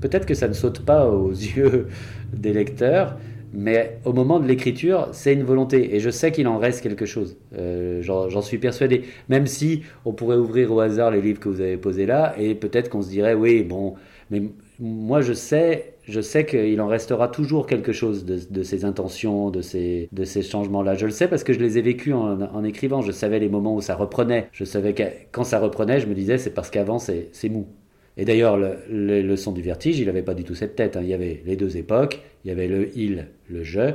peut-être 0.00 0.26
que 0.26 0.34
ça 0.34 0.48
ne 0.48 0.54
saute 0.54 0.84
pas 0.84 1.08
aux 1.08 1.30
yeux 1.30 1.86
des 2.32 2.52
lecteurs, 2.52 3.16
mais 3.52 3.98
au 4.04 4.12
moment 4.12 4.40
de 4.40 4.46
l'écriture, 4.46 5.08
c'est 5.12 5.32
une 5.32 5.42
volonté. 5.42 5.94
Et 5.94 6.00
je 6.00 6.10
sais 6.10 6.32
qu'il 6.32 6.48
en 6.48 6.58
reste 6.58 6.82
quelque 6.82 7.06
chose. 7.06 7.36
Euh, 7.56 8.00
j'en 8.02 8.42
suis 8.42 8.58
persuadé. 8.58 9.02
Même 9.28 9.46
si 9.46 9.82
on 10.04 10.12
pourrait 10.12 10.36
ouvrir 10.36 10.72
au 10.72 10.80
hasard 10.80 11.10
les 11.10 11.20
livres 11.20 11.40
que 11.40 11.48
vous 11.48 11.60
avez 11.60 11.76
posés 11.76 12.06
là, 12.06 12.34
et 12.38 12.54
peut-être 12.54 12.88
qu'on 12.88 13.02
se 13.02 13.10
dirait, 13.10 13.34
oui, 13.34 13.62
bon, 13.62 13.94
mais 14.30 14.42
moi 14.80 15.20
je 15.20 15.34
sais, 15.34 15.94
je 16.04 16.20
sais 16.20 16.46
qu'il 16.46 16.80
en 16.80 16.86
restera 16.86 17.28
toujours 17.28 17.66
quelque 17.66 17.92
chose 17.92 18.24
de, 18.24 18.62
ces 18.62 18.84
intentions, 18.84 19.50
de 19.50 19.60
ces, 19.60 20.08
de 20.12 20.24
ces 20.24 20.42
changements-là. 20.42 20.94
Je 20.94 21.06
le 21.06 21.12
sais 21.12 21.28
parce 21.28 21.44
que 21.44 21.52
je 21.52 21.58
les 21.58 21.78
ai 21.78 21.82
vécus 21.82 22.14
en, 22.14 22.64
écrivant. 22.64 23.02
Je 23.02 23.12
savais 23.12 23.38
les 23.38 23.48
moments 23.48 23.74
où 23.74 23.80
ça 23.80 23.94
reprenait. 23.94 24.48
Je 24.52 24.64
savais 24.64 24.94
que 24.94 25.02
quand 25.30 25.44
ça 25.44 25.58
reprenait, 25.60 26.00
je 26.00 26.06
me 26.06 26.14
disais, 26.14 26.38
c'est 26.38 26.54
parce 26.54 26.70
qu'avant, 26.70 26.98
c'est 26.98 27.30
mou. 27.50 27.66
Et 28.16 28.24
d'ailleurs, 28.24 28.58
le, 28.58 29.36
son 29.36 29.52
du 29.52 29.62
vertige, 29.62 29.98
il 29.98 30.06
n'avait 30.06 30.22
pas 30.22 30.34
du 30.34 30.44
tout 30.44 30.54
cette 30.54 30.76
tête. 30.76 30.96
Hein. 30.96 31.00
Il 31.02 31.08
y 31.08 31.14
avait 31.14 31.42
les 31.46 31.56
deux 31.56 31.76
époques, 31.76 32.20
il 32.44 32.48
y 32.48 32.50
avait 32.50 32.68
le 32.68 32.96
il, 32.96 33.28
le 33.48 33.62
je. 33.62 33.94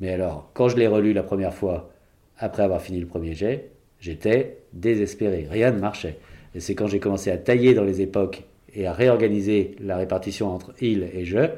Mais 0.00 0.12
alors, 0.12 0.50
quand 0.54 0.68
je 0.68 0.76
l'ai 0.76 0.86
relu 0.86 1.12
la 1.12 1.22
première 1.22 1.54
fois, 1.54 1.90
après 2.36 2.62
avoir 2.62 2.82
fini 2.82 3.00
le 3.00 3.06
premier 3.06 3.34
jet, 3.34 3.70
j'étais 4.00 4.58
désespéré. 4.72 5.46
Rien 5.50 5.70
ne 5.70 5.78
marchait. 5.78 6.18
Et 6.54 6.60
c'est 6.60 6.74
quand 6.74 6.86
j'ai 6.86 7.00
commencé 7.00 7.30
à 7.30 7.36
tailler 7.36 7.74
dans 7.74 7.84
les 7.84 8.00
époques 8.00 8.44
et 8.74 8.86
à 8.86 8.92
réorganiser 8.92 9.76
la 9.80 9.96
répartition 9.96 10.52
entre 10.52 10.72
il 10.80 11.08
et 11.14 11.24
je 11.24 11.48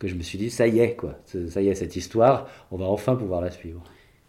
que 0.00 0.08
je 0.08 0.14
me 0.14 0.22
suis 0.22 0.38
dit, 0.38 0.50
ça 0.50 0.66
y 0.66 0.80
est, 0.80 0.94
quoi. 0.94 1.18
Ça 1.26 1.60
y 1.60 1.68
est, 1.68 1.74
cette 1.74 1.94
histoire, 1.94 2.48
on 2.70 2.78
va 2.78 2.86
enfin 2.86 3.14
pouvoir 3.16 3.42
la 3.42 3.50
suivre. 3.50 3.82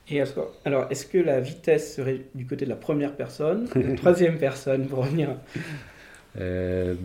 Et 0.09 0.21
alors, 0.65 0.88
est-ce 0.89 1.05
que 1.05 1.17
la 1.17 1.39
vitesse 1.39 1.95
serait 1.95 2.23
du 2.36 2.45
côté 2.45 2.65
de 2.65 2.69
la 2.69 2.76
première 2.76 3.15
personne, 3.15 3.69
de 3.73 3.82
la 3.82 3.95
troisième 3.95 4.38
personne, 4.38 4.88
pour 4.88 5.05
revenir 5.05 5.38
euh, 6.39 6.95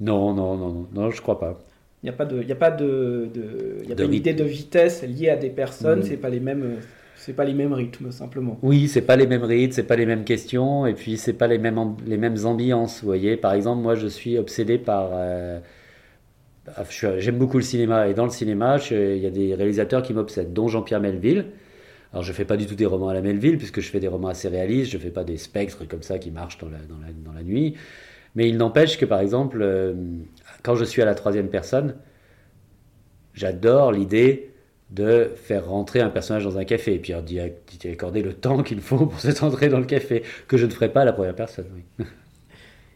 non, 0.00 0.34
non, 0.34 0.56
non, 0.56 0.86
non, 0.92 1.10
je 1.10 1.20
crois 1.20 1.38
pas. 1.38 1.60
Il 2.02 2.06
n'y 2.06 2.10
a 2.10 2.14
pas 2.14 2.24
de, 2.24 2.42
il 2.42 2.48
y 2.48 2.52
a 2.52 2.56
pas 2.56 2.70
de, 2.70 3.28
de, 3.32 3.88
y 3.88 4.00
a 4.00 4.04
une 4.04 4.14
idée 4.14 4.34
de 4.34 4.44
vitesse 4.44 5.02
liée 5.02 5.30
à 5.30 5.36
des 5.36 5.50
personnes. 5.50 6.00
Mm. 6.00 6.04
C'est 6.04 6.16
pas 6.16 6.30
les 6.30 6.40
mêmes, 6.40 6.78
c'est 7.16 7.34
pas 7.34 7.44
les 7.44 7.54
mêmes 7.54 7.72
rythmes 7.72 8.10
simplement. 8.10 8.58
Oui, 8.62 8.88
c'est 8.88 9.02
pas 9.02 9.16
les 9.16 9.26
mêmes 9.26 9.44
rythmes, 9.44 9.72
c'est 9.72 9.84
pas 9.84 9.96
les 9.96 10.06
mêmes 10.06 10.24
questions, 10.24 10.86
et 10.86 10.94
puis 10.94 11.16
c'est 11.16 11.34
pas 11.34 11.46
les 11.46 11.58
mêmes, 11.58 11.94
les 12.06 12.16
mêmes 12.16 12.44
ambiances. 12.44 13.00
Vous 13.00 13.06
voyez, 13.06 13.36
par 13.36 13.52
exemple, 13.52 13.82
moi, 13.82 13.94
je 13.94 14.08
suis 14.08 14.36
obsédé 14.38 14.78
par, 14.78 15.10
euh, 15.12 15.60
ah, 16.76 16.84
j'aime 17.18 17.38
beaucoup 17.38 17.56
le 17.58 17.64
cinéma 17.64 18.08
et 18.08 18.14
dans 18.14 18.24
le 18.24 18.30
cinéma, 18.30 18.78
il 18.90 19.18
y 19.18 19.26
a 19.26 19.30
des 19.30 19.54
réalisateurs 19.54 20.02
qui 20.02 20.14
m'obsèdent, 20.14 20.52
dont 20.52 20.68
Jean-Pierre 20.68 21.00
Melville. 21.00 21.46
Alors 22.12 22.22
je 22.22 22.32
fais 22.32 22.44
pas 22.44 22.56
du 22.56 22.66
tout 22.66 22.74
des 22.74 22.86
romans 22.86 23.08
à 23.08 23.14
la 23.14 23.22
Melville 23.22 23.56
puisque 23.56 23.80
je 23.80 23.88
fais 23.88 23.98
des 23.98 24.08
romans 24.08 24.28
assez 24.28 24.48
réalistes, 24.48 24.92
je 24.92 24.98
fais 24.98 25.10
pas 25.10 25.24
des 25.24 25.38
spectres 25.38 25.88
comme 25.88 26.02
ça 26.02 26.18
qui 26.18 26.30
marchent 26.30 26.58
dans 26.58 26.68
la, 26.68 26.78
dans 26.78 26.98
la, 26.98 27.12
dans 27.24 27.32
la 27.32 27.42
nuit. 27.42 27.74
Mais 28.34 28.48
il 28.48 28.56
n'empêche 28.56 28.98
que 28.98 29.04
par 29.04 29.20
exemple, 29.20 29.60
euh, 29.62 29.94
quand 30.62 30.74
je 30.74 30.84
suis 30.84 31.02
à 31.02 31.04
la 31.04 31.14
troisième 31.14 31.48
personne, 31.48 31.96
j'adore 33.34 33.92
l'idée 33.92 34.50
de 34.90 35.30
faire 35.36 35.66
rentrer 35.68 36.00
un 36.00 36.10
personnage 36.10 36.44
dans 36.44 36.58
un 36.58 36.64
café 36.64 36.94
et 36.94 36.98
puis 36.98 37.14
d'y 37.24 37.88
accorder 37.88 38.22
le 38.22 38.34
temps 38.34 38.62
qu'il 38.62 38.80
faut 38.80 39.06
pour 39.06 39.20
cette 39.20 39.42
entrée 39.42 39.68
dans 39.68 39.80
le 39.80 39.86
café, 39.86 40.22
que 40.48 40.56
je 40.56 40.66
ne 40.66 40.70
ferai 40.70 40.92
pas 40.92 41.02
à 41.02 41.04
la 41.04 41.12
première 41.12 41.34
personne. 41.34 41.66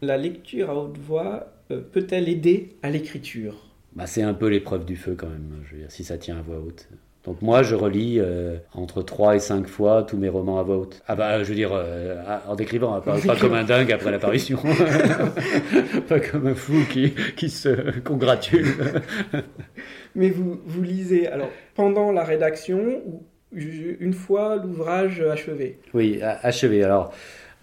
La 0.00 0.16
lecture 0.16 0.70
à 0.70 0.74
haute 0.74 0.96
voix 0.96 1.52
euh, 1.70 1.82
peut-elle 1.82 2.30
aider 2.30 2.78
à 2.82 2.88
l'écriture? 2.90 3.74
Bah, 3.94 4.06
C'est 4.06 4.22
un 4.22 4.34
peu 4.34 4.46
l'épreuve 4.48 4.84
du 4.84 4.96
feu 4.96 5.16
quand 5.16 5.28
même, 5.28 5.62
je 5.64 5.74
veux 5.74 5.80
dire, 5.80 5.90
si 5.90 6.04
ça 6.04 6.18
tient 6.18 6.38
à 6.38 6.42
voix 6.42 6.60
haute. 6.60 6.88
Donc 7.26 7.42
moi, 7.42 7.64
je 7.64 7.74
relis 7.74 8.20
euh, 8.20 8.56
entre 8.72 9.02
3 9.02 9.34
et 9.34 9.38
5 9.40 9.66
fois 9.66 10.04
tous 10.04 10.16
mes 10.16 10.28
romans 10.28 10.60
à 10.60 10.62
voix 10.62 10.76
haute. 10.76 11.02
Ah 11.08 11.16
bah, 11.16 11.42
je 11.42 11.48
veux 11.48 11.56
dire, 11.56 11.72
euh, 11.72 12.22
en 12.46 12.54
décrivant, 12.54 12.94
hein, 12.94 13.00
pas, 13.00 13.18
comme 13.34 13.54
un 13.54 13.64
dingue 13.64 13.90
après 13.90 14.12
l'apparition. 14.12 14.58
pas 16.08 16.20
comme 16.20 16.46
un 16.46 16.54
fou 16.54 16.84
qui, 16.88 17.14
qui 17.36 17.50
se 17.50 17.98
congratule. 18.00 18.68
Mais 20.14 20.30
vous, 20.30 20.60
vous 20.64 20.82
lisez, 20.82 21.26
alors, 21.26 21.50
pendant 21.74 22.12
la 22.12 22.22
rédaction 22.22 23.02
ou 23.04 23.24
une 23.52 24.12
fois 24.12 24.56
l'ouvrage 24.56 25.20
achevé? 25.20 25.80
Oui, 25.94 26.20
achevé. 26.22 26.84
Alors, 26.84 27.12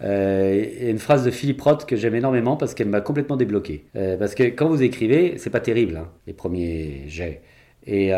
euh, 0.02 0.62
il 0.78 0.84
y 0.84 0.86
a 0.88 0.90
une 0.90 0.98
phrase 0.98 1.24
de 1.24 1.30
Philippe 1.30 1.62
Roth 1.62 1.86
que 1.86 1.96
j'aime 1.96 2.14
énormément 2.14 2.58
parce 2.58 2.74
qu'elle 2.74 2.88
m'a 2.88 3.00
complètement 3.00 3.38
débloqué. 3.38 3.86
parce 4.18 4.34
que 4.34 4.42
quand 4.42 4.68
vous 4.68 4.82
écrivez, 4.82 5.38
c'est 5.38 5.50
pas 5.50 5.60
terrible, 5.60 5.96
hein, 5.96 6.10
les 6.26 6.34
premiers 6.34 7.04
jets. 7.08 7.40
Et, 7.86 8.12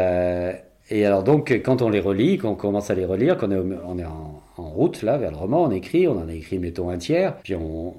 et 0.88 1.04
alors 1.04 1.24
donc, 1.24 1.50
quand 1.64 1.82
on 1.82 1.88
les 1.88 2.00
relit, 2.00 2.38
quand 2.38 2.50
on 2.50 2.54
commence 2.54 2.90
à 2.90 2.94
les 2.94 3.04
relire, 3.04 3.36
quand 3.36 3.48
on 3.48 3.70
est, 3.72 3.78
on 3.86 3.98
est 3.98 4.04
en, 4.04 4.42
route 4.56 5.02
là 5.02 5.18
vers 5.18 5.30
le 5.30 5.36
roman, 5.36 5.64
on 5.64 5.70
écrit, 5.70 6.06
on 6.06 6.18
en 6.18 6.28
a 6.28 6.32
écrit 6.32 6.58
mettons 6.58 6.90
un 6.90 6.98
tiers, 6.98 7.36
puis 7.42 7.54
on, 7.54 7.94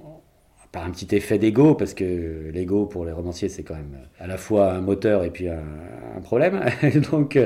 par 0.72 0.86
un 0.86 0.92
petit 0.92 1.16
effet 1.16 1.38
d'ego, 1.38 1.76
parce 1.76 1.94
que 1.94 2.50
l'ego 2.54 2.86
pour 2.86 3.06
les 3.06 3.12
romanciers 3.12 3.50
c'est 3.50 3.64
quand 3.64 3.76
même 3.76 3.98
à 4.20 4.28
la 4.28 4.38
fois 4.38 4.72
un 4.74 4.82
moteur 4.82 5.24
et 5.24 5.30
puis 5.30 5.50
un, 5.50 6.22
problème. 6.24 6.62
donc 7.12 7.38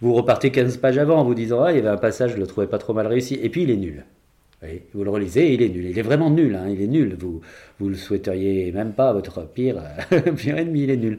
vous 0.00 0.14
repartez 0.14 0.50
15 0.50 0.78
pages 0.78 0.98
avant 0.98 1.18
en 1.18 1.24
vous 1.24 1.34
disant 1.34 1.62
ah 1.62 1.72
il 1.72 1.76
y 1.76 1.78
avait 1.78 1.88
un 1.88 1.98
passage 1.98 2.32
je 2.32 2.36
le 2.36 2.46
trouvais 2.46 2.66
pas 2.66 2.78
trop 2.78 2.94
mal 2.94 3.06
réussi, 3.06 3.38
et 3.42 3.48
puis 3.48 3.64
il 3.64 3.70
est 3.70 3.76
nul. 3.76 4.04
vous 4.94 5.04
le 5.04 5.10
relisez, 5.10 5.52
il 5.52 5.62
est 5.62 5.68
nul. 5.68 5.86
Il 5.86 5.98
est 5.98 6.02
vraiment 6.02 6.30
nul, 6.30 6.54
hein, 6.54 6.68
il 6.70 6.80
est 6.80 6.86
nul. 6.86 7.16
Vous, 7.18 7.40
vous 7.80 7.88
le 7.88 7.96
souhaiteriez 7.96 8.70
même 8.72 8.92
pas 8.92 9.12
votre 9.12 9.46
pire, 9.46 9.82
pire 10.36 10.56
ennemi, 10.56 10.84
il 10.84 10.90
est 10.90 10.96
nul. 10.96 11.18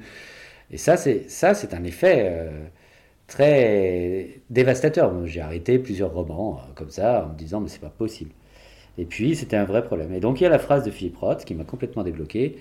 Et 0.71 0.77
ça, 0.77 0.97
c'est 0.97 1.29
ça, 1.29 1.53
c'est 1.53 1.73
un 1.73 1.83
effet. 1.83 2.27
Euh, 2.29 2.49
très 3.27 4.41
dévastateur. 4.49 5.25
J'ai 5.25 5.41
arrêté 5.41 5.79
plusieurs 5.79 6.13
romans 6.13 6.59
euh, 6.59 6.73
comme 6.75 6.89
ça 6.89 7.25
en 7.25 7.33
me 7.33 7.37
disant 7.37 7.61
mais 7.61 7.69
c'est 7.69 7.81
pas 7.81 7.89
possible. 7.89 8.31
Et 8.97 9.05
puis 9.05 9.35
c'était 9.35 9.57
un 9.57 9.65
vrai 9.65 9.83
problème. 9.83 10.13
Et 10.13 10.19
donc 10.19 10.39
il 10.39 10.43
y 10.43 10.47
a 10.47 10.49
la 10.49 10.59
phrase 10.59 10.83
de 10.83 10.91
Philippe 10.91 11.17
Roth 11.17 11.45
qui 11.45 11.53
m'a 11.53 11.63
complètement 11.63 12.03
débloqué, 12.03 12.57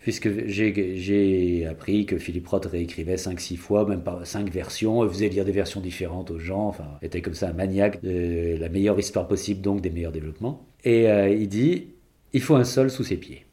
puisque 0.00 0.46
j'ai 0.46 1.66
appris 1.66 2.06
que 2.06 2.18
Philippe 2.18 2.48
Roth 2.48 2.66
réécrivait 2.66 3.16
5-6 3.16 3.56
fois, 3.56 3.86
même 3.86 4.02
pas 4.02 4.24
5 4.24 4.50
versions, 4.50 5.06
faisait 5.08 5.28
lire 5.28 5.44
des 5.44 5.52
versions 5.52 5.80
différentes 5.80 6.30
aux 6.30 6.38
gens, 6.38 6.66
enfin 6.66 6.98
était 7.02 7.22
comme 7.22 7.34
ça 7.34 7.48
un 7.48 7.52
maniaque 7.52 8.02
de 8.02 8.56
la 8.58 8.68
meilleure 8.68 8.98
histoire 8.98 9.28
possible, 9.28 9.60
donc 9.60 9.80
des 9.80 9.90
meilleurs 9.90 10.12
développements. 10.12 10.66
Et 10.84 11.08
euh, 11.08 11.28
il 11.28 11.48
dit 11.48 11.88
il 12.32 12.42
faut 12.42 12.56
un 12.56 12.64
sol 12.64 12.90
sous 12.90 13.04
ses 13.04 13.16
pieds. 13.16 13.44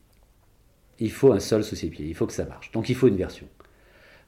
Il 0.99 1.11
faut 1.11 1.31
un 1.31 1.39
sol 1.39 1.63
sous 1.63 1.75
ses 1.75 1.89
pieds, 1.89 2.07
il 2.07 2.15
faut 2.15 2.25
que 2.25 2.33
ça 2.33 2.45
marche. 2.45 2.71
Donc 2.71 2.89
il 2.89 2.95
faut 2.95 3.07
une 3.07 3.17
version. 3.17 3.47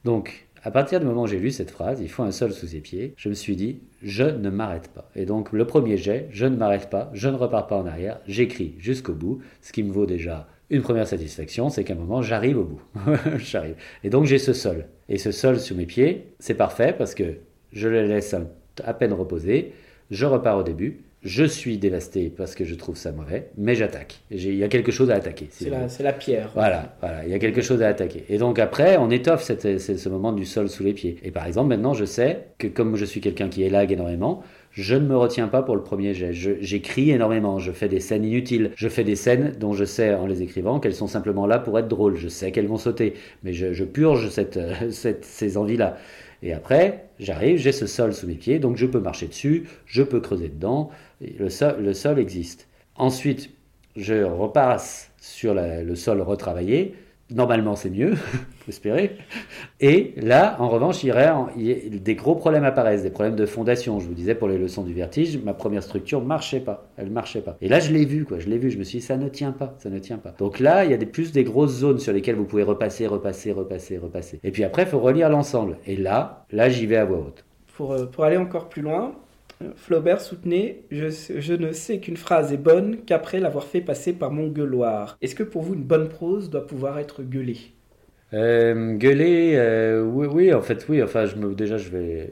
Donc 0.06 0.48
à 0.64 0.72
partir 0.72 1.00
du 1.00 1.06
moment 1.06 1.24
où 1.24 1.28
j'ai 1.28 1.40
lu 1.40 1.52
cette 1.52 1.72
phrase, 1.72 2.02
il 2.02 2.10
faut 2.10 2.24
un 2.24 2.32
sol 2.32 2.52
sous 2.52 2.68
ses 2.68 2.82
pieds, 2.82 3.14
je 3.18 3.30
me 3.30 3.34
suis 3.34 3.56
dit, 3.56 3.80
je 4.02 4.24
ne 4.24 4.50
m'arrête 4.50 4.90
pas. 4.90 5.10
Et 5.16 5.26
donc 5.26 5.52
le 5.52 5.66
premier 5.66 5.98
jet, 5.98 6.28
je 6.32 6.46
ne 6.46 6.56
m'arrête 6.56 6.90
pas, 6.90 7.10
je 7.14 7.30
ne 7.30 7.36
repars 7.36 7.68
pas 7.68 7.78
en 7.78 7.86
arrière, 7.86 8.20
j'écris 8.28 8.76
jusqu'au 8.78 9.14
bout, 9.14 9.40
ce 9.62 9.72
qui 9.72 9.84
me 9.84 9.92
vaut 9.92 10.06
déjà 10.06 10.48
une 10.70 10.82
première 10.82 11.08
satisfaction, 11.08 11.70
c'est 11.70 11.84
qu'à 11.84 11.94
un 11.94 11.98
moment, 11.98 12.22
j'arrive 12.22 12.60
au 12.60 12.64
bout. 12.64 12.82
j'arrive. 13.38 13.76
Et 14.04 14.10
donc 14.10 14.26
j'ai 14.26 14.38
ce 14.38 14.54
sol. 14.54 14.86
Et 15.08 15.18
ce 15.18 15.32
sol 15.32 15.60
sous 15.60 15.76
mes 15.76 15.86
pieds, 15.86 16.28
c'est 16.40 16.54
parfait 16.54 16.94
parce 16.96 17.16
que 17.16 17.38
je 17.72 17.88
le 17.88 18.06
laisse 18.06 18.36
à 18.84 18.94
peine 18.94 19.14
reposer, 19.14 19.74
je 20.12 20.26
repars 20.26 20.58
au 20.58 20.64
début, 20.64 21.02
je 21.24 21.44
suis 21.44 21.78
dévasté 21.78 22.32
parce 22.36 22.56
que 22.56 22.64
je 22.64 22.76
trouve 22.76 22.96
ça 22.96 23.12
mauvais, 23.12 23.50
mais 23.58 23.76
j'attaque. 23.76 24.22
Il 24.32 24.56
y 24.56 24.64
a 24.64 24.70
quelque 24.70 24.92
chose 24.92 25.12
à 25.12 25.16
attaquer. 25.16 25.48
c'est 25.52 25.70
la, 26.04 26.14
pierre. 26.14 26.52
Voilà, 26.54 26.96
voilà, 27.02 27.26
il 27.26 27.32
y 27.32 27.34
a 27.34 27.40
quelque 27.40 27.62
chose 27.62 27.82
à 27.82 27.90
attaquer. 27.90 28.24
Et 28.30 28.38
donc 28.38 28.58
après, 28.58 28.96
on 28.98 29.10
étoffe 29.10 29.44
ce 29.44 30.10
moment 30.10 30.32
du 30.32 30.46
sol 30.46 30.70
sous 30.70 30.84
les 30.84 30.94
pieds. 30.94 31.18
Et 31.24 31.32
par 31.32 31.46
exemple, 31.46 31.70
maintenant, 31.70 31.94
je 31.94 32.06
sais 32.06 32.46
que 32.58 32.68
comme 32.68 32.96
je 32.96 33.04
suis 33.04 33.20
quelqu'un 33.20 33.50
qui 33.50 33.64
élague 33.64 33.92
énormément, 33.92 34.44
je 34.72 34.96
ne 34.96 35.06
me 35.06 35.18
retiens 35.18 35.48
pas 35.48 35.62
pour 35.62 35.76
le 35.76 35.84
premier 35.84 36.14
jet. 36.14 36.32
J'écris 36.32 37.12
énormément, 37.12 37.60
je 37.60 37.72
fais 37.72 37.90
des 37.90 38.00
scènes 38.00 38.24
inutiles. 38.24 38.72
Je 38.76 38.88
fais 38.88 39.04
des 39.04 39.16
scènes 39.16 39.54
dont 39.60 39.74
je 39.74 39.84
sais 39.84 40.14
en 40.14 40.26
les 40.26 40.42
écrivant 40.42 40.80
qu'elles 40.80 40.96
sont 40.96 41.08
simplement 41.08 41.48
là 41.48 41.60
pour 41.60 41.78
être 41.80 41.88
drôles. 41.88 42.16
Je 42.16 42.30
sais 42.30 42.52
qu'elles 42.52 42.68
vont 42.68 42.78
sauter, 42.78 43.16
mais 43.44 43.52
je, 43.52 43.84
purge 43.84 44.30
cette, 44.92 45.26
ces 45.26 45.58
envies-là. 45.58 45.98
Et 46.42 46.54
après, 46.54 47.10
j'arrive, 47.20 47.58
j'ai 47.58 47.72
ce 47.72 47.86
sol 47.86 48.14
sous 48.14 48.28
mes 48.28 48.36
pieds, 48.36 48.60
donc 48.60 48.78
je 48.78 48.86
peux 48.86 49.00
marcher 49.00 49.28
dessus, 49.28 49.68
je 49.86 50.04
peux 50.04 50.22
creuser 50.22 50.50
dedans, 50.50 50.90
le 51.22 51.50
sol, 51.50 51.84
le 51.84 51.94
sol 51.94 52.20
existe. 52.20 52.68
Ensuite, 52.96 53.50
je 53.96 54.24
repasse 54.24 55.12
sur 55.20 55.54
le 55.54 55.96
sol 55.96 56.22
retravaillé. 56.22 56.96
Normalement, 57.32 57.76
c'est 57.76 57.92
mieux, 57.92 58.16
faut 58.16 58.70
espérer. 58.70 59.18
Et 59.80 60.14
là, 60.18 60.56
en 60.60 60.68
revanche, 60.68 61.04
il 61.04 62.02
des 62.02 62.16
gros 62.16 62.36
problèmes 62.36 62.64
apparaissent, 62.64 63.04
des 63.04 63.12
problèmes 63.12 63.36
de 63.36 63.46
fondation. 63.46 64.00
Je 64.00 64.08
vous 64.08 64.16
disais 64.16 64.34
pour 64.34 64.48
les 64.48 64.58
leçons 64.58 64.84
du 64.84 64.94
vertige, 64.94 65.38
ma 65.38 65.54
première 65.54 65.84
structure 65.84 66.24
marchait 66.24 66.60
pas, 66.60 66.90
elle 66.98 67.12
marchait 67.12 67.42
pas. 67.42 67.58
Et 67.62 67.70
là, 67.70 67.80
je 67.80 67.92
l'ai 67.92 68.06
vu, 68.06 68.26
quoi, 68.26 68.40
je 68.40 68.48
l'ai 68.48 68.58
vu. 68.58 68.72
Je 68.72 68.80
me 68.80 68.84
suis 68.84 69.00
dit, 69.00 69.06
ça 69.06 69.18
ne 69.18 69.30
tient 69.30 69.52
pas, 69.52 69.76
ça 69.78 69.90
ne 69.90 70.00
tient 70.00 70.18
pas. 70.18 70.34
Donc 70.40 70.60
là, 70.60 70.86
il 70.86 70.92
y 70.92 70.94
a 70.94 70.98
plus 70.98 71.32
des 71.32 71.44
grosses 71.44 71.74
zones 71.74 72.00
sur 72.00 72.14
lesquelles 72.14 72.36
vous 72.36 72.46
pouvez 72.46 72.64
repasser, 72.64 73.06
repasser, 73.06 73.52
repasser, 73.52 73.98
repasser. 73.98 74.40
Et 74.44 74.52
puis 74.52 74.64
après, 74.64 74.84
il 74.84 74.88
faut 74.88 75.00
relire 75.00 75.30
l'ensemble. 75.30 75.78
Et 75.86 75.96
là, 75.96 76.46
là, 76.52 76.70
j'y 76.70 76.88
vais 76.88 76.98
à 76.98 77.06
voix 77.06 77.20
haute. 77.20 77.46
Pour, 77.76 77.92
euh, 77.92 78.06
pour 78.06 78.24
aller 78.24 78.38
encore 78.38 78.70
plus 78.70 78.82
loin, 78.82 79.14
Flaubert 79.76 80.22
soutenait 80.22 80.84
je, 80.90 81.54
ne 81.54 81.72
sais 81.72 82.00
qu'une 82.00 82.18
phrase 82.18 82.54
est 82.54 82.58
bonne 82.58 83.04
qu'après 83.06 83.40
l'avoir 83.40 83.66
fait 83.66 83.82
passer 83.82 84.14
par 84.14 84.32
mon 84.32 84.48
gueuloir. 84.48 85.18
Est-ce 85.22 85.36
que 85.36 85.44
pour 85.44 85.64
vous, 85.64 85.74
une 85.74 85.84
bonne 85.84 86.10
prose 86.10 86.50
doit 86.50 86.66
pouvoir 86.66 86.98
être 87.00 87.24
gueulée? 87.24 87.74
Euh, 88.34 88.96
Gueuler, 88.96 89.54
euh, 89.56 90.04
oui, 90.04 90.28
oui, 90.28 90.54
en 90.54 90.62
fait, 90.62 90.86
oui. 90.88 91.02
Enfin, 91.02 91.26
déjà, 91.56 91.78
je 91.78 91.90
vais, 91.90 92.32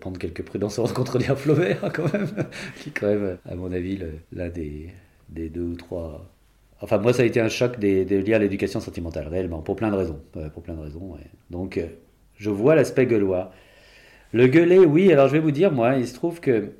prendre 0.00 0.18
quelques 0.18 0.42
prudences 0.42 0.78
avant 0.78 0.88
de 0.88 0.92
contredire 0.92 1.38
Flaubert, 1.38 1.92
quand 1.94 2.12
même, 2.12 2.28
qui, 2.80 2.90
quand 2.90 3.06
même, 3.06 3.38
à 3.48 3.54
mon 3.54 3.72
avis, 3.72 4.00
l'un 4.32 4.48
des, 4.48 4.92
deux 5.28 5.62
ou 5.62 5.76
trois. 5.76 6.28
Enfin, 6.80 6.98
moi, 6.98 7.12
ça 7.12 7.22
a 7.22 7.24
été 7.24 7.40
un 7.40 7.48
choc 7.48 7.78
de 7.78 8.16
lire 8.16 8.38
l'éducation 8.38 8.80
sentimentale, 8.80 9.28
réellement, 9.28 9.62
pour 9.62 9.76
plein 9.76 9.90
de 9.90 9.96
raisons. 9.96 10.20
Euh, 10.36 10.48
pour 10.50 10.62
plein 10.62 10.74
de 10.74 10.80
raisons. 10.80 11.16
Donc, 11.50 11.80
je 12.36 12.50
vois 12.50 12.74
l'aspect 12.74 13.06
gueulois. 13.06 13.52
Le 14.32 14.46
gueuler, 14.46 14.78
oui. 14.78 15.12
Alors 15.12 15.28
je 15.28 15.32
vais 15.32 15.38
vous 15.38 15.50
dire, 15.50 15.72
moi, 15.72 15.96
il 15.96 16.06
se 16.06 16.14
trouve 16.14 16.40
que 16.40 16.70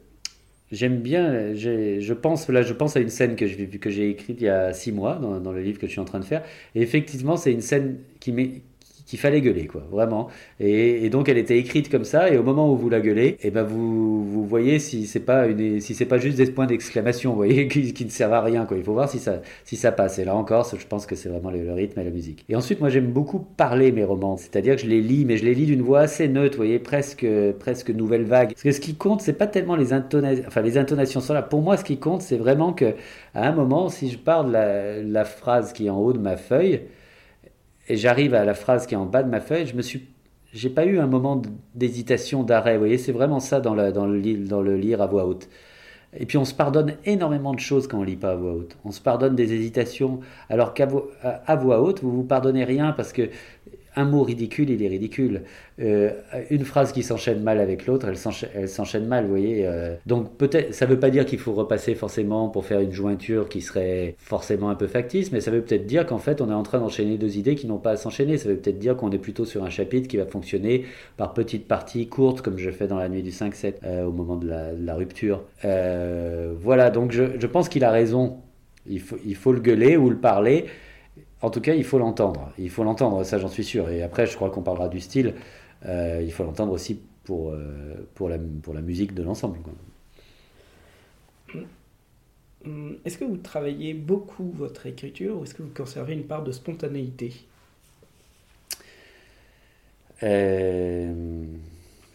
j'aime 0.70 0.98
bien. 0.98 1.54
Je 1.54 2.12
pense, 2.12 2.48
là, 2.48 2.62
je 2.62 2.72
pense 2.72 2.96
à 2.96 3.00
une 3.00 3.08
scène 3.08 3.36
que 3.36 3.46
j'ai 3.46 4.10
écrite 4.10 4.40
il 4.40 4.44
y 4.44 4.48
a 4.48 4.72
six 4.72 4.92
mois 4.92 5.16
dans, 5.16 5.40
dans, 5.40 5.52
le 5.52 5.62
livre 5.62 5.78
que 5.78 5.86
je 5.86 5.92
suis 5.92 6.00
en 6.00 6.04
train 6.04 6.20
de 6.20 6.24
faire. 6.24 6.42
Et 6.74 6.82
effectivement, 6.82 7.36
c'est 7.36 7.52
une 7.52 7.60
scène 7.60 7.98
qui 8.20 8.32
m'est 8.32 8.62
qu'il 9.08 9.18
fallait 9.18 9.40
gueuler, 9.40 9.66
quoi, 9.66 9.82
vraiment. 9.90 10.28
Et, 10.60 11.08
donc 11.08 11.30
elle 11.30 11.38
était 11.38 11.56
écrite 11.56 11.90
comme 11.90 12.04
ça, 12.04 12.30
et 12.30 12.36
au 12.36 12.42
moment 12.42 12.70
où 12.70 12.76
vous 12.76 12.90
la 12.90 13.00
gueulez, 13.00 13.28
et 13.28 13.38
eh 13.44 13.50
ben 13.50 13.62
vous, 13.62 14.22
vous 14.22 14.44
voyez 14.44 14.78
si 14.78 15.06
c'est 15.06 15.20
pas 15.20 15.46
une, 15.46 15.80
si 15.80 15.94
c'est 15.94 16.04
pas 16.04 16.18
juste 16.18 16.36
des 16.36 16.44
points 16.50 16.66
d'exclamation, 16.66 17.30
vous 17.32 17.36
voyez, 17.36 17.68
qui, 17.68 18.04
ne 18.04 18.10
servent 18.10 18.34
à 18.34 18.42
rien, 18.42 18.66
quoi. 18.66 18.76
Il 18.76 18.84
faut 18.84 18.92
voir 18.92 19.08
si 19.08 19.18
ça, 19.18 19.40
si 19.64 19.76
ça 19.76 19.92
passe. 19.92 20.18
Et 20.18 20.24
là 20.24 20.36
encore, 20.36 20.70
je 20.78 20.86
pense 20.86 21.06
que 21.06 21.16
c'est 21.16 21.30
vraiment 21.30 21.50
le, 21.50 21.72
rythme 21.72 22.00
et 22.00 22.04
la 22.04 22.10
musique. 22.10 22.44
Et 22.50 22.56
ensuite, 22.56 22.80
moi 22.80 22.90
j'aime 22.90 23.06
beaucoup 23.06 23.38
parler 23.38 23.92
mes 23.92 24.04
romans, 24.04 24.36
c'est-à-dire 24.36 24.76
que 24.76 24.82
je 24.82 24.86
les 24.86 25.00
lis, 25.00 25.24
mais 25.24 25.38
je 25.38 25.44
les 25.46 25.54
lis 25.54 25.66
d'une 25.66 25.82
voix 25.82 26.00
assez 26.00 26.28
neutre, 26.28 26.56
vous 26.56 26.64
voyez, 26.64 26.78
presque, 26.78 27.26
presque 27.58 27.88
nouvelle 27.88 28.24
vague. 28.24 28.50
Parce 28.50 28.62
que 28.62 28.72
ce 28.72 28.80
qui 28.80 28.94
compte, 28.94 29.22
c'est 29.22 29.32
pas 29.32 29.46
tellement 29.46 29.76
les 29.76 29.94
intonations, 29.94 30.44
enfin 30.46 30.60
les 30.60 30.76
intonations 30.76 31.20
sont 31.20 31.32
là. 31.32 31.42
Pour 31.42 31.62
moi, 31.62 31.78
ce 31.78 31.84
qui 31.84 31.96
compte, 31.96 32.20
c'est 32.20 32.36
vraiment 32.36 32.74
que 32.74 32.94
à 33.34 33.48
un 33.48 33.52
moment, 33.52 33.88
si 33.88 34.10
je 34.10 34.18
parle 34.18 34.52
la, 34.52 35.02
la 35.02 35.24
phrase 35.24 35.72
qui 35.72 35.86
est 35.86 35.90
en 35.90 35.98
haut 35.98 36.12
de 36.12 36.18
ma 36.18 36.36
feuille, 36.36 36.82
et 37.88 37.96
j'arrive 37.96 38.34
à 38.34 38.44
la 38.44 38.54
phrase 38.54 38.86
qui 38.86 38.94
est 38.94 38.98
en 38.98 39.06
bas 39.06 39.22
de 39.22 39.30
ma 39.30 39.40
feuille, 39.40 39.66
je 39.66 39.74
me 39.74 39.82
suis 39.82 40.08
j'ai 40.52 40.70
pas 40.70 40.84
eu 40.86 40.98
un 40.98 41.06
moment 41.06 41.42
d'hésitation, 41.74 42.42
d'arrêt. 42.42 42.74
Vous 42.74 42.80
voyez, 42.80 42.98
c'est 42.98 43.12
vraiment 43.12 43.40
ça 43.40 43.60
dans, 43.60 43.74
le, 43.74 44.76
lire 44.76 45.02
à 45.02 45.06
voix 45.06 45.26
haute. 45.26 45.48
Et 46.18 46.24
puis 46.24 46.38
on 46.38 46.46
se 46.46 46.54
pardonne 46.54 46.94
énormément 47.04 47.52
de 47.52 47.60
choses 47.60 47.86
quand 47.86 47.98
on 47.98 48.02
lit 48.02 48.16
pas 48.16 48.30
à 48.30 48.34
voix 48.34 48.52
haute. 48.52 48.78
On 48.84 48.90
se 48.90 49.00
pardonne 49.00 49.36
des 49.36 49.52
hésitations, 49.52 50.20
alors 50.48 50.72
qu'à 50.72 50.86
voix 50.86 51.82
haute, 51.82 52.02
vous 52.02 52.10
vous 52.10 52.24
pardonnez 52.24 52.64
rien 52.64 52.92
parce 52.92 53.12
que 53.12 53.28
un 53.98 54.04
mot 54.04 54.22
ridicule, 54.22 54.70
il 54.70 54.82
est 54.82 54.88
ridicule. 54.88 55.42
Euh, 55.80 56.12
une 56.50 56.64
phrase 56.64 56.92
qui 56.92 57.02
s'enchaîne 57.02 57.42
mal 57.42 57.58
avec 57.58 57.86
l'autre, 57.86 58.06
elle 58.08 58.68
s'enchaîne 58.68 59.06
mal, 59.06 59.24
vous 59.24 59.30
voyez. 59.30 59.66
Euh. 59.66 59.96
donc 60.06 60.36
peut-être, 60.36 60.72
ça 60.72 60.86
ne 60.86 60.92
veut 60.92 61.00
pas 61.00 61.10
dire 61.10 61.26
qu'il 61.26 61.40
faut 61.40 61.52
repasser 61.52 61.96
forcément 61.96 62.48
pour 62.48 62.64
faire 62.64 62.78
une 62.78 62.92
jointure 62.92 63.48
qui 63.48 63.60
serait 63.60 64.14
forcément 64.18 64.70
un 64.70 64.76
peu 64.76 64.86
factice, 64.86 65.32
mais 65.32 65.40
ça 65.40 65.50
veut 65.50 65.62
peut-être 65.62 65.86
dire 65.86 66.06
qu'en 66.06 66.18
fait 66.18 66.40
on 66.40 66.48
est 66.48 66.54
en 66.54 66.62
train 66.62 66.78
d'enchaîner 66.78 67.18
deux 67.18 67.38
idées 67.38 67.56
qui 67.56 67.66
n'ont 67.66 67.78
pas 67.78 67.90
à 67.90 67.96
s'enchaîner. 67.96 68.38
Ça 68.38 68.48
veut 68.48 68.56
peut-être 68.56 68.78
dire 68.78 68.96
qu'on 68.96 69.10
est 69.10 69.18
plutôt 69.18 69.44
sur 69.44 69.64
un 69.64 69.70
chapitre 69.70 70.06
qui 70.06 70.16
va 70.16 70.26
fonctionner 70.26 70.84
par 71.16 71.34
petites 71.34 71.66
parties 71.66 72.06
courtes, 72.06 72.40
comme 72.40 72.56
je 72.56 72.70
fais 72.70 72.86
dans 72.86 72.98
la 72.98 73.08
nuit 73.08 73.22
du 73.22 73.30
5-7 73.30 73.74
euh, 73.84 74.04
au 74.04 74.12
moment 74.12 74.36
de 74.36 74.48
la, 74.48 74.94
rupture. 74.94 75.42
voilà, 75.62 76.90
donc 76.90 77.10
je, 77.10 77.46
pense 77.46 77.68
qu'il 77.68 77.84
a 77.84 77.90
raison. 77.90 78.38
Il 78.86 79.00
faut 79.00 79.52
le 79.52 79.60
gueuler 79.60 79.96
ou 79.96 80.08
le 80.08 80.16
parler. 80.16 80.66
En 81.40 81.50
tout 81.50 81.60
cas, 81.60 81.74
il 81.74 81.84
faut 81.84 81.98
l'entendre. 81.98 82.52
Il 82.58 82.70
faut 82.70 82.84
l'entendre, 82.84 83.22
ça 83.24 83.38
j'en 83.38 83.48
suis 83.48 83.64
sûr. 83.64 83.88
Et 83.90 84.02
après, 84.02 84.26
je 84.26 84.34
crois 84.34 84.50
qu'on 84.50 84.62
parlera 84.62 84.88
du 84.88 85.00
style. 85.00 85.34
Euh, 85.86 86.20
il 86.24 86.32
faut 86.32 86.44
l'entendre 86.44 86.72
aussi 86.72 87.00
pour, 87.24 87.50
euh, 87.52 88.08
pour, 88.14 88.28
la, 88.28 88.38
pour 88.62 88.74
la 88.74 88.82
musique 88.82 89.14
de 89.14 89.22
l'ensemble. 89.22 89.58
Hum, 92.64 92.98
est-ce 93.04 93.18
que 93.18 93.24
vous 93.24 93.36
travaillez 93.36 93.94
beaucoup 93.94 94.50
votre 94.52 94.86
écriture 94.86 95.38
ou 95.38 95.44
est-ce 95.44 95.54
que 95.54 95.62
vous 95.62 95.72
conservez 95.74 96.14
une 96.14 96.26
part 96.26 96.44
de 96.44 96.52
spontanéité? 96.52 97.32
Euh, 100.22 101.44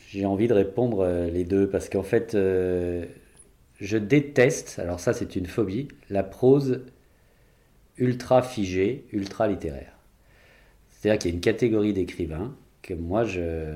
J'ai 0.10 0.26
envie 0.26 0.48
de 0.48 0.54
répondre 0.54 1.08
les 1.32 1.44
deux 1.44 1.68
parce 1.70 1.90
qu'en 1.90 2.04
fait, 2.04 2.36
je 3.80 3.98
déteste, 3.98 4.80
alors 4.80 5.00
ça 5.00 5.14
c'est 5.14 5.36
une 5.36 5.46
phobie, 5.46 5.88
la 6.10 6.24
prose 6.24 6.82
ultra 7.98 8.42
figé, 8.42 9.06
ultra 9.12 9.48
littéraire. 9.48 9.94
C'est-à-dire 10.90 11.20
qu'il 11.20 11.32
y 11.32 11.34
a 11.34 11.36
une 11.36 11.42
catégorie 11.42 11.94
d'écrivains 11.94 12.56
que 12.82 12.94
moi 12.94 13.24
je 13.24 13.72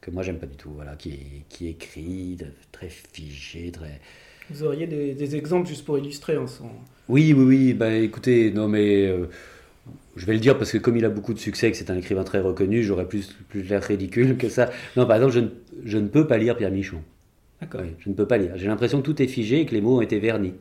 que 0.00 0.10
moi 0.10 0.22
j'aime 0.22 0.38
pas 0.38 0.46
du 0.46 0.56
tout, 0.56 0.70
voilà, 0.70 0.96
qui, 0.96 1.44
qui 1.48 1.68
écrit 1.68 2.38
très 2.72 2.88
figé, 2.88 3.70
très. 3.70 4.00
Vous 4.48 4.62
auriez 4.64 4.86
des, 4.86 5.36
exemples 5.36 5.68
juste 5.68 5.84
pour 5.84 5.98
illustrer 5.98 6.36
ensemble 6.36 6.72
Oui, 7.08 7.32
oui, 7.32 7.44
oui. 7.44 7.74
Bah, 7.74 7.92
écoutez, 7.92 8.50
non 8.50 8.66
mais 8.66 9.06
euh, 9.06 9.26
je 10.16 10.26
vais 10.26 10.32
le 10.32 10.40
dire 10.40 10.58
parce 10.58 10.72
que 10.72 10.78
comme 10.78 10.96
il 10.96 11.04
a 11.04 11.10
beaucoup 11.10 11.34
de 11.34 11.38
succès, 11.38 11.68
et 11.68 11.70
que 11.70 11.76
c'est 11.76 11.90
un 11.90 11.96
écrivain 11.96 12.24
très 12.24 12.40
reconnu, 12.40 12.82
j'aurais 12.82 13.06
plus 13.06 13.36
plus 13.48 13.62
l'air 13.62 13.82
ridicule 13.82 14.36
que 14.38 14.48
ça. 14.48 14.70
Non, 14.96 15.06
par 15.06 15.16
exemple, 15.16 15.34
je 15.34 15.40
ne, 15.40 15.48
je 15.84 15.98
ne 15.98 16.08
peux 16.08 16.26
pas 16.26 16.38
lire 16.38 16.56
Pierre 16.56 16.72
Michon. 16.72 17.02
D'accord. 17.60 17.82
je 17.98 18.08
ne 18.08 18.14
peux 18.14 18.26
pas 18.26 18.38
lire. 18.38 18.52
J'ai 18.56 18.68
l'impression 18.68 19.02
que 19.02 19.04
tout 19.04 19.20
est 19.20 19.26
figé 19.26 19.60
et 19.60 19.66
que 19.66 19.74
les 19.74 19.82
mots 19.82 19.98
ont 19.98 20.00
été 20.00 20.18
vernis. 20.18 20.54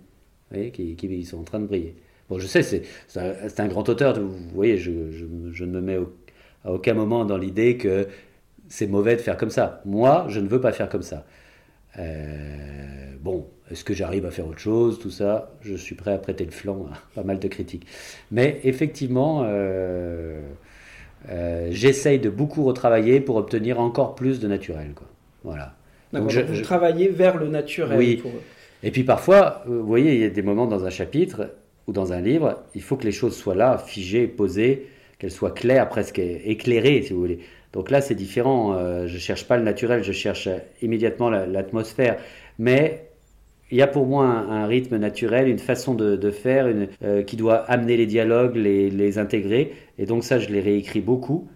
Vous 0.52 0.58
voyez, 0.58 0.72
qui 0.72 1.26
sont 1.26 1.40
en 1.40 1.44
train 1.44 1.62
de 1.62 1.66
briller. 1.66 1.96
Bon, 2.30 2.38
je 2.38 2.46
sais, 2.46 2.62
c'est 2.62 3.60
un, 3.60 3.68
grand 3.68 3.88
auteur, 3.90 4.20
vous 4.20 4.32
voyez, 4.54 4.78
je, 4.78 4.92
je, 5.12 5.66
ne 5.66 5.72
me 5.72 5.82
mets 5.82 5.98
à 6.64 6.72
aucun 6.72 6.94
moment 6.94 7.26
dans 7.26 7.38
l'idée 7.38 7.78
que 7.78 8.08
c'est 8.68 8.88
mauvais 8.88 9.16
de 9.16 9.22
faire 9.22 9.36
comme 9.36 9.50
ça. 9.50 9.82
Moi, 9.86 10.26
je 10.30 10.40
ne 10.40 10.48
veux 10.48 10.62
pas 10.62 10.72
faire 10.72 10.90
comme 10.90 11.02
ça. 11.02 11.26
Euh, 11.98 12.06
bon, 13.20 13.48
est-ce 13.72 13.84
que 13.84 13.94
j'arrive 13.94 14.26
à 14.26 14.32
faire 14.32 14.48
autre 14.48 14.60
chose, 14.60 15.00
tout 15.00 15.10
ça? 15.10 15.52
Je 15.62 15.76
suis 15.76 15.96
prêt 15.96 16.14
à 16.14 16.18
prêter 16.20 16.46
le 16.46 16.52
flanc 16.52 16.88
à 16.92 16.98
pas 17.16 17.24
mal 17.24 17.40
de 17.40 17.48
critiques. 17.48 17.88
Mais 18.32 18.60
effectivement, 18.64 19.42
euh, 19.44 20.40
euh, 21.30 21.68
j'essaye 21.72 22.20
de 22.20 22.30
beaucoup 22.30 22.64
retravailler 22.64 23.20
pour 23.22 23.38
obtenir 23.38 23.80
encore 23.80 24.16
plus 24.16 24.40
de 24.40 24.48
naturel. 24.48 24.92
Quoi. 24.96 25.08
Voilà. 25.44 25.74
Donc 26.14 26.30
je, 26.30 26.62
travaillez 26.62 27.10
vers 27.10 27.38
le 27.38 27.48
naturel. 27.48 27.98
Oui. 27.98 28.24
Et 28.82 28.92
puis 28.92 29.04
parfois, 29.04 29.64
vous 29.68 29.86
voyez, 29.86 30.14
il 30.14 30.22
y 30.22 30.26
a 30.26 30.30
des 30.30 30.42
moments 30.42 30.66
dans 30.66 30.86
un 30.86 30.90
chapitre 30.90 31.52
ou 31.90 31.92
dans 31.92 32.14
un 32.14 32.22
livre, 32.22 32.64
il 32.76 32.84
faut 32.84 32.98
que 32.98 33.06
les 33.06 33.12
choses 33.12 33.36
soient 33.36 33.56
là, 33.56 33.80
figées, 33.80 34.28
posées, 34.28 34.86
qu'elles 35.18 35.32
soient 35.32 35.50
claires, 35.52 35.90
presque 35.90 36.20
éclairées, 36.20 37.02
si 37.02 37.14
vous 37.14 37.20
voulez. 37.20 37.40
Donc 37.74 37.90
là, 37.90 38.00
c'est 38.00 38.14
différent. 38.14 38.74
Euh, 38.74 39.08
je 39.08 39.18
cherche 39.18 39.48
pas 39.48 39.58
le 39.58 39.64
naturel, 39.64 40.04
je 40.04 40.12
cherche 40.12 40.48
immédiatement 40.84 41.32
l'atmosphère. 41.32 42.18
Mais 42.60 43.10
il 43.72 43.78
y 43.80 43.82
a 43.82 43.88
pour 43.88 44.06
moi 44.06 44.26
un, 44.26 44.68
rythme 44.68 44.98
naturel, 44.98 45.48
une 45.48 45.58
façon 45.58 45.96
de, 45.96 46.32
faire 46.32 46.72
euh, 47.04 47.24
qui 47.24 47.36
doit 47.38 47.58
amener 47.58 47.98
les 47.98 48.06
dialogues, 48.06 48.56
les, 48.56 49.18
intégrer. 49.18 49.74
Et 49.98 50.06
donc 50.06 50.24
ça, 50.24 50.38
je 50.38 50.50
les 50.50 50.62
réécris 50.62 51.02
beaucoup, 51.02 51.48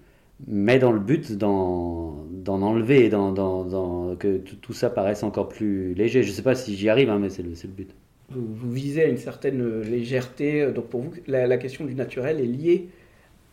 mais 0.47 0.79
dans 0.79 0.91
le 0.91 0.99
but 0.99 1.33
d'en 1.37 2.25
enlever, 2.47 3.11
que 3.11 4.37
tout 4.37 4.73
ça 4.73 4.89
paraisse 4.89 5.21
encore 5.21 5.49
plus 5.49 5.93
léger. 5.93 6.23
Je 6.23 6.29
ne 6.29 6.33
sais 6.33 6.43
pas 6.43 6.55
si 6.55 6.75
j'y 6.75 6.89
arrive, 6.89 7.11
hein, 7.11 7.19
mais 7.19 7.29
c'est 7.29 7.43
le 7.43 7.51
but 7.67 7.93
vous, 8.33 8.71
visez 8.71 9.03
à 9.03 9.07
une 9.07 9.17
certaine 9.17 9.81
légèreté. 9.81 10.71
Donc 10.71 10.87
pour 10.87 11.01
vous, 11.01 11.13
la, 11.27 11.57
question 11.57 11.85
du 11.85 11.95
naturel 11.95 12.39
est 12.39 12.45
liée 12.45 12.87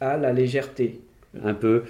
à 0.00 0.16
la 0.16 0.32
légèreté. 0.32 1.00
Un 1.44 1.54
peu. 1.54 1.82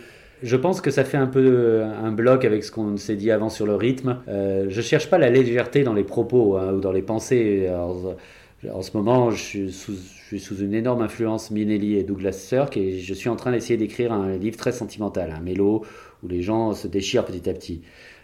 Je 0.43 0.57
pense 0.57 0.80
que 0.80 0.91
ça 0.91 1.05
fait 1.05 1.18
un 1.18 1.26
peu 1.26 1.82
un 1.82 2.12
bloc 2.12 2.45
avec 2.45 2.64
ce 2.64 2.72
qu'on 2.72 2.97
s'est 2.97 3.16
dit 3.16 3.30
avant 3.30 3.51
sur 3.51 3.66
le 3.66 3.74
rythme. 3.74 4.22
Euh, 4.28 4.66
je 4.68 4.80
cherche 4.80 5.09
pas 5.11 5.18
la 5.18 5.28
légèreté 5.28 5.82
dans 5.82 5.93
les 5.93 6.05
propos 6.05 6.57
hein, 6.57 6.72
ou 6.74 6.80
dans 6.80 6.93
les 6.93 7.03
pensées. 7.03 7.68
en 7.70 8.82
ce 8.82 8.97
moment, 8.97 9.30
je 9.30 9.43
suis, 9.43 9.72
sous, 9.72 9.93
je 9.93 10.26
suis, 10.26 10.41
sous, 10.41 10.59
une 10.59 10.74
énorme 10.74 11.03
influence 11.03 11.51
Minelli 11.51 11.97
et 11.97 12.05
Douglas 12.05 12.32
Sirk 12.32 12.76
et 12.76 12.99
je 12.99 13.14
suis 13.14 13.28
en 13.28 13.36
train 13.36 13.53
d'essayer 13.53 13.76
d'écrire 13.76 14.12
un 14.12 14.36
livre 14.36 14.57
très 14.57 14.72
sentimental, 14.72 15.30
un 15.30 15.41
mélo 15.41 15.84
où 16.22 16.28
les 16.28 16.43
gens 16.43 16.72
se 16.72 16.88
déchirent 16.88 17.24
petit 17.24 17.49
à 17.49 17.53
petit 17.53 17.82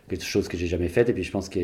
quelque 0.08 0.24
chose 0.24 0.48
que 0.48 0.56
j'ai 0.56 0.66
jamais 0.66 0.88
fait. 0.88 1.08
Et 1.08 1.12
puis 1.12 1.24
je 1.24 1.30
pense 1.30 1.48
qu'il 1.48 1.62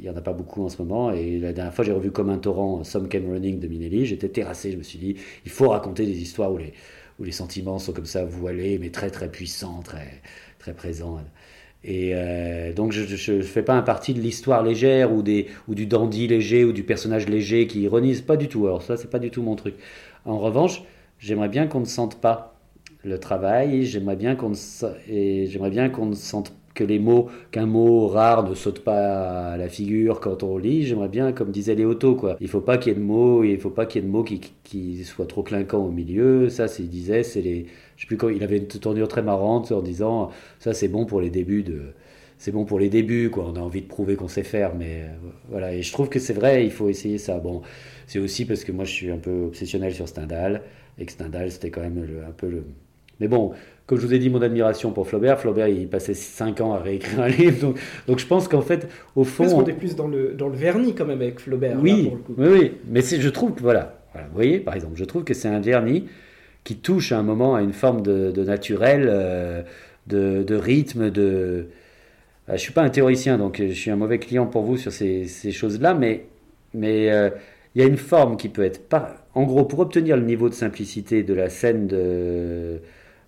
n'y 0.00 0.08
en 0.08 0.16
a 0.16 0.20
pas 0.20 0.32
beaucoup 0.32 0.64
en 0.64 0.68
ce 0.68 0.80
moment. 0.82 1.12
Et 1.12 1.38
la 1.38 1.52
dernière 1.52 1.74
fois, 1.74 1.84
j'ai 1.84 1.92
revu 1.92 2.10
comme 2.10 2.30
un 2.30 2.38
torrent 2.38 2.84
Some 2.84 3.08
Came 3.08 3.30
Running 3.30 3.60
de 3.60 3.68
Minelli. 3.68 4.06
J'étais 4.06 4.28
terrassé. 4.28 4.72
Je 4.72 4.76
me 4.76 4.82
suis 4.82 4.98
dit, 4.98 5.16
il 5.44 5.50
faut 5.50 5.68
raconter 5.68 6.06
des 6.06 6.20
histoires 6.20 6.52
où 6.52 6.58
les, 6.58 6.72
où 7.18 7.24
les 7.24 7.32
sentiments 7.32 7.78
sont 7.78 7.92
comme 7.92 8.06
ça 8.06 8.24
voilés, 8.24 8.78
mais 8.78 8.90
très 8.90 9.10
très 9.10 9.30
puissants, 9.30 9.80
très, 9.82 10.22
très 10.58 10.74
présents. 10.74 11.20
Et 11.82 12.10
euh, 12.14 12.72
donc 12.74 12.92
je 12.92 13.32
ne 13.32 13.42
fais 13.42 13.62
pas 13.62 13.74
un 13.74 13.82
parti 13.82 14.12
de 14.12 14.20
l'histoire 14.20 14.62
légère 14.62 15.12
ou, 15.14 15.22
des, 15.22 15.46
ou 15.66 15.74
du 15.74 15.86
dandy 15.86 16.28
léger 16.28 16.64
ou 16.64 16.72
du 16.72 16.82
personnage 16.82 17.28
léger 17.28 17.66
qui 17.66 17.82
ironise. 17.82 18.20
Pas 18.22 18.36
du 18.36 18.48
tout. 18.48 18.66
Alors 18.66 18.82
ça, 18.82 18.96
c'est 18.96 19.10
pas 19.10 19.18
du 19.18 19.30
tout 19.30 19.42
mon 19.42 19.56
truc. 19.56 19.74
En 20.24 20.38
revanche, 20.38 20.82
j'aimerais 21.18 21.48
bien 21.48 21.66
qu'on 21.66 21.80
ne 21.80 21.86
sente 21.86 22.20
pas 22.20 22.54
le 23.02 23.18
travail. 23.18 23.84
J'aimerais 23.84 24.16
bien 24.16 24.34
qu'on 24.34 24.52
et 25.08 25.46
j'aimerais 25.46 25.70
ne 25.70 26.14
sente 26.14 26.52
que 26.74 26.84
les 26.84 26.98
mots, 26.98 27.28
qu'un 27.50 27.66
mot 27.66 28.06
rare 28.06 28.48
ne 28.48 28.54
saute 28.54 28.80
pas 28.80 29.52
à 29.52 29.56
la 29.56 29.68
figure 29.68 30.20
quand 30.20 30.42
on 30.42 30.56
lit. 30.56 30.84
J'aimerais 30.84 31.08
bien, 31.08 31.32
comme 31.32 31.50
disait 31.50 31.74
Léoto, 31.74 32.14
quoi. 32.14 32.36
Il 32.40 32.48
faut 32.48 32.60
pas 32.60 32.78
qu'il 32.78 32.92
y 32.92 32.96
ait 32.96 32.98
de 32.98 33.04
mots, 33.04 33.42
il 33.44 33.58
faut 33.58 33.70
pas 33.70 33.86
qu'il 33.86 34.02
y 34.02 34.04
ait 34.04 34.08
de 34.08 34.12
mots 34.12 34.24
qui, 34.24 35.04
soient 35.04 35.26
trop 35.26 35.42
clinquants 35.42 35.84
au 35.84 35.90
milieu. 35.90 36.48
Ça, 36.48 36.68
c'est, 36.68 36.82
il 36.82 36.88
disait, 36.88 37.22
c'est 37.22 37.42
les, 37.42 37.66
je 37.96 38.02
sais 38.02 38.06
plus 38.06 38.16
quand, 38.16 38.28
il 38.28 38.42
avait 38.44 38.58
une 38.58 38.66
tournure 38.66 39.08
très 39.08 39.22
marrante 39.22 39.72
en 39.72 39.82
disant, 39.82 40.30
ça, 40.58 40.72
c'est 40.72 40.88
bon 40.88 41.06
pour 41.06 41.20
les 41.20 41.30
débuts 41.30 41.64
c'est 42.40 42.52
bon 42.52 42.64
pour 42.64 42.78
les 42.80 42.88
débuts, 42.88 43.28
quoi. 43.30 43.44
On 43.46 43.54
a 43.56 43.60
envie 43.60 43.82
de 43.82 43.86
prouver 43.86 44.16
qu'on 44.16 44.26
sait 44.26 44.42
faire, 44.44 44.74
mais 44.74 45.02
euh, 45.02 45.08
voilà. 45.50 45.74
Et 45.74 45.82
je 45.82 45.92
trouve 45.92 46.08
que 46.08 46.18
c'est 46.18 46.32
vrai, 46.32 46.64
il 46.64 46.72
faut 46.72 46.88
essayer 46.88 47.18
ça. 47.18 47.38
Bon, 47.38 47.60
c'est 48.06 48.18
aussi 48.18 48.46
parce 48.46 48.64
que 48.64 48.72
moi, 48.72 48.84
je 48.86 48.92
suis 48.92 49.10
un 49.10 49.18
peu 49.18 49.44
obsessionnel 49.44 49.92
sur 49.92 50.08
Stendhal, 50.08 50.62
et 50.98 51.04
que 51.04 51.12
Stendhal, 51.12 51.52
c'était 51.52 51.70
quand 51.70 51.82
même 51.82 52.02
un 52.26 52.32
peu 52.32 52.48
le. 52.48 52.64
Mais 53.20 53.28
bon, 53.28 53.52
comme 53.90 53.98
je 53.98 54.06
vous 54.06 54.14
ai 54.14 54.20
dit, 54.20 54.30
mon 54.30 54.40
admiration 54.40 54.92
pour 54.92 55.08
Flaubert. 55.08 55.40
Flaubert, 55.40 55.66
il 55.66 55.88
passait 55.88 56.14
5 56.14 56.60
ans 56.60 56.74
à 56.74 56.78
réécrire 56.78 57.22
un 57.22 57.26
livre. 57.28 57.74
Donc, 58.06 58.20
je 58.20 58.26
pense 58.26 58.46
qu'en 58.46 58.60
fait, 58.60 58.88
au 59.16 59.24
fond. 59.24 59.42
Parce 59.42 59.54
qu'on 59.54 59.66
est 59.66 59.72
plus 59.72 59.96
dans 59.96 60.06
le, 60.06 60.32
dans 60.32 60.46
le 60.46 60.54
vernis 60.54 60.94
quand 60.94 61.06
même 61.06 61.20
avec 61.20 61.40
Flaubert. 61.40 61.76
Oui, 61.82 62.12
oui, 62.38 62.48
oui. 62.52 62.72
Mais 62.86 63.00
je 63.02 63.28
trouve 63.28 63.52
que, 63.52 63.62
voilà, 63.62 64.00
voilà, 64.12 64.28
vous 64.28 64.34
voyez, 64.36 64.60
par 64.60 64.76
exemple, 64.76 64.92
je 64.94 65.04
trouve 65.04 65.24
que 65.24 65.34
c'est 65.34 65.48
un 65.48 65.58
vernis 65.58 66.04
qui 66.62 66.76
touche 66.76 67.10
à 67.10 67.18
un 67.18 67.24
moment 67.24 67.56
à 67.56 67.62
une 67.62 67.72
forme 67.72 68.02
de, 68.02 68.44
naturel, 68.44 69.08
euh, 69.08 69.62
de, 70.06 70.54
rythme, 70.54 71.10
de. 71.10 71.66
Je 72.46 72.52
ne 72.52 72.58
suis 72.58 72.72
pas 72.72 72.82
un 72.82 72.90
théoricien, 72.90 73.38
donc 73.38 73.60
je 73.60 73.72
suis 73.72 73.90
un 73.90 73.96
mauvais 73.96 74.20
client 74.20 74.46
pour 74.46 74.62
vous 74.62 74.76
sur 74.76 74.92
ces, 74.92 75.26
choses-là, 75.50 75.94
mais 75.94 76.26
mais 76.74 77.10
euh, 77.10 77.30
il 77.74 77.82
y 77.82 77.84
a 77.84 77.88
une 77.88 77.96
forme 77.96 78.36
qui 78.36 78.50
peut 78.50 78.62
être. 78.62 78.82
En 79.34 79.42
gros, 79.42 79.64
pour 79.64 79.80
obtenir 79.80 80.16
le 80.16 80.22
niveau 80.22 80.48
de 80.48 80.54
simplicité 80.54 81.24
de 81.24 81.34
la 81.34 81.48
scène 81.48 81.88
de 81.88 82.80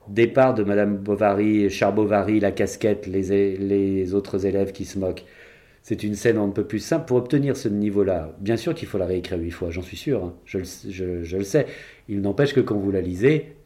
départ 0.08 0.54
de 0.54 0.64
Madame 0.64 0.96
Bovary, 0.96 1.70
Charles 1.70 1.94
Bovary, 1.94 2.40
la 2.40 2.52
casquette, 2.52 3.06
les, 3.06 4.14
autres 4.14 4.46
élèves 4.46 4.72
qui 4.72 4.84
se 4.84 4.98
moquent. 4.98 5.24
C'est 5.82 6.04
une 6.04 6.14
scène 6.14 6.38
un 6.38 6.48
peu 6.50 6.64
plus 6.64 6.78
simple 6.78 7.06
pour 7.06 7.16
obtenir 7.16 7.56
ce 7.56 7.68
niveau-là. 7.68 8.32
Bien 8.38 8.56
sûr 8.56 8.74
qu'il 8.74 8.86
faut 8.86 8.98
la 8.98 9.06
réécrire 9.06 9.38
huit 9.38 9.50
fois, 9.50 9.70
j'en 9.70 9.82
suis 9.82 9.96
sûr, 9.96 10.24
hein. 10.24 10.34
je, 10.44 10.58
le 11.36 11.44
sais. 11.44 11.66
Il 12.08 12.20
n'empêche 12.20 12.54
que 12.54 12.60
quand 12.60 12.76
vous 12.76 12.92
la 12.92 13.00
lisez, 13.00 13.56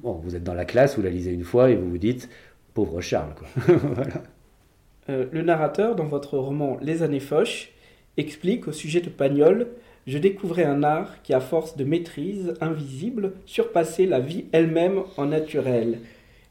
bon, 0.00 0.12
vous 0.22 0.36
êtes 0.36 0.44
dans 0.44 0.54
la 0.54 0.64
classe, 0.64 0.96
vous 0.96 1.02
la 1.02 1.10
lisez 1.10 1.32
une 1.32 1.44
fois 1.44 1.70
et 1.70 1.76
vous 1.76 1.90
vous 1.90 1.98
dites, 1.98 2.30
pauvre 2.74 3.00
Charles. 3.00 3.34
Quoi. 3.34 3.48
Euh, 5.08 5.24
le 5.32 5.40
narrateur, 5.40 5.96
dans 5.96 6.04
votre 6.04 6.36
roman 6.36 6.76
Les 6.82 7.02
années 7.02 7.20
Foch, 7.20 7.72
explique 8.18 8.68
au 8.68 8.72
sujet 8.72 9.00
de 9.00 9.08
Pagnol 9.08 9.68
je 10.06 10.18
découvrais 10.18 10.64
un 10.64 10.82
art 10.82 11.22
qui, 11.22 11.34
à 11.34 11.40
force 11.40 11.76
de 11.76 11.84
maîtrise 11.84 12.54
invisible, 12.60 13.32
surpassait 13.46 14.06
la 14.06 14.20
vie 14.20 14.46
elle-même 14.52 15.02
en 15.16 15.26
naturel. 15.26 16.00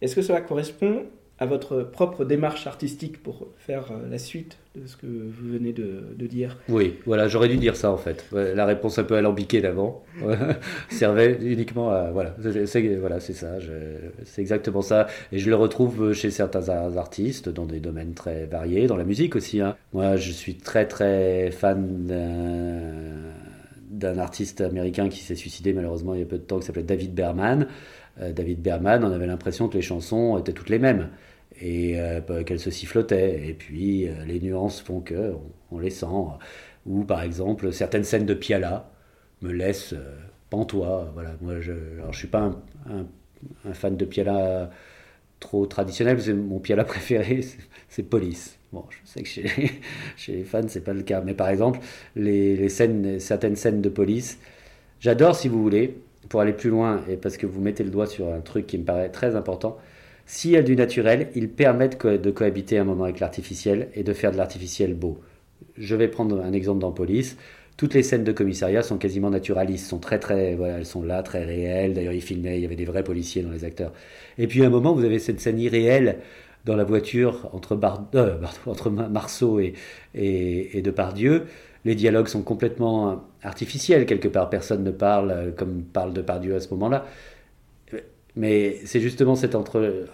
Est-ce 0.01 0.15
que 0.15 0.21
cela 0.21 0.41
correspond 0.41 1.03
à 1.39 1.45
votre 1.45 1.83
propre 1.83 2.25
démarche 2.25 2.67
artistique 2.67 3.23
pour 3.23 3.47
faire 3.57 3.91
euh, 3.91 4.09
la 4.09 4.17
suite 4.17 4.57
de 4.75 4.85
ce 4.87 4.97
que 4.97 5.07
vous 5.07 5.53
venez 5.53 5.71
de, 5.73 6.27
dire. 6.27 6.57
Oui, 6.67 6.95
voilà, 7.05 7.27
j'aurais 7.27 7.47
dû 7.47 7.57
dire 7.57 7.75
ça 7.75 7.91
en 7.91 7.97
fait. 7.97 8.25
La 8.31 8.65
réponse 8.65 8.99
un 8.99 9.03
peu 9.03 9.15
alambiquée 9.15 9.61
d'avant 9.61 10.03
servait 10.89 11.39
uniquement 11.41 11.89
à... 11.89 12.11
Voilà, 12.11 12.35
c'est 12.41 12.95
voilà, 12.97 13.19
ça, 13.19 13.57
c'est 14.25 14.41
exactement 14.41 14.81
ça. 14.81 15.07
Et 15.31 15.39
je 15.39 15.49
le 15.49 15.55
retrouve 15.55 16.13
chez 16.13 16.29
certains 16.29 16.69
artistes 16.69 17.49
dans 17.49 17.65
des 17.65 17.79
domaines 17.79 18.13
très 18.13 18.45
variés, 18.45 18.85
dans 18.85 18.97
la 18.97 19.05
musique 19.05 19.35
aussi. 19.35 19.59
Hein. 19.59 19.75
Moi, 19.93 20.17
je 20.17 20.31
suis 20.31 20.55
très 20.55 20.85
très 20.87 21.49
fan 21.51 22.05
d'un 23.89 24.17
artiste 24.19 24.61
américain 24.61 25.09
qui 25.09 25.19
s'est 25.19 25.35
suicidé 25.35 25.73
malheureusement 25.73 26.13
il 26.13 26.19
y 26.19 26.23
a 26.23 26.27
peu 26.27 26.37
de 26.37 26.43
temps, 26.43 26.59
qui 26.59 26.67
s'appelait 26.67 26.83
David 26.83 27.15
Berman. 27.15 27.67
Euh, 28.21 28.31
David 28.33 28.61
Berman, 28.61 29.03
on 29.03 29.11
avait 29.11 29.27
l'impression 29.27 29.67
que 29.67 29.75
les 29.75 29.81
chansons 29.81 30.37
étaient 30.37 30.53
toutes 30.53 30.69
les 30.69 30.79
mêmes 30.79 31.09
et 31.61 31.99
euh, 31.99 32.21
bah, 32.21 32.43
qu'elles 32.43 32.59
se 32.59 32.71
sifflotaient. 32.71 33.47
Et 33.47 33.53
puis 33.53 34.07
euh, 34.07 34.25
les 34.25 34.39
nuances 34.39 34.81
font 34.81 35.01
que 35.01 35.33
on, 35.71 35.79
les 35.79 35.89
sent. 35.89 36.05
Ou 36.85 37.03
par 37.03 37.21
exemple 37.21 37.71
certaines 37.73 38.03
scènes 38.03 38.25
de 38.25 38.33
Piala 38.33 38.89
me 39.41 39.51
laissent 39.51 39.95
pantois. 40.49 41.11
Voilà, 41.13 41.31
moi 41.41 41.59
je, 41.61 41.73
je 42.11 42.17
suis 42.17 42.27
pas 42.27 42.51
un, 42.89 43.73
fan 43.73 43.95
de 43.95 44.05
Piala 44.05 44.69
trop 45.39 45.65
traditionnel, 45.65 46.17
parce 46.17 46.27
mon 46.29 46.59
Piala 46.59 46.83
préféré 46.85 47.41
c'est 47.89 48.03
Police. 48.03 48.57
Bon, 48.71 48.85
je 48.89 48.97
sais 49.03 49.23
que 49.23 49.27
chez 49.29 49.43
les, 49.43 49.71
chez 50.17 50.33
les 50.33 50.43
fans 50.43 50.67
c'est 50.67 50.83
pas 50.83 50.93
le 50.93 51.03
cas, 51.03 51.21
mais 51.21 51.33
par 51.33 51.49
exemple 51.49 51.79
les 52.15 52.69
scènes, 52.69 53.19
certaines 53.19 53.55
scènes 53.55 53.81
de 53.81 53.89
Police, 53.89 54.39
j'adore 54.99 55.35
si 55.35 55.47
vous 55.47 55.61
voulez 55.61 55.97
pour 56.27 56.41
aller 56.41 56.53
plus 56.53 56.69
loin, 56.69 57.03
et 57.09 57.17
parce 57.17 57.37
que 57.37 57.45
vous 57.45 57.61
mettez 57.61 57.83
le 57.83 57.89
doigt 57.89 58.05
sur 58.05 58.31
un 58.31 58.41
truc 58.41 58.67
qui 58.67 58.77
me 58.77 58.83
paraît 58.83 59.09
très 59.09 59.35
important, 59.35 59.77
s'il 60.31 60.51
y 60.51 60.57
a 60.57 60.61
du 60.61 60.75
naturel, 60.75 61.29
ils 61.33 61.49
permettent 61.49 62.05
de 62.05 62.29
cohabiter 62.29 62.77
un 62.77 62.83
moment 62.83 63.05
avec 63.05 63.19
l'artificiel 63.19 63.87
et 63.95 64.03
de 64.03 64.13
faire 64.13 64.31
de 64.31 64.37
l'artificiel 64.37 64.93
beau. 64.93 65.17
Je 65.75 65.95
vais 65.95 66.07
prendre 66.07 66.39
un 66.39 66.53
exemple 66.53 66.81
dans 66.81 66.91
Police. 66.91 67.35
Toutes 67.77 67.95
les 67.95 68.03
scènes 68.03 68.23
de 68.23 68.31
commissariat 68.31 68.83
sont 68.83 68.99
quasiment 68.99 69.31
naturalistes, 69.31 69.87
sont 69.87 69.97
très 69.97 70.19
très, 70.19 70.53
voilà, 70.53 70.77
elles 70.77 70.85
sont 70.85 71.01
là, 71.01 71.23
très 71.23 71.43
réelles. 71.43 71.95
D'ailleurs, 71.95 72.13
ils 72.13 72.21
filmaient, 72.21 72.59
il 72.59 72.61
y 72.61 72.65
avait 72.65 72.75
des 72.75 72.85
vrais 72.85 73.03
policiers 73.03 73.41
dans 73.41 73.49
les 73.49 73.65
acteurs. 73.65 73.91
Et 74.37 74.45
puis 74.45 74.61
à 74.61 74.67
un 74.67 74.69
moment, 74.69 74.93
vous 74.93 75.03
avez 75.03 75.17
cette 75.17 75.39
scène 75.39 75.59
irréelle 75.59 76.19
dans 76.63 76.75
la 76.75 76.83
voiture 76.83 77.49
entre, 77.53 77.79
euh, 78.13 78.37
Marceau 79.09 79.59
et, 79.59 79.73
et, 80.13 80.77
et 80.77 80.81
Depardieu 80.83 81.45
les 81.85 81.95
dialogues 81.95 82.27
sont 82.27 82.41
complètement 82.41 83.23
artificiels, 83.41 84.05
quelque 84.05 84.27
part. 84.27 84.49
Personne 84.49 84.83
ne 84.83 84.91
parle 84.91 85.31
euh, 85.31 85.51
comme 85.51 85.83
parle 85.83 86.13
de 86.13 86.21
Pardieu 86.21 86.55
à 86.55 86.59
ce 86.59 86.69
moment-là. 86.69 87.05
Mais 88.39 88.77
c'est 88.85 89.01
justement 89.01 89.35
cet, 89.35 89.53
entre, 89.53 90.05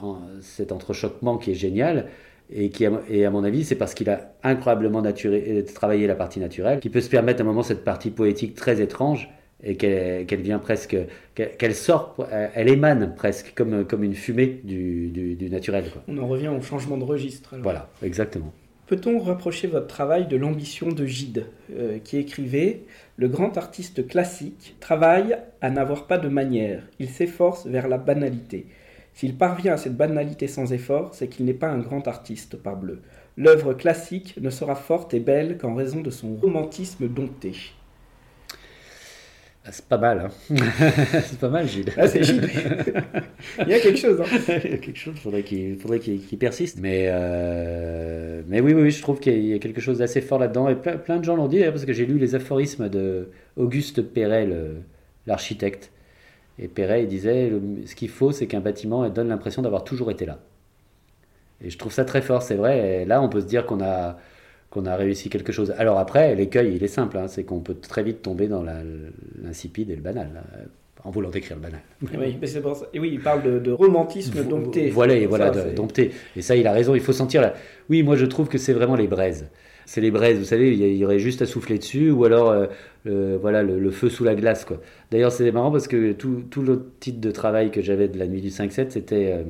cet 0.41 0.71
entrechoquement 0.71 1.37
qui 1.37 1.51
est 1.51 1.55
génial. 1.55 2.07
Et, 2.51 2.69
qui, 2.69 2.85
et 3.09 3.25
à 3.25 3.31
mon 3.31 3.43
avis, 3.43 3.63
c'est 3.63 3.75
parce 3.75 3.93
qu'il 3.93 4.09
a 4.09 4.33
incroyablement 4.43 5.03
euh, 5.03 5.61
travaillé 5.73 6.05
la 6.05 6.15
partie 6.15 6.39
naturelle, 6.39 6.79
qui 6.79 6.89
peut 6.89 7.01
se 7.01 7.09
permettre 7.09 7.41
à 7.41 7.43
un 7.43 7.47
moment 7.47 7.63
cette 7.63 7.83
partie 7.83 8.11
poétique 8.11 8.55
très 8.55 8.81
étrange, 8.81 9.29
et 9.63 9.77
qu'elle 9.77 10.41
vient 10.41 10.59
presque, 10.59 10.95
qu'elle 11.33 11.73
sort, 11.73 12.15
elle 12.53 12.69
émane 12.69 13.15
presque 13.15 13.53
comme, 13.55 13.85
comme 13.85 14.03
une 14.03 14.13
fumée 14.13 14.61
du, 14.63 15.07
du, 15.09 15.49
naturel. 15.49 15.85
On 16.07 16.17
en 16.19 16.27
revient 16.27 16.49
au 16.49 16.61
changement 16.61 16.97
de 16.97 17.03
registre. 17.03 17.55
Voilà, 17.63 17.89
exactement. 18.03 18.53
Peut-on 18.87 19.17
rapprocher 19.17 19.65
votre 19.65 19.87
travail 19.87 20.27
de 20.27 20.37
l'ambition 20.37 20.89
de 20.89 21.07
Gide, 21.07 21.47
euh, 21.75 21.97
qui 21.97 22.17
écrivait 22.17 22.81
Le 23.17 23.27
grand 23.27 23.57
artiste 23.57 24.07
classique 24.07 24.75
travaille 24.79 25.37
à 25.61 25.71
n'avoir 25.71 26.05
pas 26.05 26.19
de 26.19 26.27
manière, 26.27 26.83
il 26.99 27.09
s'efforce 27.09 27.65
vers 27.65 27.87
la 27.87 27.97
banalité. 27.97 28.67
S'il 29.15 29.37
parvient 29.37 29.73
à 29.73 29.77
cette 29.77 29.97
banalité 29.97 30.47
sans 30.47 30.71
effort, 30.71 31.15
c'est 31.15 31.29
qu'il 31.29 31.45
n'est 31.45 31.53
pas 31.53 31.69
un 31.69 31.79
grand 31.79 32.07
artiste, 32.07 32.57
parbleu. 32.57 33.01
L'œuvre 33.37 33.73
classique 33.73 34.35
ne 34.39 34.51
sera 34.51 34.75
forte 34.75 35.15
et 35.15 35.19
belle 35.19 35.57
qu'en 35.57 35.73
raison 35.73 36.01
de 36.01 36.11
son 36.11 36.35
romantisme 36.35 37.07
dompté. 37.07 37.53
Ah, 39.67 39.71
c'est 39.71 39.85
pas 39.87 39.97
mal, 39.97 40.19
hein. 40.19 40.55
c'est 41.23 41.39
pas 41.39 41.49
mal, 41.49 41.67
Gilles. 41.67 41.89
Ah, 41.97 42.07
c'est 42.07 42.23
Gilles. 42.23 42.47
il 43.61 43.67
y 43.67 43.73
a 43.73 43.79
quelque 43.79 43.97
chose. 43.97 44.21
Hein. 44.21 44.25
il 44.63 44.71
y 44.71 44.73
a 44.75 44.77
quelque 44.77 44.99
chose, 44.99 45.15
faudrait 45.15 45.41
qu'il 45.41 45.75
faudrait 45.77 45.99
qu'il 45.99 46.37
persiste. 46.37 46.77
Mais, 46.79 47.07
euh... 47.07 48.43
mais 48.47 48.61
oui, 48.61 48.73
oui, 48.75 48.91
je 48.91 49.01
trouve 49.01 49.19
qu'il 49.19 49.43
y 49.43 49.55
a 49.55 49.59
quelque 49.59 49.81
chose 49.81 49.97
d'assez 49.97 50.21
fort 50.21 50.37
là-dedans. 50.37 50.69
Et 50.69 50.75
plein, 50.75 50.97
plein 50.97 51.17
de 51.17 51.23
gens 51.23 51.35
l'ont 51.35 51.47
dit, 51.47 51.63
parce 51.63 51.83
que 51.83 51.93
j'ai 51.93 52.05
lu 52.05 52.19
les 52.19 52.35
aphorismes 52.35 52.89
de 52.89 53.29
Auguste 53.57 54.03
Perret, 54.03 54.47
l'architecte. 55.25 55.91
Et 56.59 56.67
Perret, 56.67 57.01
il 57.01 57.07
disait 57.07 57.51
ce 57.87 57.95
qu'il 57.95 58.09
faut, 58.09 58.31
c'est 58.31 58.45
qu'un 58.45 58.61
bâtiment 58.61 59.09
donne 59.09 59.29
l'impression 59.29 59.63
d'avoir 59.63 59.83
toujours 59.83 60.11
été 60.11 60.27
là. 60.27 60.37
Et 61.63 61.71
je 61.71 61.77
trouve 61.79 61.91
ça 61.91 62.05
très 62.05 62.21
fort, 62.21 62.43
c'est 62.43 62.55
vrai. 62.55 63.01
Et 63.01 63.05
là, 63.05 63.19
on 63.19 63.29
peut 63.29 63.41
se 63.41 63.47
dire 63.47 63.65
qu'on 63.65 63.81
a 63.81 64.19
qu'on 64.75 64.85
a 64.85 64.95
réussi 64.97 65.29
quelque 65.29 65.53
chose. 65.53 65.73
Alors 65.77 65.97
après, 65.97 66.35
l'écueil, 66.35 66.75
il 66.75 66.83
est 66.83 66.89
simple, 66.89 67.17
hein, 67.17 67.29
c'est 67.29 67.43
qu'on 67.43 67.61
peut 67.61 67.75
très 67.75 68.03
vite 68.03 68.21
tomber 68.21 68.47
dans 68.49 68.61
l'insipide 69.41 69.89
et 69.89 69.95
le 69.95 70.01
banal, 70.01 70.43
en 71.05 71.11
voulant 71.11 71.29
décrire 71.29 71.55
le 71.55 71.63
banal. 71.63 71.79
Oui, 72.01 72.37
mais 72.41 72.61
pour 72.61 72.75
ça. 72.75 72.85
Et 72.93 72.99
oui 72.99 73.09
il 73.13 73.21
parle 73.21 73.61
de, 73.61 73.71
romantisme 73.71 74.43
dompté. 74.43 74.89
Voilà, 74.89 75.15
voilà, 75.27 75.49
dompté. 75.49 76.11
Et 76.35 76.41
ça, 76.41 76.57
il 76.57 76.67
a 76.67 76.73
raison, 76.73 76.93
il 76.93 76.99
faut 76.99 77.13
sentir 77.13 77.41
la... 77.41 77.53
Oui, 77.89 78.03
moi 78.03 78.17
je 78.17 78.25
trouve 78.25 78.49
que 78.49 78.57
c'est 78.57 78.73
vraiment 78.73 78.97
les 78.97 79.07
braises. 79.07 79.49
C'est 79.85 80.01
les 80.01 80.11
braises, 80.11 80.39
vous 80.39 80.45
savez, 80.45 80.73
il 80.73 80.97
y 80.97 81.05
aurait 81.05 81.19
juste 81.19 81.41
à 81.41 81.45
souffler 81.45 81.77
dessus, 81.77 82.11
ou 82.11 82.25
alors 82.25 82.49
euh, 83.07 83.37
voilà, 83.39 83.63
le, 83.63 83.91
feu 83.91 84.09
sous 84.09 84.25
la 84.25 84.35
glace. 84.35 84.65
quoi. 84.65 84.81
D'ailleurs, 85.11 85.31
c'est 85.31 85.49
marrant 85.51 85.71
parce 85.71 85.87
que 85.87 86.11
tout, 86.11 86.43
tout 86.49 86.63
le 86.63 86.91
titre 86.99 87.21
de 87.21 87.31
travail 87.31 87.71
que 87.71 87.81
j'avais 87.81 88.09
de 88.09 88.17
la 88.17 88.27
nuit 88.27 88.41
du 88.41 88.49
5-7, 88.49 88.89
c'était 88.89 89.31
euh, 89.31 89.43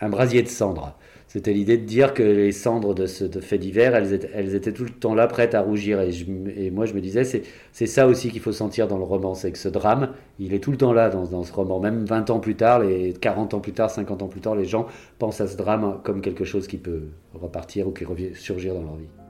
un 0.00 0.08
brasier 0.08 0.42
de 0.42 0.48
cendres. 0.48 0.96
C'était 1.28 1.52
l'idée 1.52 1.76
de 1.76 1.84
dire 1.84 2.14
que 2.14 2.22
les 2.22 2.52
cendres 2.52 2.94
de 2.94 3.04
ce 3.04 3.28
fait 3.40 3.58
divers, 3.58 3.94
elles 3.94 4.14
étaient, 4.14 4.30
elles 4.32 4.54
étaient, 4.54 4.72
tout 4.72 4.84
le 4.84 4.90
temps 4.90 5.14
là, 5.14 5.26
prêtes 5.26 5.54
à 5.54 5.60
rougir. 5.60 6.00
Et, 6.00 6.70
moi, 6.70 6.86
je 6.86 6.94
me 6.94 7.02
disais, 7.02 7.22
c'est 7.24 7.86
ça 7.86 8.06
aussi 8.06 8.30
qu'il 8.30 8.40
faut 8.40 8.52
sentir 8.52 8.88
dans 8.88 8.96
le 8.96 9.04
roman, 9.04 9.34
c'est 9.34 9.52
que 9.52 9.58
ce 9.58 9.68
drame, 9.68 10.14
il 10.38 10.54
est 10.54 10.58
tout 10.58 10.70
le 10.70 10.78
temps 10.78 10.94
là 10.94 11.10
dans, 11.10 11.24
dans, 11.24 11.44
ce 11.44 11.52
roman. 11.52 11.80
Même 11.80 12.06
20 12.06 12.30
ans 12.30 12.40
plus 12.40 12.54
tard, 12.54 12.80
les 12.80 13.12
40 13.12 13.52
ans 13.52 13.60
plus 13.60 13.72
tard, 13.72 13.90
50 13.90 14.22
ans 14.22 14.28
plus 14.28 14.40
tard, 14.40 14.54
les 14.54 14.64
gens 14.64 14.86
pensent 15.18 15.42
à 15.42 15.46
ce 15.46 15.58
drame 15.58 16.00
comme 16.02 16.22
quelque 16.22 16.44
chose 16.44 16.66
qui 16.66 16.78
peut 16.78 17.02
repartir 17.34 17.88
ou 17.88 17.90
qui 17.90 18.06
revient 18.06 18.34
surgir 18.34 18.72
dans 18.72 18.82
leur 18.82 18.96
vie. 18.96 19.27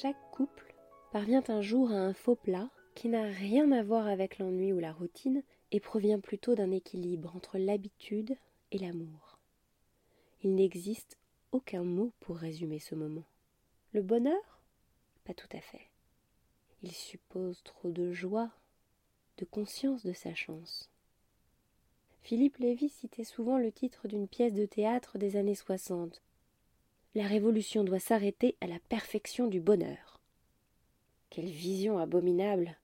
Chaque 0.00 0.30
couple 0.30 0.76
parvient 1.10 1.42
un 1.48 1.60
jour 1.60 1.90
à 1.90 1.96
un 1.96 2.14
faux 2.14 2.36
plat 2.36 2.70
qui 2.94 3.08
n'a 3.08 3.24
rien 3.24 3.72
à 3.72 3.82
voir 3.82 4.06
avec 4.06 4.38
l'ennui 4.38 4.72
ou 4.72 4.78
la 4.78 4.92
routine 4.92 5.42
et 5.72 5.80
provient 5.80 6.20
plutôt 6.20 6.54
d'un 6.54 6.70
équilibre 6.70 7.34
entre 7.34 7.58
l'habitude 7.58 8.36
et 8.70 8.78
l'amour. 8.78 9.40
Il 10.44 10.54
n'existe 10.54 11.18
aucun 11.50 11.82
mot 11.82 12.12
pour 12.20 12.36
résumer 12.36 12.78
ce 12.78 12.94
moment. 12.94 13.24
Le 13.92 14.00
bonheur? 14.02 14.60
Pas 15.24 15.34
tout 15.34 15.48
à 15.50 15.60
fait. 15.60 15.90
Il 16.84 16.92
suppose 16.92 17.60
trop 17.64 17.90
de 17.90 18.12
joie, 18.12 18.52
de 19.38 19.44
conscience 19.44 20.06
de 20.06 20.12
sa 20.12 20.32
chance. 20.32 20.92
Philippe 22.22 22.58
Lévy 22.58 22.88
citait 22.88 23.24
souvent 23.24 23.58
le 23.58 23.72
titre 23.72 24.06
d'une 24.06 24.28
pièce 24.28 24.54
de 24.54 24.64
théâtre 24.64 25.18
des 25.18 25.34
années 25.34 25.56
soixante, 25.56 26.22
la 27.14 27.26
révolution 27.26 27.84
doit 27.84 27.98
s'arrêter 27.98 28.56
à 28.60 28.66
la 28.66 28.78
perfection 28.88 29.46
du 29.46 29.60
bonheur. 29.60 30.20
Quelle 31.30 31.50
vision 31.50 31.98
abominable. 31.98 32.78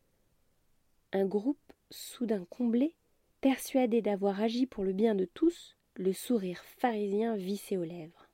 Un 1.13 1.27
groupe 1.27 1.73
soudain 1.91 2.47
comblé, 2.51 2.95
persuadé 3.41 4.03
d'avoir 4.03 4.41
agi 4.41 4.67
pour 4.67 4.85
le 4.85 4.93
bien 4.93 5.15
de 5.15 5.25
tous, 5.25 5.77
le 5.97 6.13
sourire 6.13 6.63
pharisien 6.79 7.37
vissé 7.37 7.77
aux 7.77 7.85
lèvres. 7.85 8.29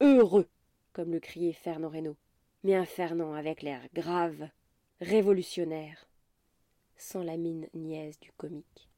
Heureux, 0.00 0.48
comme 0.92 1.12
le 1.12 1.20
criait 1.20 1.52
Fernand 1.52 1.88
Reynaud, 1.88 2.16
mais 2.62 2.74
un 2.74 2.84
Fernand 2.84 3.34
avec 3.34 3.62
l'air 3.62 3.82
grave, 3.94 4.48
révolutionnaire, 5.00 6.08
sans 6.96 7.22
la 7.22 7.36
mine 7.36 7.68
niaise 7.74 8.18
du 8.20 8.32
comique. 8.32 8.88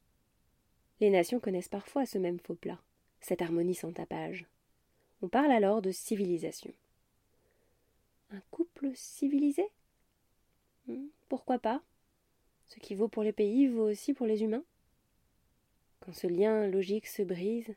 Les 1.01 1.11
nations 1.11 1.41
connaissent 1.41 1.69
parfois 1.69 2.07
ce 2.07 2.19
même 2.19 2.41
faux 2.41 2.55
plat, 2.55 2.81
cette 3.21 3.43
harmonie 3.43 3.75
sans 3.75 3.93
tapage. 3.93 4.47
On 5.23 5.29
parle 5.29 5.51
alors 5.51 5.83
de 5.83 5.91
civilisation. 5.91 6.73
Un 8.31 8.41
couple 8.51 8.93
civilisé? 8.95 9.65
Hmm, 10.87 11.07
Pourquoi 11.29 11.59
pas? 11.59 11.83
Ce 12.67 12.79
qui 12.79 12.95
vaut 12.95 13.09
pour 13.09 13.23
les 13.23 13.33
pays 13.33 13.67
vaut 13.67 13.89
aussi 13.89 14.13
pour 14.13 14.27
les 14.27 14.43
humains. 14.43 14.65
Quand 16.01 16.13
ce 16.13 16.27
lien 16.27 16.67
logique 16.69 17.07
se 17.07 17.23
brise, 17.23 17.75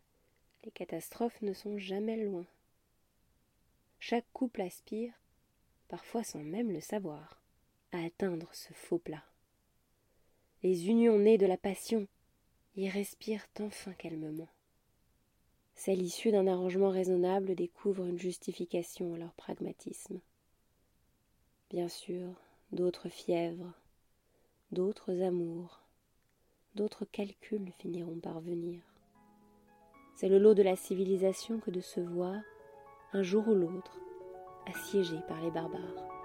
les 0.64 0.72
catastrophes 0.72 1.42
ne 1.42 1.54
sont 1.54 1.78
jamais 1.78 2.18
loin. 2.24 2.46
Chaque 4.00 4.26
couple 4.34 4.62
aspire, 4.62 5.14
parfois 5.88 6.24
sans 6.24 6.44
même 6.44 6.72
le 6.72 6.82
savoir, 6.82 7.42
à 7.92 8.04
atteindre 8.04 8.50
ce 8.54 8.74
faux 8.74 9.00
plat. 9.00 9.24
Les 10.64 10.88
unions 10.90 11.18
nées 11.18 11.38
de 11.38 11.46
la 11.48 11.58
passion 11.58 12.08
y 12.76 12.90
respirent 12.90 13.48
enfin 13.60 13.94
calmement. 13.94 14.50
Celle 15.84 16.04
issue 16.04 16.32
d'un 16.32 16.46
arrangement 16.46 16.92
raisonnable 16.92 17.56
découvre 17.56 18.06
une 18.06 18.20
justification 18.20 19.16
à 19.16 19.18
leur 19.18 19.34
pragmatisme. 19.34 20.20
bien 21.72 21.88
sûr, 21.88 22.28
d'autres 22.72 23.10
fièvres, 23.10 23.74
d'autres 24.72 25.24
amours, 25.24 25.80
d'autres 26.76 27.06
calculs 27.06 27.72
finiront 27.80 28.20
par 28.20 28.42
venir. 28.42 28.80
C'est 30.16 30.30
le 30.30 30.38
lot 30.38 30.54
de 30.54 30.62
la 30.62 30.76
civilisation 30.76 31.60
que 31.60 31.72
de 31.72 31.82
se 31.82 32.00
voir, 32.00 32.40
un 33.12 33.24
jour 33.24 33.48
ou 33.48 33.56
l'autre, 33.56 34.00
assiégé 34.68 35.18
par 35.28 35.42
les 35.42 35.50
barbares. 35.50 36.21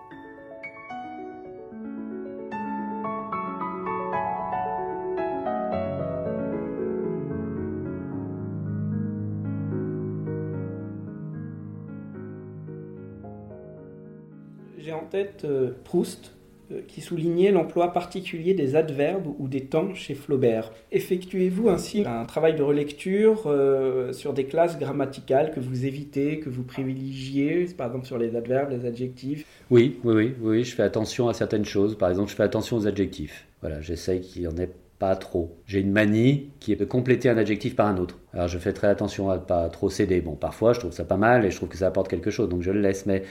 Tête 15.11 15.43
euh, 15.45 15.71
Proust 15.85 16.33
euh, 16.73 16.81
qui 16.89 17.01
soulignait 17.01 17.53
l'emploi 17.53 17.93
particulier 17.93 18.53
des 18.53 18.75
adverbes 18.75 19.29
ou 19.39 19.47
des 19.47 19.67
temps 19.67 19.95
chez 19.95 20.15
Flaubert. 20.15 20.73
Effectuez-vous 20.91 21.69
ainsi 21.69 22.05
un 22.05 22.25
travail 22.25 22.57
de 22.57 22.63
relecture 22.63 23.45
euh, 23.47 24.13
sur 24.13 24.33
des 24.33 24.47
classes 24.47 24.77
grammaticales 24.77 25.53
que 25.53 25.61
vous 25.61 25.87
évitez, 25.87 26.41
que 26.41 26.51
vous 26.51 26.65
privilégiez, 26.65 27.67
par 27.77 27.87
exemple 27.87 28.07
sur 28.07 28.19
les 28.19 28.35
adverbes, 28.35 28.71
les 28.71 28.85
adjectifs? 28.85 29.47
Oui, 29.71 30.01
oui, 30.03 30.15
oui, 30.15 30.35
oui, 30.41 30.65
je 30.65 30.75
fais 30.75 30.83
attention 30.83 31.29
à 31.29 31.35
certaines 31.35 31.65
choses. 31.65 31.97
Par 31.97 32.11
exemple, 32.11 32.31
je 32.31 32.37
fais 32.37 32.43
attention 32.43 32.77
aux 32.77 32.87
adjectifs. 32.89 33.47
Voilà, 33.61 33.81
j'essaye 33.81 34.21
qu'il 34.21 34.43
y 34.43 34.49
en 34.49 34.57
ait 34.57 34.71
pas 34.99 35.15
trop. 35.15 35.57
J'ai 35.67 35.81
une 35.81 35.93
manie 35.93 36.51
qui 36.59 36.73
est 36.73 36.77
de 36.77 36.85
compléter 36.85 37.29
un 37.29 37.37
adjectif 37.37 37.77
par 37.77 37.87
un 37.87 37.99
autre. 37.99 38.19
Alors 38.33 38.49
je 38.49 38.59
fais 38.59 38.73
très 38.73 38.89
attention 38.89 39.31
à 39.31 39.37
ne 39.37 39.43
pas 39.43 39.69
trop 39.69 39.91
céder. 39.91 40.21
Bon, 40.21 40.35
parfois 40.35 40.73
je 40.73 40.81
trouve 40.81 40.93
ça 40.93 41.05
pas 41.05 41.17
mal 41.17 41.45
et 41.45 41.51
je 41.51 41.57
trouve 41.57 41.69
que 41.69 41.77
ça 41.77 41.87
apporte 41.87 42.09
quelque 42.09 42.31
chose, 42.31 42.49
donc 42.49 42.63
je 42.63 42.71
le 42.71 42.81
laisse. 42.81 43.07
Mais 43.07 43.23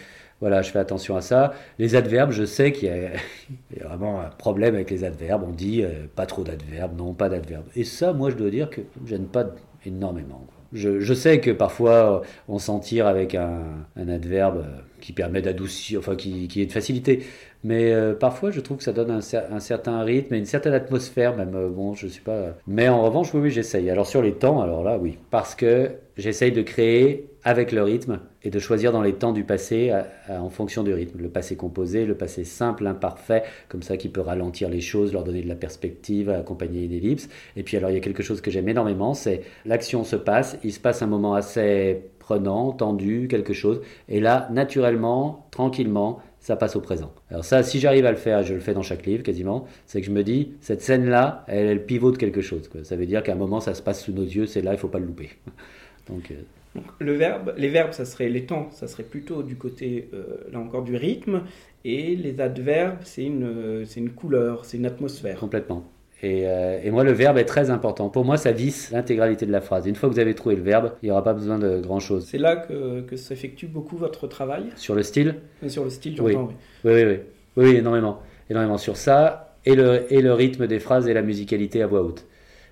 voilà, 0.41 0.61
je 0.61 0.71
fais 0.71 0.79
attention 0.79 1.15
à 1.15 1.21
ça. 1.21 1.53
Les 1.79 1.95
adverbes, 1.95 2.31
je 2.31 2.45
sais 2.45 2.71
qu'il 2.71 2.89
y, 3.77 3.81
a 3.81 3.87
vraiment 3.87 4.21
un 4.21 4.29
problème 4.29 4.75
avec 4.75 4.91
les 4.91 5.03
adverbes. 5.03 5.43
On 5.47 5.51
dit 5.51 5.81
euh, 5.83 6.05
pas 6.15 6.25
trop 6.25 6.43
d'adverbes, 6.43 6.97
non, 6.97 7.13
pas 7.13 7.29
d'adverbes. 7.29 7.67
Et 7.75 7.83
ça, 7.83 8.13
moi, 8.13 8.29
je 8.29 8.35
dois 8.35 8.49
dire 8.49 8.69
que 8.69 8.81
je 9.05 9.11
gêne 9.11 9.27
pas 9.27 9.45
énormément. 9.85 10.45
Je, 10.75 11.13
sais 11.13 11.39
que 11.39 11.51
parfois 11.51 12.23
on 12.49 12.59
s'en 12.59 12.79
tire 12.79 13.07
avec 13.07 13.33
un, 13.33 13.61
un, 13.95 14.09
adverbe 14.09 14.57
euh, 14.57 14.81
qui 14.99 15.13
permet 15.13 15.41
d'adoucir, 15.41 15.99
enfin 15.99 16.15
qui, 16.15 16.49
qui, 16.49 16.61
est 16.61 16.65
de 16.65 16.71
facilité. 16.71 17.23
Mais 17.63 17.93
euh, 17.93 18.13
parfois 18.13 18.51
je 18.51 18.59
trouve 18.59 18.77
que 18.77 18.83
ça 18.83 18.91
donne 18.91 19.09
un, 19.09 19.59
certain 19.59 20.03
rythme 20.03 20.33
et 20.33 20.37
une 20.37 20.45
certaine 20.45 20.73
atmosphère, 20.73 21.35
même. 21.37 21.55
Euh, 21.55 21.69
bon, 21.69 21.93
je 21.93 22.07
sais 22.07 22.19
pas. 22.19 22.55
Mais 22.67 22.89
en 22.89 23.03
revanche, 23.03 23.33
oui, 23.33 23.39
oui, 23.43 23.51
j'essaye. 23.51 23.89
Alors 23.89 24.05
sur 24.05 24.21
les 24.21 24.33
temps, 24.33 24.61
alors 24.61 24.83
là, 24.83 24.97
oui. 24.97 25.17
Parce 25.31 25.55
que 25.55 25.91
j'essaye 26.17 26.51
de 26.51 26.61
créer 26.61 27.29
avec 27.43 27.71
le 27.71 27.81
rythme 27.81 28.19
et 28.45 28.49
de 28.49 28.59
choisir 28.59 28.91
dans 28.91 29.01
les 29.01 29.13
temps 29.13 29.33
du 29.33 29.43
passé 29.43 29.91
en 30.29 30.49
fonction 30.49 30.83
du 30.83 30.93
rythme. 30.93 31.19
Le 31.19 31.29
passé 31.29 31.55
composé, 31.55 32.05
le 32.05 32.15
passé 32.15 32.43
simple, 32.43 32.87
imparfait, 32.87 33.43
comme 33.67 33.83
ça 33.83 33.97
qui 33.97 34.07
peut 34.07 34.21
ralentir 34.21 34.69
les 34.69 34.81
choses, 34.81 35.11
leur 35.11 35.23
donner 35.23 35.41
de 35.41 35.49
la 35.49 35.55
perspective, 35.55 36.29
accompagner 36.29 36.85
une 36.85 36.93
ellipse. 36.93 37.27
Et 37.57 37.63
puis 37.63 37.75
alors 37.75 37.89
il 37.89 37.95
y 37.95 37.97
a 37.97 38.01
quelque 38.01 38.23
chose 38.23 38.41
que 38.41 38.51
j'aime 38.51 38.69
énormément, 38.69 39.13
c'est 39.13 39.41
l'action 39.65 40.03
se 40.03 40.15
passe, 40.15 40.57
il 40.63 40.71
se 40.71 40.79
passe 40.79 41.01
un 41.01 41.07
moment 41.07 41.33
assez 41.33 42.03
prenant, 42.19 42.71
tendu, 42.71 43.27
quelque 43.29 43.53
chose, 43.53 43.81
et 44.09 44.19
là, 44.19 44.47
naturellement, 44.51 45.47
tranquillement, 45.51 46.19
ça 46.39 46.55
passe 46.55 46.75
au 46.75 46.81
présent. 46.81 47.11
Alors 47.29 47.45
ça, 47.45 47.61
si 47.61 47.79
j'arrive 47.79 48.05
à 48.05 48.11
le 48.11 48.17
faire, 48.17 48.43
je 48.43 48.53
le 48.53 48.59
fais 48.59 48.73
dans 48.73 48.81
chaque 48.81 49.05
livre 49.05 49.23
quasiment, 49.23 49.65
c'est 49.85 50.01
que 50.01 50.07
je 50.07 50.11
me 50.11 50.23
dis, 50.23 50.53
cette 50.61 50.81
scène-là, 50.81 51.43
elle, 51.47 51.67
elle 51.67 51.85
pivote 51.85 52.17
quelque 52.17 52.41
chose. 52.41 52.69
Ça 52.83 52.95
veut 52.95 53.05
dire 53.05 53.21
qu'à 53.21 53.33
un 53.33 53.35
moment, 53.35 53.59
ça 53.59 53.73
se 53.73 53.81
passe 53.81 54.03
sous 54.03 54.11
nos 54.11 54.23
yeux, 54.23 54.45
c'est 54.45 54.61
là, 54.61 54.73
il 54.73 54.77
faut 54.77 54.87
pas 54.87 54.99
le 54.99 55.05
louper. 55.05 55.29
Donc... 56.09 56.31
Euh, 56.31 56.35
donc, 56.75 56.85
le 56.99 57.13
verbe, 57.13 57.53
les 57.57 57.69
verbes, 57.69 57.93
ça 57.93 58.03
serait 58.03 58.27
les 58.27 58.45
temps, 58.45 58.69
ça 58.71 58.87
serait 58.87 59.03
plutôt 59.03 59.43
du 59.43 59.55
côté, 59.55 60.09
euh, 60.13 60.23
là 60.51 60.59
encore, 60.59 60.83
du 60.83 60.97
rythme, 60.97 61.43
et 61.85 62.15
les 62.15 62.39
adverbes, 62.41 62.99
c'est 63.03 63.23
une, 63.23 63.85
c'est 63.85 64.01
une 64.01 64.11
couleur, 64.11 64.65
c'est 64.65 64.77
une 64.77 64.85
atmosphère. 64.85 65.39
Complètement. 65.39 65.85
Et, 66.21 66.47
euh, 66.47 66.79
et, 66.83 66.91
moi, 66.91 67.03
le 67.03 67.11
verbe 67.11 67.37
est 67.37 67.45
très 67.45 67.69
important. 67.69 68.09
Pour 68.09 68.25
moi, 68.25 68.37
ça 68.37 68.51
visse 68.51 68.91
l'intégralité 68.91 69.45
de 69.45 69.51
la 69.51 69.61
phrase. 69.61 69.85
Une 69.85 69.95
fois 69.95 70.09
que 70.09 70.13
vous 70.13 70.19
avez 70.19 70.33
trouvé 70.33 70.55
le 70.55 70.63
verbe, 70.63 70.93
il 71.01 71.05
n'y 71.05 71.11
aura 71.11 71.23
pas 71.23 71.33
besoin 71.33 71.59
de 71.59 71.79
grand-chose. 71.79 72.25
C'est 72.25 72.37
là 72.37 72.55
que, 72.55 73.01
que 73.01 73.15
s'effectue 73.15 73.67
beaucoup 73.67 73.97
votre 73.97 74.27
travail 74.27 74.65
Sur 74.75 74.95
le 74.95 75.03
style 75.03 75.35
et 75.61 75.69
Sur 75.69 75.83
le 75.83 75.89
style, 75.89 76.15
j'entends, 76.17 76.47
oui. 76.47 76.55
Oui. 76.83 76.91
Oui, 76.91 77.03
oui, 77.03 77.03
oui. 77.05 77.19
oui, 77.63 77.75
énormément. 77.77 78.21
Énormément 78.49 78.77
sur 78.77 78.97
ça, 78.97 79.55
et 79.65 79.75
le, 79.75 80.11
et 80.11 80.21
le 80.21 80.33
rythme 80.33 80.67
des 80.67 80.79
phrases 80.79 81.07
et 81.07 81.13
la 81.13 81.21
musicalité 81.21 81.81
à 81.81 81.87
voix 81.87 82.01
haute. 82.01 82.25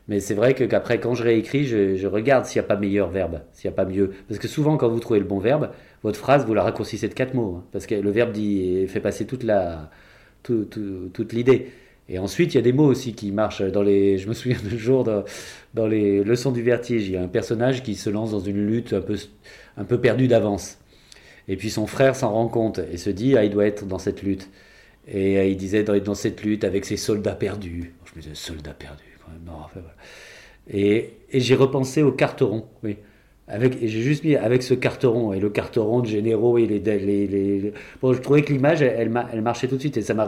Mais 0.07 0.19
c'est 0.19 0.33
vrai 0.33 0.53
qu'après, 0.53 0.99
quand 0.99 1.15
je 1.15 1.23
réécris, 1.23 1.65
je, 1.65 2.07
regarde 2.07 2.45
s'il 2.45 2.59
n'y 2.59 2.65
a 2.65 2.67
pas 2.67 2.75
meilleur 2.75 3.09
verbe, 3.09 3.41
s'il 3.53 3.69
n'y 3.69 3.73
a 3.73 3.75
pas 3.75 3.85
mieux. 3.85 4.11
Parce 4.27 4.39
que 4.39 4.49
souvent, 4.49 4.75
quand 4.75 4.89
vous 4.89 4.99
trouvez 4.99 5.19
le 5.19 5.25
bon 5.25 5.39
verbe, 5.39 5.71
votre 6.03 6.19
phrase, 6.19 6.45
vous 6.45 6.53
la 6.53 6.63
raccourcissez 6.63 7.07
de 7.07 7.13
quatre 7.13 7.33
mots. 7.33 7.57
Hein, 7.57 7.63
parce 7.71 7.85
que 7.85 7.95
le 7.95 8.11
verbe 8.11 8.33
dit, 8.33 8.85
fait 8.87 8.99
passer 8.99 9.25
toute 9.25 9.43
la, 9.43 9.89
tout, 10.43 10.65
tout, 10.65 11.09
toute 11.13 11.31
l'idée. 11.31 11.67
Et 12.09 12.19
ensuite, 12.19 12.53
il 12.53 12.57
y 12.57 12.59
a 12.59 12.63
des 12.63 12.73
mots 12.73 12.85
aussi 12.85 13.13
qui 13.13 13.31
marchent 13.31 13.61
dans 13.61 13.81
les. 13.81 14.17
Je 14.17 14.27
me 14.27 14.33
souviens 14.33 14.57
d'un 14.61 14.77
jour 14.77 15.05
dans, 15.05 15.23
dans, 15.73 15.87
les 15.87 16.23
leçons 16.23 16.51
du 16.51 16.61
vertige, 16.61 17.07
il 17.07 17.13
y 17.13 17.17
a 17.17 17.23
un 17.23 17.29
personnage 17.29 17.81
qui 17.81 17.95
se 17.95 18.09
lance 18.09 18.31
dans 18.31 18.41
une 18.41 18.65
lutte 18.65 18.91
un 18.91 19.01
peu, 19.01 19.15
un 19.77 19.85
peu 19.85 19.99
perdue 20.01 20.27
d'avance. 20.27 20.79
Et 21.47 21.55
puis 21.57 21.69
son 21.69 21.87
frère 21.87 22.15
s'en 22.15 22.31
rend 22.31 22.47
compte 22.47 22.79
et 22.91 22.97
se 22.97 23.09
dit 23.09 23.37
ah 23.37 23.43
il 23.43 23.51
doit 23.51 23.65
être 23.65 23.85
dans 23.85 23.99
cette 23.99 24.21
lutte. 24.21 24.49
Et 25.07 25.49
il 25.49 25.57
disait 25.57 25.79
être 25.79 25.95
dans 25.97 26.15
cette 26.15 26.43
lutte 26.43 26.63
avec 26.63 26.85
ses 26.85 26.97
soldats 26.97 27.35
perdus. 27.35 27.93
Je 28.05 28.15
me 28.15 28.21
disais 28.21 28.35
soldats 28.35 28.73
perdus. 28.73 29.12
Non. 29.45 29.53
Et, 30.69 31.13
j'ai 31.33 31.55
repensé 31.55 32.03
au 32.03 32.11
carteron. 32.11 32.65
Oui. 32.83 32.97
Avec, 33.47 33.77
j'ai 33.81 34.01
juste 34.01 34.23
mis 34.23 34.37
avec 34.37 34.63
ce 34.63 34.73
carteron 34.73 35.33
et 35.33 35.39
le 35.41 35.49
carteron 35.49 35.99
de 35.99 36.07
généraux 36.07 36.57
et 36.57 36.65
les. 36.65 37.73
Bon, 38.01 38.13
je 38.13 38.21
trouvais 38.21 38.41
que 38.41 38.53
l'image 38.53 38.81
elle, 38.81 39.09
marchait 39.09 39.67
tout 39.67 39.75
de 39.75 39.81
suite 39.81 39.97
et 39.97 40.01
ça 40.01 40.13
m'a 40.13 40.25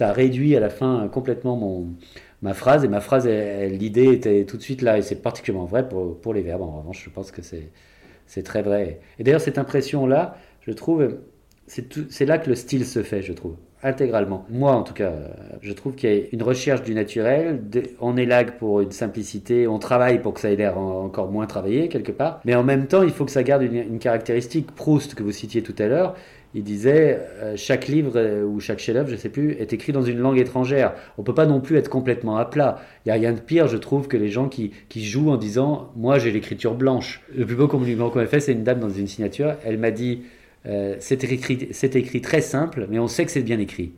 a 0.00 0.12
réduit 0.12 0.54
à 0.56 0.60
la 0.60 0.70
fin 0.70 1.08
complètement 1.08 1.56
mon 1.56 1.88
ma 2.40 2.54
phrase 2.54 2.84
et 2.84 2.88
ma 2.88 3.00
phrase 3.00 3.26
l'idée 3.26 4.12
était 4.12 4.44
tout 4.44 4.56
de 4.56 4.62
suite 4.62 4.80
là 4.80 4.98
et 4.98 5.02
c'est 5.02 5.22
particulièrement 5.22 5.66
vrai 5.66 5.88
pour, 5.88 6.34
les 6.34 6.42
verbes 6.42 6.62
en 6.62 6.78
revanche 6.78 7.02
je 7.04 7.10
pense 7.10 7.32
que 7.32 7.42
c'est 7.42 7.70
c'est 8.26 8.42
très 8.44 8.62
vrai 8.62 9.00
et 9.18 9.24
d'ailleurs 9.24 9.40
cette 9.40 9.58
impression 9.58 10.06
là 10.06 10.36
je 10.60 10.72
trouve 10.72 11.18
c'est 11.66 12.24
là 12.26 12.38
que 12.38 12.48
le 12.48 12.54
style 12.54 12.86
se 12.86 13.02
fait 13.02 13.22
je 13.22 13.32
trouve 13.32 13.56
intégralement. 13.82 14.44
Moi, 14.48 14.72
en 14.72 14.82
tout 14.82 14.94
cas, 14.94 15.12
je 15.60 15.72
trouve 15.72 15.94
qu'il 15.94 16.10
y 16.10 16.20
a 16.20 16.22
une 16.32 16.42
recherche 16.42 16.82
du 16.82 16.94
naturel. 16.94 17.62
On 18.00 18.16
élague 18.16 18.52
pour 18.58 18.80
une 18.80 18.92
simplicité, 18.92 19.66
on 19.66 19.78
travaille 19.78 20.20
pour 20.20 20.34
que 20.34 20.40
ça 20.40 20.50
ait 20.50 20.56
l'air 20.56 20.78
encore 20.78 21.30
moins 21.30 21.46
travaillé 21.46 21.88
quelque 21.88 22.12
part. 22.12 22.40
Mais 22.44 22.54
en 22.54 22.62
même 22.62 22.86
temps, 22.86 23.02
il 23.02 23.10
faut 23.10 23.24
que 23.24 23.30
ça 23.30 23.42
garde 23.42 23.62
une, 23.62 23.98
caractéristique. 23.98 24.72
Proust, 24.72 25.14
que 25.14 25.22
vous 25.22 25.32
citiez 25.32 25.62
tout 25.62 25.74
à 25.78 25.86
l'heure, 25.86 26.14
il 26.54 26.62
disait 26.62 27.20
euh, 27.40 27.54
chaque 27.56 27.88
livre 27.88 28.12
euh, 28.16 28.44
ou 28.44 28.60
chaque 28.60 28.78
chef-d'œuvre, 28.78 29.08
je 29.08 29.16
sais 29.16 29.28
plus, 29.28 29.52
est 29.52 29.72
écrit 29.72 29.92
dans 29.92 30.02
une 30.02 30.18
langue 30.18 30.38
étrangère. 30.38 30.92
On 31.18 31.22
peut 31.22 31.34
pas 31.34 31.46
non 31.46 31.60
plus 31.60 31.76
être 31.76 31.88
complètement 31.88 32.36
à 32.36 32.44
plat. 32.44 32.80
Il 33.04 33.08
y 33.08 33.12
a 33.12 33.14
rien 33.14 33.32
de 33.32 33.40
pire, 33.40 33.68
je 33.68 33.76
trouve, 33.76 34.06
que 34.06 34.16
les 34.16 34.28
gens 34.28 34.48
qui, 34.48 34.72
qui 34.88 35.04
jouent 35.04 35.30
en 35.30 35.36
disant 35.36 35.90
moi 35.96 36.18
j'ai 36.18 36.30
l'écriture 36.30 36.74
blanche. 36.74 37.22
Le 37.34 37.46
plus 37.46 37.56
beau 37.56 37.68
compliment 37.68 38.10
qu'on 38.10 38.20
ait 38.20 38.26
fait, 38.26 38.40
c'est 38.40 38.52
une 38.52 38.64
dame 38.64 38.80
dans 38.80 38.90
une 38.90 39.06
signature. 39.06 39.54
Elle 39.64 39.78
m'a 39.78 39.90
dit 39.90 40.22
euh, 40.66 40.96
c'est 41.00 41.24
écrit, 41.24 42.20
très 42.20 42.40
simple, 42.40 42.86
mais 42.88 42.98
on 42.98 43.08
sait 43.08 43.24
que 43.24 43.30
c'est 43.30 43.42
bien 43.42 43.58
écrit. 43.58 43.92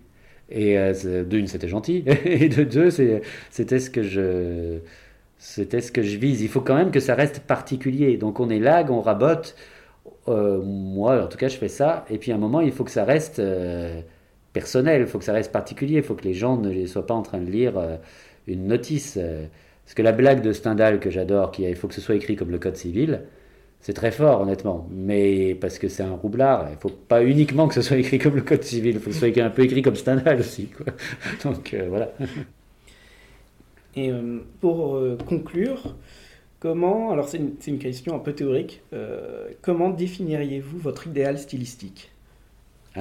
Et 0.51 0.79
euh, 0.79 1.25
d'une, 1.25 1.47
c'était 1.47 1.69
gentil, 1.69 2.05
et 2.25 2.49
de 2.49 2.65
deux, 2.65 2.91
c'était 3.51 3.79
ce 3.79 3.91
que 3.91 4.03
je 4.03 4.79
c'était 5.39 5.81
ce 5.81 5.93
que 5.93 6.03
je 6.03 6.17
vise. 6.17 6.43
Il 6.43 6.49
faut 6.49 6.61
quand 6.63 6.75
même 6.77 6.91
que 6.91 7.01
ça 7.01 7.15
reste 7.15 7.41
particulier. 7.41 8.17
Donc 8.17 8.41
on 8.41 8.49
est 8.51 8.61
là, 8.61 8.85
on 8.89 9.01
rabote. 9.03 9.57
Euh, 10.29 10.63
moi, 10.63 11.25
en 11.25 11.29
tout 11.29 11.37
cas, 11.39 11.49
je 11.49 11.57
fais 11.57 11.69
ça. 11.69 12.05
Et 12.11 12.19
puis 12.19 12.33
à 12.33 12.37
un 12.37 12.39
moment, 12.39 12.61
il 12.61 12.73
faut 12.73 12.85
que 12.85 12.91
ça 12.91 13.05
reste 13.05 13.43
personnel, 14.53 15.03
il 15.03 15.07
faut 15.07 15.19
que 15.19 15.25
ça 15.25 15.33
reste 15.33 15.53
particulier, 15.53 15.97
il 15.97 16.03
faut 16.03 16.15
que 16.15 16.25
les 16.25 16.35
gens 16.35 16.57
ne 16.57 16.87
soient 16.87 17.07
pas 17.07 17.15
en 17.15 17.23
train 17.23 17.41
de 17.41 17.51
lire 17.51 17.75
une 18.47 18.67
notice. 18.67 19.19
Parce 19.85 19.95
que 19.95 20.03
la 20.03 20.13
blague 20.13 20.41
de 20.43 20.53
Stendhal 20.53 21.01
que 21.01 21.11
j'adore, 21.11 21.51
qui 21.51 21.65
il 21.65 21.77
faut 21.77 21.89
que 21.89 21.95
ce 21.95 22.01
soit 22.01 22.15
écrit 22.15 22.37
comme 22.37 22.51
le 22.51 22.59
code 22.59 22.77
civil, 22.77 23.23
c'est 23.85 23.93
très 23.93 24.11
fort, 24.13 24.41
honnêtement. 24.41 24.89
Mais 24.91 25.55
parce 25.55 25.79
que 25.79 25.89
c'est 25.89 26.03
un 26.03 26.15
roublard, 26.15 26.67
il 26.71 26.73
ne 26.73 26.79
faut 26.79 26.89
pas 26.89 27.23
uniquement 27.23 27.69
que 27.69 27.75
ce 27.75 27.83
soit 27.83 27.99
écrit 27.99 28.19
comme 28.19 28.35
le 28.35 28.41
Code 28.41 28.63
civil, 28.63 28.95
il 28.95 28.99
faut 28.99 29.11
que 29.11 29.13
ce 29.13 29.31
soit 29.31 29.43
un 29.43 29.51
peu 29.51 29.63
écrit 29.63 29.83
comme 29.83 29.95
Stendhal 29.95 30.41
aussi. 30.41 30.69
Quoi. 30.69 30.87
Donc 31.45 31.75
euh, 31.75 31.87
voilà. 31.91 32.11
Et 33.95 34.11
euh, 34.11 34.39
pour 34.63 34.97
euh, 34.97 35.19
conclure, 35.29 35.97
comment, 36.61 37.13
alors 37.13 37.29
c'est 37.29 37.37
une, 37.37 37.57
une, 37.67 37.79
question 37.79 38.17
un 38.17 38.21
peu 38.21 38.33
théorique, 38.33 38.83
comment 39.61 39.91
définiriez-vous 39.91 40.79
votre 40.79 41.07
idéal 41.07 41.39
stylistique? 41.39 42.11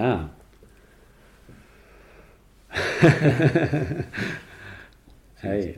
Ah 5.46 5.50
oui. 5.50 5.74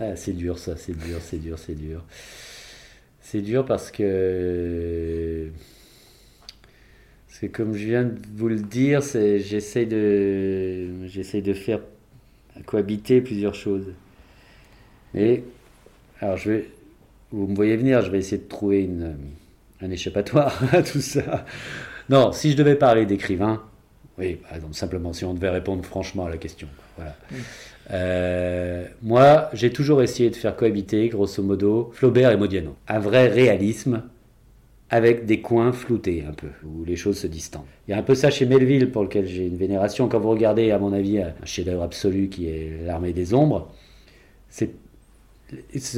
ah, 0.00 0.14
c'est 0.14 0.32
dur 0.32 0.58
ça, 0.58 0.76
c'est 0.76 0.96
dur, 0.96 1.18
c'est 1.20 1.38
dur, 1.38 1.58
c'est 1.58 1.74
dur. 1.74 2.04
C'est 3.32 3.40
dur 3.40 3.64
parce 3.64 3.90
que 3.90 5.48
comme 7.54 7.72
je 7.72 7.86
viens 7.86 8.04
de 8.04 8.18
vous 8.36 8.48
le 8.48 8.60
dire, 8.60 9.00
j'essaie 9.00 9.86
de 9.86 11.06
j'essaie 11.06 11.40
de 11.40 11.54
faire 11.54 11.80
cohabiter 12.66 13.22
plusieurs 13.22 13.54
choses. 13.54 13.94
Et 15.14 15.44
alors 16.20 16.36
je 16.36 16.50
vais 16.50 16.70
vous 17.30 17.46
me 17.46 17.56
voyez 17.56 17.78
venir, 17.78 18.02
je 18.02 18.10
vais 18.10 18.18
essayer 18.18 18.36
de 18.36 18.48
trouver 18.48 18.82
une, 18.82 19.16
un 19.80 19.90
échappatoire 19.90 20.62
à 20.74 20.82
tout 20.82 21.00
ça. 21.00 21.46
Non, 22.10 22.32
si 22.32 22.52
je 22.52 22.56
devais 22.58 22.74
parler 22.74 23.06
d'écrivain, 23.06 23.62
oui, 24.18 24.40
exemple, 24.54 24.74
simplement, 24.74 25.14
si 25.14 25.24
on 25.24 25.32
devait 25.32 25.48
répondre 25.48 25.82
franchement 25.86 26.26
à 26.26 26.28
la 26.28 26.36
question. 26.36 26.68
Voilà. 26.98 27.16
Euh, 27.90 28.86
moi, 29.02 29.50
j'ai 29.52 29.70
toujours 29.70 30.02
essayé 30.02 30.30
de 30.30 30.36
faire 30.36 30.56
cohabiter, 30.56 31.08
grosso 31.08 31.42
modo, 31.42 31.90
Flaubert 31.92 32.30
et 32.30 32.36
Modiano. 32.36 32.76
Un 32.88 32.98
vrai 32.98 33.28
réalisme 33.28 34.02
avec 34.88 35.24
des 35.24 35.40
coins 35.40 35.72
floutés 35.72 36.22
un 36.28 36.32
peu, 36.32 36.48
où 36.64 36.84
les 36.84 36.96
choses 36.96 37.18
se 37.18 37.26
distendent. 37.26 37.64
Il 37.88 37.92
y 37.92 37.94
a 37.94 37.98
un 37.98 38.02
peu 38.02 38.14
ça 38.14 38.30
chez 38.30 38.44
Melville, 38.44 38.90
pour 38.90 39.02
lequel 39.02 39.26
j'ai 39.26 39.46
une 39.46 39.56
vénération. 39.56 40.06
Quand 40.06 40.20
vous 40.20 40.30
regardez, 40.30 40.70
à 40.70 40.78
mon 40.78 40.92
avis, 40.92 41.18
un 41.18 41.32
chef-d'œuvre 41.44 41.82
absolu 41.82 42.28
qui 42.28 42.48
est 42.48 42.84
L'Armée 42.84 43.14
des 43.14 43.32
Ombres, 43.32 43.72
ce 44.50 44.66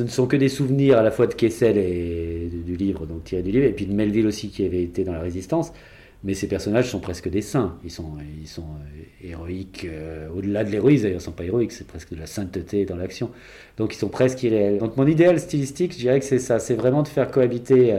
ne 0.01 0.07
sont 0.07 0.27
que 0.27 0.37
des 0.37 0.49
souvenirs 0.49 0.99
à 0.99 1.03
la 1.03 1.11
fois 1.11 1.27
de 1.27 1.35
Kessel 1.35 1.77
et 1.77 2.49
du 2.65 2.77
livre, 2.77 3.07
donc 3.07 3.25
tiré 3.25 3.43
du 3.43 3.51
livre, 3.51 3.67
et 3.67 3.73
puis 3.73 3.87
de 3.87 3.93
Melville 3.93 4.27
aussi 4.27 4.49
qui 4.49 4.65
avait 4.65 4.83
été 4.83 5.03
dans 5.03 5.13
la 5.13 5.21
Résistance. 5.21 5.73
Mais 6.25 6.33
ces 6.33 6.49
personnages 6.49 6.89
sont 6.89 7.01
presque 7.01 7.29
des 7.29 7.43
saints. 7.43 7.77
Ils 7.85 7.91
sont, 7.91 8.13
ils 8.41 8.49
sont 8.49 8.63
euh, 8.63 9.29
héroïques, 9.29 9.85
euh, 9.85 10.27
au-delà 10.35 10.65
de 10.65 10.71
l'héroïsme, 10.71 11.03
d'ailleurs, 11.03 11.17
ils 11.17 11.21
ne 11.21 11.25
sont 11.25 11.33
pas 11.33 11.45
héroïques, 11.45 11.73
c'est 11.73 11.87
presque 11.87 12.15
de 12.15 12.19
la 12.19 12.27
sainteté 12.27 12.87
dans 12.87 12.97
l'action. 12.97 13.31
Donc 13.77 13.95
ils 13.95 13.99
sont 13.99 14.09
presque 14.09 14.43
irréels. 14.43 14.79
Donc 14.79 14.97
mon 14.97 15.07
idéal 15.07 15.39
stylistique, 15.39 15.93
je 15.93 15.99
dirais 15.99 16.19
que 16.19 16.25
c'est 16.25 16.39
ça, 16.39 16.59
c'est 16.59 16.75
vraiment 16.75 17.03
de 17.03 17.09
faire 17.09 17.31
cohabiter 17.31 17.99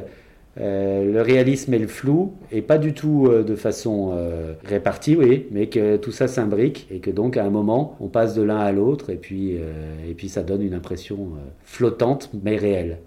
euh, 0.58 1.14
le 1.14 1.22
réalisme 1.22 1.72
et 1.76 1.78
le 1.78 1.86
flou, 1.86 2.34
et 2.52 2.64
pas 2.64 2.80
du 2.80 2.94
tout 2.94 3.30
de 3.30 3.56
façon 3.56 4.18
répartie, 4.64 5.16
oui, 5.16 5.46
mais 5.52 5.68
que 5.68 5.98
tout 5.98 6.12
ça 6.12 6.28
s'imbrique, 6.28 6.88
et 6.90 7.00
que 7.00 7.12
donc 7.12 7.38
à 7.38 7.46
un 7.46 7.52
moment, 7.52 7.96
on 8.00 8.08
passe 8.08 8.34
de 8.34 8.42
l'un 8.42 8.58
à 8.58 8.72
l'autre, 8.72 9.12
et, 9.12 9.18
puis 9.18 9.52
et 9.52 10.14
puis 10.16 10.30
ça 10.30 10.42
donne 10.42 10.64
une 10.64 10.74
impression 10.74 11.34
flottante, 11.64 12.32
mais 12.42 12.56
réelle. 12.56 13.00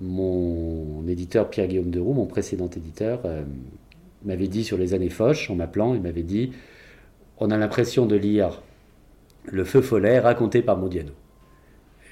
mon 0.00 1.06
éditeur 1.08 1.50
Pierre-Guillaume 1.50 1.90
Deroux, 1.90 2.14
mon 2.14 2.26
précédent 2.26 2.70
éditeur, 2.74 3.20
m'avait 4.24 4.48
dit 4.48 4.64
sur 4.64 4.78
les 4.78 4.94
années 4.94 5.10
Foch, 5.10 5.48
en 5.50 5.54
m'appelant, 5.54 5.94
il 5.94 6.00
m'avait 6.00 6.22
dit 6.22 6.52
on 7.40 7.50
a 7.50 7.56
l'impression 7.56 8.06
de 8.06 8.16
lire 8.16 8.62
Le 9.44 9.64
Feu 9.64 9.80
Follet 9.80 10.18
raconté 10.18 10.60
par 10.60 10.76
Modiano. 10.76 11.12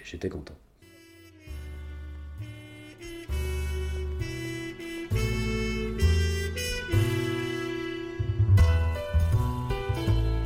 J'étais 0.05 0.29
content. 0.29 0.55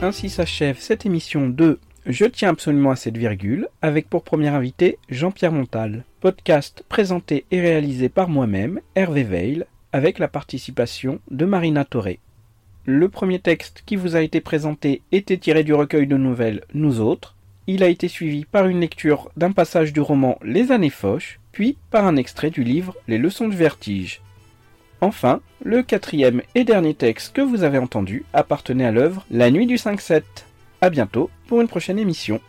Ainsi 0.02 0.30
s'achève 0.30 0.78
cette 0.78 1.04
émission 1.04 1.50
de 1.50 1.78
Je 2.06 2.24
tiens 2.24 2.48
absolument 2.48 2.90
à 2.90 2.96
cette 2.96 3.18
virgule, 3.18 3.68
avec 3.82 4.08
pour 4.08 4.24
premier 4.24 4.48
invité 4.48 4.98
Jean-Pierre 5.10 5.52
Montal. 5.52 6.04
Podcast 6.20 6.82
présenté 6.88 7.44
et 7.50 7.60
réalisé 7.60 8.08
par 8.08 8.30
moi-même, 8.30 8.80
Hervé 8.94 9.24
Veil, 9.24 9.66
avec 9.92 10.18
la 10.18 10.28
participation 10.28 11.20
de 11.30 11.44
Marina 11.44 11.84
Toré. 11.84 12.18
Le 12.86 13.08
premier 13.08 13.38
texte 13.38 13.82
qui 13.84 13.96
vous 13.96 14.16
a 14.16 14.22
été 14.22 14.40
présenté 14.40 15.02
était 15.12 15.36
tiré 15.36 15.64
du 15.64 15.74
recueil 15.74 16.06
de 16.06 16.16
nouvelles 16.16 16.62
Nous 16.74 17.00
autres. 17.00 17.34
Il 17.66 17.82
a 17.82 17.88
été 17.88 18.08
suivi 18.08 18.44
par 18.44 18.66
une 18.66 18.80
lecture 18.80 19.30
d'un 19.36 19.52
passage 19.52 19.92
du 19.92 20.00
roman 20.00 20.38
Les 20.42 20.72
années 20.72 20.90
Foch, 20.90 21.38
puis 21.52 21.76
par 21.90 22.06
un 22.06 22.16
extrait 22.16 22.50
du 22.50 22.64
livre 22.64 22.96
Les 23.06 23.18
leçons 23.18 23.48
du 23.48 23.56
vertige. 23.56 24.22
Enfin, 25.02 25.40
le 25.62 25.82
quatrième 25.82 26.42
et 26.54 26.64
dernier 26.64 26.94
texte 26.94 27.34
que 27.34 27.40
vous 27.40 27.62
avez 27.62 27.78
entendu 27.78 28.24
appartenait 28.32 28.86
à 28.86 28.92
l'œuvre 28.92 29.24
La 29.30 29.50
nuit 29.50 29.66
du 29.66 29.76
5-7. 29.76 30.22
A 30.80 30.90
bientôt 30.90 31.30
pour 31.46 31.60
une 31.60 31.68
prochaine 31.68 31.98
émission. 31.98 32.40